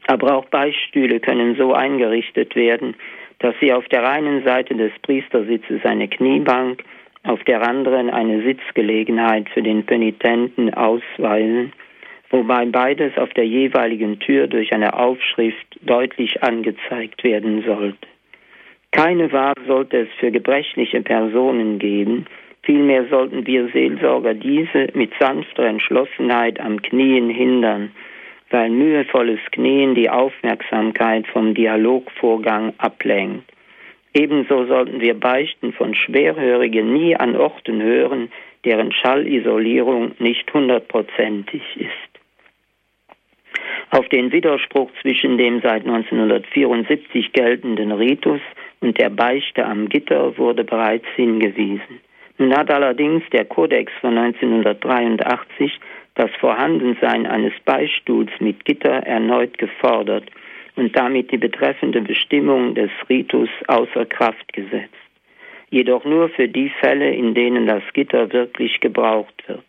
Aber 0.07 0.35
auch 0.35 0.45
Beichtstühle 0.45 1.19
können 1.19 1.55
so 1.55 1.73
eingerichtet 1.73 2.55
werden, 2.55 2.95
dass 3.39 3.55
sie 3.61 3.71
auf 3.71 3.87
der 3.89 4.09
einen 4.09 4.43
Seite 4.43 4.75
des 4.75 4.91
Priestersitzes 5.01 5.85
eine 5.85 6.07
Kniebank, 6.07 6.83
auf 7.23 7.43
der 7.43 7.61
anderen 7.61 8.09
eine 8.09 8.41
Sitzgelegenheit 8.43 9.49
für 9.49 9.61
den 9.61 9.85
Penitenten 9.85 10.73
ausweisen, 10.73 11.73
wobei 12.29 12.65
beides 12.65 13.17
auf 13.17 13.29
der 13.31 13.45
jeweiligen 13.45 14.19
Tür 14.19 14.47
durch 14.47 14.73
eine 14.73 14.93
Aufschrift 14.93 15.77
deutlich 15.81 16.43
angezeigt 16.43 17.23
werden 17.23 17.63
sollte. 17.63 18.07
Keine 18.91 19.31
Wahl 19.31 19.53
sollte 19.67 19.97
es 20.01 20.09
für 20.19 20.31
gebrechliche 20.31 21.01
Personen 21.01 21.77
geben, 21.79 22.25
vielmehr 22.63 23.05
sollten 23.09 23.45
wir 23.45 23.69
Seelsorger 23.69 24.33
diese 24.33 24.87
mit 24.93 25.11
sanfter 25.19 25.63
Entschlossenheit 25.63 26.59
am 26.59 26.81
Knien 26.81 27.29
hindern, 27.29 27.91
weil 28.49 28.69
mühevolles 28.69 29.39
Knien 29.51 29.95
die 29.95 30.09
Aufmerksamkeit 30.09 31.27
vom 31.27 31.53
Dialogvorgang 31.53 32.73
ablenkt. 32.77 33.51
Ebenso 34.13 34.65
sollten 34.65 35.01
wir 35.01 35.13
Beichten 35.13 35.71
von 35.73 35.93
Schwerhörigen 35.93 36.93
nie 36.93 37.15
an 37.15 37.35
Orten 37.35 37.81
hören, 37.81 38.31
deren 38.65 38.91
Schallisolierung 38.91 40.13
nicht 40.19 40.51
hundertprozentig 40.53 41.61
ist. 41.75 42.09
Auf 43.91 44.07
den 44.09 44.31
Widerspruch 44.31 44.91
zwischen 45.01 45.37
dem 45.37 45.61
seit 45.61 45.85
1974 45.85 47.33
geltenden 47.33 47.91
Ritus 47.91 48.41
und 48.81 48.99
der 48.99 49.09
Beichte 49.09 49.65
am 49.65 49.89
Gitter 49.89 50.37
wurde 50.37 50.63
bereits 50.63 51.07
hingewiesen. 51.15 51.99
Nun 52.39 52.55
hat 52.55 52.71
allerdings 52.71 53.21
der 53.31 53.43
Kodex 53.43 53.91
von 53.99 54.17
1983 54.17 55.77
das 56.15 56.31
Vorhandensein 56.39 57.27
eines 57.27 57.53
Beistuhls 57.65 58.31
mit 58.39 58.63
Gitter 58.63 59.03
erneut 59.05 59.57
gefordert 59.57 60.23
und 60.77 60.95
damit 60.97 61.31
die 61.31 61.37
betreffende 61.37 62.01
Bestimmung 62.01 62.75
des 62.75 62.91
Ritus 63.09 63.49
außer 63.67 64.05
Kraft 64.05 64.53
gesetzt. 64.53 64.95
Jedoch 65.69 66.05
nur 66.05 66.29
für 66.29 66.47
die 66.47 66.69
Fälle, 66.79 67.11
in 67.11 67.33
denen 67.33 67.67
das 67.67 67.83
Gitter 67.91 68.31
wirklich 68.31 68.79
gebraucht 68.79 69.43
wird. 69.47 69.63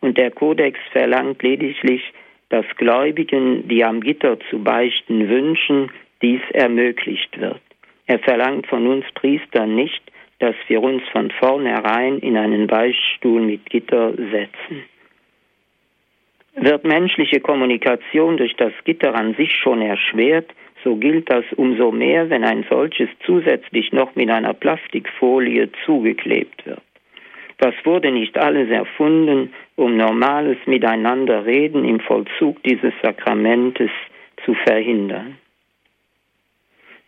Und 0.00 0.16
der 0.16 0.30
Kodex 0.30 0.78
verlangt 0.92 1.42
lediglich, 1.42 2.02
dass 2.50 2.64
Gläubigen, 2.76 3.66
die 3.66 3.84
am 3.84 4.00
Gitter 4.00 4.38
zu 4.48 4.62
beichten 4.62 5.28
wünschen, 5.28 5.90
dies 6.22 6.40
ermöglicht 6.52 7.40
wird. 7.40 7.60
Er 8.06 8.20
verlangt 8.20 8.68
von 8.68 8.86
uns 8.86 9.04
Priestern 9.14 9.74
nicht, 9.74 10.02
dass 10.42 10.56
wir 10.66 10.82
uns 10.82 11.04
von 11.12 11.30
vornherein 11.30 12.18
in 12.18 12.36
einen 12.36 12.66
Beichtstuhl 12.66 13.40
mit 13.40 13.64
Gitter 13.70 14.12
setzen. 14.12 14.82
Wird 16.56 16.84
menschliche 16.84 17.38
Kommunikation 17.38 18.36
durch 18.38 18.56
das 18.56 18.72
Gitter 18.82 19.14
an 19.14 19.34
sich 19.34 19.54
schon 19.54 19.80
erschwert, 19.80 20.50
so 20.82 20.96
gilt 20.96 21.30
das 21.30 21.44
umso 21.54 21.92
mehr, 21.92 22.28
wenn 22.28 22.42
ein 22.42 22.64
solches 22.68 23.08
zusätzlich 23.24 23.92
noch 23.92 24.16
mit 24.16 24.30
einer 24.30 24.52
Plastikfolie 24.52 25.70
zugeklebt 25.86 26.66
wird. 26.66 26.82
Was 27.60 27.74
wurde 27.84 28.10
nicht 28.10 28.36
alles 28.36 28.68
erfunden, 28.68 29.54
um 29.76 29.96
normales 29.96 30.58
Miteinanderreden 30.66 31.84
im 31.84 32.00
Vollzug 32.00 32.60
dieses 32.64 32.92
Sakramentes 33.00 33.92
zu 34.44 34.54
verhindern? 34.54 35.38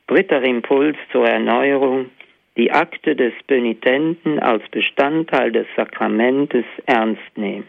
Dritter 0.07 0.43
Impuls 0.43 0.97
zur 1.11 1.27
Erneuerung, 1.27 2.11
die 2.57 2.71
Akte 2.71 3.17
des 3.17 3.33
Penitenten 3.47 4.39
als 4.39 4.63
Bestandteil 4.71 5.51
des 5.53 5.67
Sakramentes 5.77 6.65
ernst 6.87 7.37
nehmen. 7.37 7.69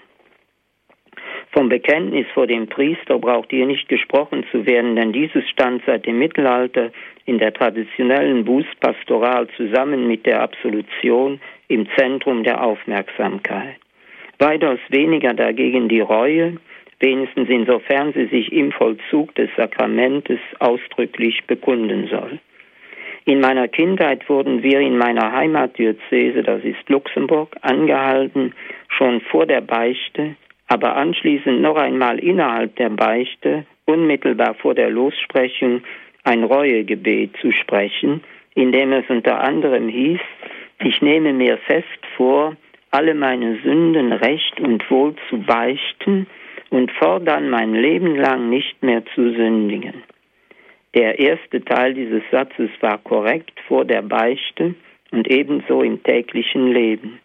Vom 1.52 1.70
Bekenntnis 1.70 2.28
vor 2.34 2.48
dem 2.48 2.68
Priester 2.68 3.18
braucht 3.18 3.50
hier 3.50 3.66
nicht 3.66 3.88
gesprochen 3.88 4.46
zu 4.52 4.66
werden, 4.66 4.96
denn 4.96 5.14
dieses 5.14 5.48
stand 5.50 5.82
seit 5.86 6.06
dem 6.06 6.20
Mittelalter 6.20 6.92
in 7.26 7.40
der 7.40 7.54
traditionellen 7.54 8.44
Bußpastoral 8.44 9.48
zusammen 9.56 10.08
mit 10.08 10.26
der 10.26 10.42
Absolution 10.42 11.40
im 11.68 11.88
Zentrum 11.98 12.44
der 12.44 12.62
Aufmerksamkeit. 12.62 13.78
Weitaus 14.38 14.80
weniger 14.90 15.34
dagegen 15.34 15.88
die 15.88 16.02
Reue, 16.02 16.58
wenigstens 17.00 17.50
insofern 17.50 18.14
sie 18.14 18.26
sich 18.26 18.52
im 18.52 18.72
Vollzug 18.72 19.34
des 19.36 19.50
Sakramentes 19.56 20.40
ausdrücklich 20.60 21.46
bekunden 21.48 22.08
soll. 22.10 22.40
In 23.26 23.42
meiner 23.42 23.68
Kindheit 23.68 24.30
wurden 24.30 24.62
wir 24.62 24.80
in 24.80 24.98
meiner 24.98 25.32
Heimatdiözese, 25.32 26.44
das 26.44 26.64
ist 26.64 26.88
Luxemburg, 26.90 27.56
angehalten, 27.62 28.54
schon 28.88 29.22
vor 29.22 29.46
der 29.46 29.62
Beichte 29.62 30.36
aber 30.68 30.96
anschließend 30.96 31.62
noch 31.62 31.76
einmal 31.76 32.20
innerhalb 32.20 32.76
der 32.76 32.90
Beichte, 32.90 33.66
unmittelbar 33.86 34.56
vor 34.56 34.74
der 34.74 34.90
Lossprechung, 34.90 35.82
ein 36.24 36.44
Reuegebet 36.44 37.38
zu 37.40 37.52
sprechen, 37.52 38.24
in 38.56 38.72
dem 38.72 38.92
es 38.94 39.06
unter 39.10 39.42
anderem 39.42 39.90
hieß, 39.90 40.20
ich 40.84 41.02
nehme 41.02 41.34
mir 41.34 41.58
fest 41.58 41.88
vor, 42.18 42.56
alle 42.92 43.14
meine 43.14 43.58
Sünden 43.64 44.12
recht 44.12 44.60
und 44.60 44.90
wohl 44.90 45.16
zu 45.30 45.38
beichten 45.38 46.28
und 46.70 46.92
fortan 46.92 47.50
mein 47.50 47.74
Leben 47.74 48.16
lang 48.16 48.50
nicht 48.50 48.82
mehr 48.82 49.04
zu 49.14 49.34
sündigen. 49.34 50.04
Der 50.96 51.20
erste 51.20 51.64
Teil 51.64 51.94
dieses 51.94 52.24
Satzes 52.32 52.70
war 52.80 52.98
korrekt 53.00 53.60
vor 53.68 53.84
der 53.84 54.02
Beichte 54.02 54.76
und 55.12 55.30
ebenso 55.30 55.82
im 55.82 56.02
täglichen 56.02 56.72
Leben. 56.72 57.20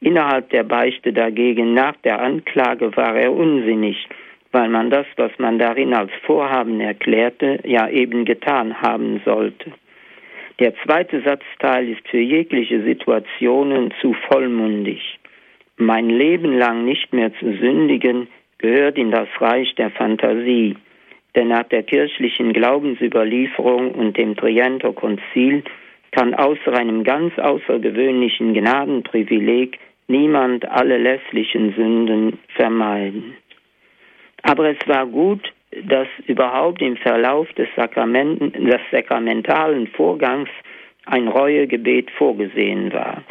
Innerhalb 0.00 0.50
der 0.50 0.62
Beichte 0.62 1.12
dagegen 1.12 1.74
nach 1.74 1.96
der 2.04 2.20
Anklage 2.22 2.96
war 2.96 3.16
er 3.16 3.32
unsinnig, 3.32 4.06
weil 4.52 4.68
man 4.68 4.90
das, 4.90 5.06
was 5.16 5.32
man 5.38 5.58
darin 5.58 5.92
als 5.92 6.12
Vorhaben 6.24 6.80
erklärte, 6.80 7.58
ja 7.64 7.88
eben 7.88 8.24
getan 8.24 8.80
haben 8.80 9.20
sollte. 9.24 9.72
Der 10.60 10.74
zweite 10.84 11.20
Satzteil 11.22 11.88
ist 11.88 12.06
für 12.08 12.20
jegliche 12.20 12.80
Situationen 12.84 13.92
zu 14.00 14.14
vollmundig. 14.28 15.18
Mein 15.76 16.08
Leben 16.08 16.56
lang 16.56 16.84
nicht 16.84 17.12
mehr 17.12 17.32
zu 17.34 17.56
sündigen 17.56 18.28
gehört 18.58 18.96
in 18.96 19.10
das 19.10 19.28
Reich 19.40 19.74
der 19.74 19.90
Fantasie, 19.90 20.76
denn 21.36 21.48
nach 21.48 21.64
der 21.64 21.82
kirchlichen 21.82 22.52
Glaubensüberlieferung 22.52 23.92
und 23.92 24.16
dem 24.16 24.34
Trienter 24.36 24.92
Konzil 24.92 25.62
kann 26.12 26.34
außer 26.34 26.72
einem 26.72 27.04
ganz 27.04 27.38
außergewöhnlichen 27.38 28.54
Gnadenprivileg 28.54 29.78
niemand 30.08 30.66
alle 30.68 30.96
lässlichen 30.96 31.74
Sünden 31.74 32.38
vermeiden. 32.54 33.36
Aber 34.42 34.70
es 34.70 34.78
war 34.86 35.06
gut, 35.06 35.52
dass 35.84 36.08
überhaupt 36.26 36.80
im 36.80 36.96
Verlauf 36.96 37.52
des, 37.52 37.68
des 37.76 38.80
sakramentalen 38.90 39.88
Vorgangs 39.88 40.48
ein 41.04 41.28
Reuegebet 41.28 42.10
vorgesehen 42.12 42.92
war. 42.92 43.22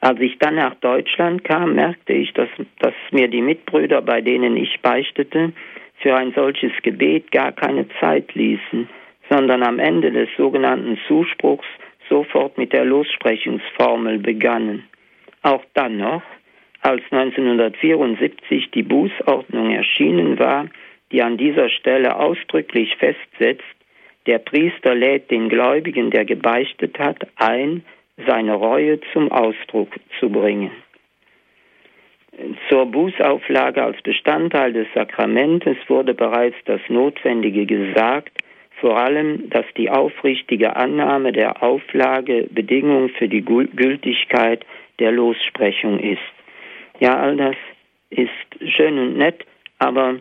Als 0.00 0.20
ich 0.20 0.38
dann 0.38 0.54
nach 0.54 0.76
Deutschland 0.76 1.42
kam, 1.42 1.74
merkte 1.74 2.12
ich, 2.12 2.32
dass, 2.34 2.48
dass 2.78 2.94
mir 3.10 3.26
die 3.28 3.42
Mitbrüder, 3.42 4.00
bei 4.00 4.20
denen 4.20 4.56
ich 4.56 4.80
beichtete, 4.80 5.52
für 6.00 6.14
ein 6.14 6.32
solches 6.34 6.72
Gebet 6.82 7.30
gar 7.32 7.52
keine 7.52 7.86
Zeit 8.00 8.34
ließen, 8.34 8.88
sondern 9.30 9.62
am 9.62 9.78
Ende 9.78 10.10
des 10.10 10.28
sogenannten 10.36 10.98
Zuspruchs 11.06 11.66
sofort 12.08 12.56
mit 12.56 12.72
der 12.72 12.84
Lossprechungsformel 12.84 14.18
begannen. 14.18 14.84
Auch 15.42 15.64
dann 15.74 15.98
noch, 15.98 16.22
als 16.80 17.02
1974 17.10 18.70
die 18.70 18.82
Bußordnung 18.82 19.70
erschienen 19.70 20.38
war, 20.38 20.68
die 21.12 21.22
an 21.22 21.36
dieser 21.36 21.68
Stelle 21.68 22.16
ausdrücklich 22.16 22.96
festsetzt, 22.96 23.64
der 24.26 24.38
Priester 24.38 24.94
lädt 24.94 25.30
den 25.30 25.48
Gläubigen, 25.48 26.10
der 26.10 26.24
gebeichtet 26.24 26.98
hat, 26.98 27.26
ein, 27.36 27.82
seine 28.26 28.54
Reue 28.54 29.00
zum 29.12 29.32
Ausdruck 29.32 29.88
zu 30.20 30.28
bringen. 30.28 30.70
Zur 32.68 32.86
Bußauflage 32.86 33.82
als 33.82 34.00
Bestandteil 34.02 34.72
des 34.72 34.86
Sakramentes 34.94 35.76
wurde 35.88 36.14
bereits 36.14 36.56
das 36.66 36.80
Notwendige 36.88 37.64
gesagt, 37.64 38.32
vor 38.80 38.98
allem, 38.98 39.48
dass 39.50 39.64
die 39.76 39.90
aufrichtige 39.90 40.76
Annahme 40.76 41.32
der 41.32 41.62
Auflage 41.62 42.46
Bedingung 42.50 43.08
für 43.08 43.28
die 43.28 43.44
Gültigkeit 43.44 44.64
der 44.98 45.12
Lossprechung 45.12 45.98
ist. 45.98 46.20
Ja, 47.00 47.18
all 47.18 47.36
das 47.36 47.56
ist 48.10 48.74
schön 48.76 48.98
und 48.98 49.16
nett, 49.16 49.44
aber 49.78 50.16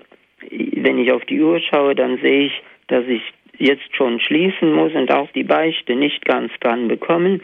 wenn 0.49 0.99
ich 0.99 1.11
auf 1.11 1.25
die 1.25 1.41
Uhr 1.41 1.59
schaue, 1.59 1.95
dann 1.95 2.17
sehe 2.19 2.45
ich, 2.45 2.61
dass 2.87 3.05
ich 3.07 3.21
jetzt 3.57 3.95
schon 3.95 4.19
schließen 4.19 4.71
muss 4.71 4.93
und 4.93 5.11
auch 5.11 5.29
die 5.31 5.43
Beichte 5.43 5.95
nicht 5.95 6.25
ganz 6.25 6.51
dran 6.59 6.87
bekommen. 6.87 7.41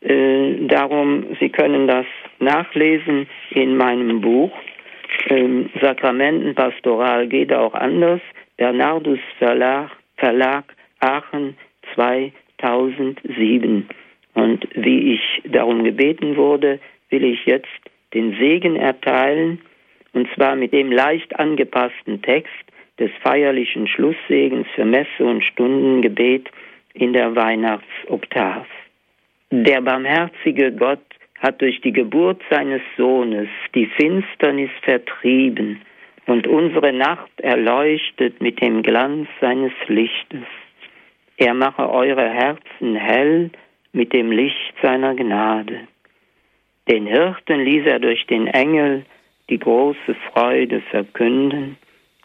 Äh, 0.00 0.66
darum, 0.66 1.36
Sie 1.38 1.50
können 1.50 1.86
das 1.86 2.06
nachlesen 2.38 3.28
in 3.50 3.76
meinem 3.76 4.20
Buch. 4.20 4.52
Ähm, 5.28 5.70
Sakramenten 5.80 6.54
Pastoral 6.54 7.26
geht 7.26 7.52
auch 7.52 7.74
anders. 7.74 8.20
Bernardus 8.56 9.18
Verlag, 9.38 9.90
Verlag 10.16 10.64
Aachen 11.00 11.56
2007. 11.94 13.88
Und 14.34 14.68
wie 14.74 15.14
ich 15.14 15.42
darum 15.50 15.84
gebeten 15.84 16.36
wurde, 16.36 16.78
will 17.10 17.24
ich 17.24 17.44
jetzt 17.44 17.68
den 18.14 18.36
Segen 18.38 18.76
erteilen, 18.76 19.60
und 20.12 20.28
zwar 20.34 20.56
mit 20.56 20.72
dem 20.72 20.90
leicht 20.90 21.38
angepassten 21.38 22.20
Text 22.22 22.52
des 22.98 23.10
feierlichen 23.22 23.86
Schlusssegens 23.86 24.66
für 24.74 24.84
Messe 24.84 25.24
und 25.24 25.44
Stundengebet 25.44 26.50
in 26.94 27.12
der 27.12 27.34
Weihnachtsoktav. 27.36 28.66
Der 29.52 29.80
barmherzige 29.80 30.70
Gott 30.70 31.02
hat 31.40 31.60
durch 31.60 31.80
die 31.80 31.92
Geburt 31.92 32.40
seines 32.50 32.82
Sohnes 32.96 33.48
die 33.74 33.86
Finsternis 33.86 34.70
vertrieben 34.82 35.80
und 36.26 36.46
unsere 36.46 36.92
Nacht 36.92 37.40
erleuchtet 37.40 38.40
mit 38.40 38.60
dem 38.62 38.84
Glanz 38.84 39.28
seines 39.40 39.72
Lichtes. 39.88 40.44
Er 41.36 41.54
mache 41.54 41.90
eure 41.90 42.28
Herzen 42.28 42.94
hell 42.94 43.50
mit 43.92 44.12
dem 44.12 44.30
Licht 44.30 44.74
seiner 44.82 45.16
Gnade. 45.16 45.80
Den 46.88 47.06
Hirten 47.06 47.64
ließ 47.64 47.86
er 47.86 47.98
durch 47.98 48.24
den 48.26 48.46
Engel 48.46 49.04
die 49.48 49.58
große 49.58 50.14
Freude 50.32 50.80
verkünden. 50.92 51.76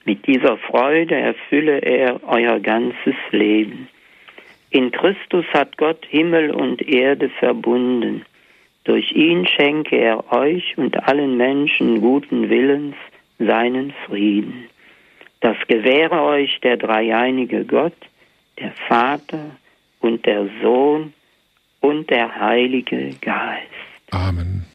Mit 0.03 0.27
dieser 0.27 0.57
Freude 0.57 1.15
erfülle 1.15 1.79
er 1.79 2.19
euer 2.27 2.59
ganzes 2.59 3.15
Leben. 3.31 3.87
In 4.75 4.91
Christus 4.91 5.45
hat 5.53 5.77
Gott 5.77 6.05
Himmel 6.09 6.51
und 6.51 6.81
Erde 6.85 7.29
verbunden. 7.29 8.25
Durch 8.83 9.09
ihn 9.13 9.47
schenke 9.47 9.95
er 9.95 10.33
euch 10.33 10.77
und 10.77 11.01
allen 11.07 11.37
Menschen 11.37 12.01
guten 12.01 12.49
Willens 12.49 12.97
seinen 13.39 13.93
Frieden. 14.05 14.65
Das 15.39 15.55
gewähre 15.69 16.21
euch 16.23 16.59
der 16.59 16.75
dreieinige 16.75 17.63
Gott, 17.63 17.95
der 18.59 18.73
Vater 18.89 19.51
und 20.01 20.25
der 20.25 20.49
Sohn 20.61 21.13
und 21.79 22.09
der 22.09 22.37
Heilige 22.37 23.15
Geist. 23.21 23.71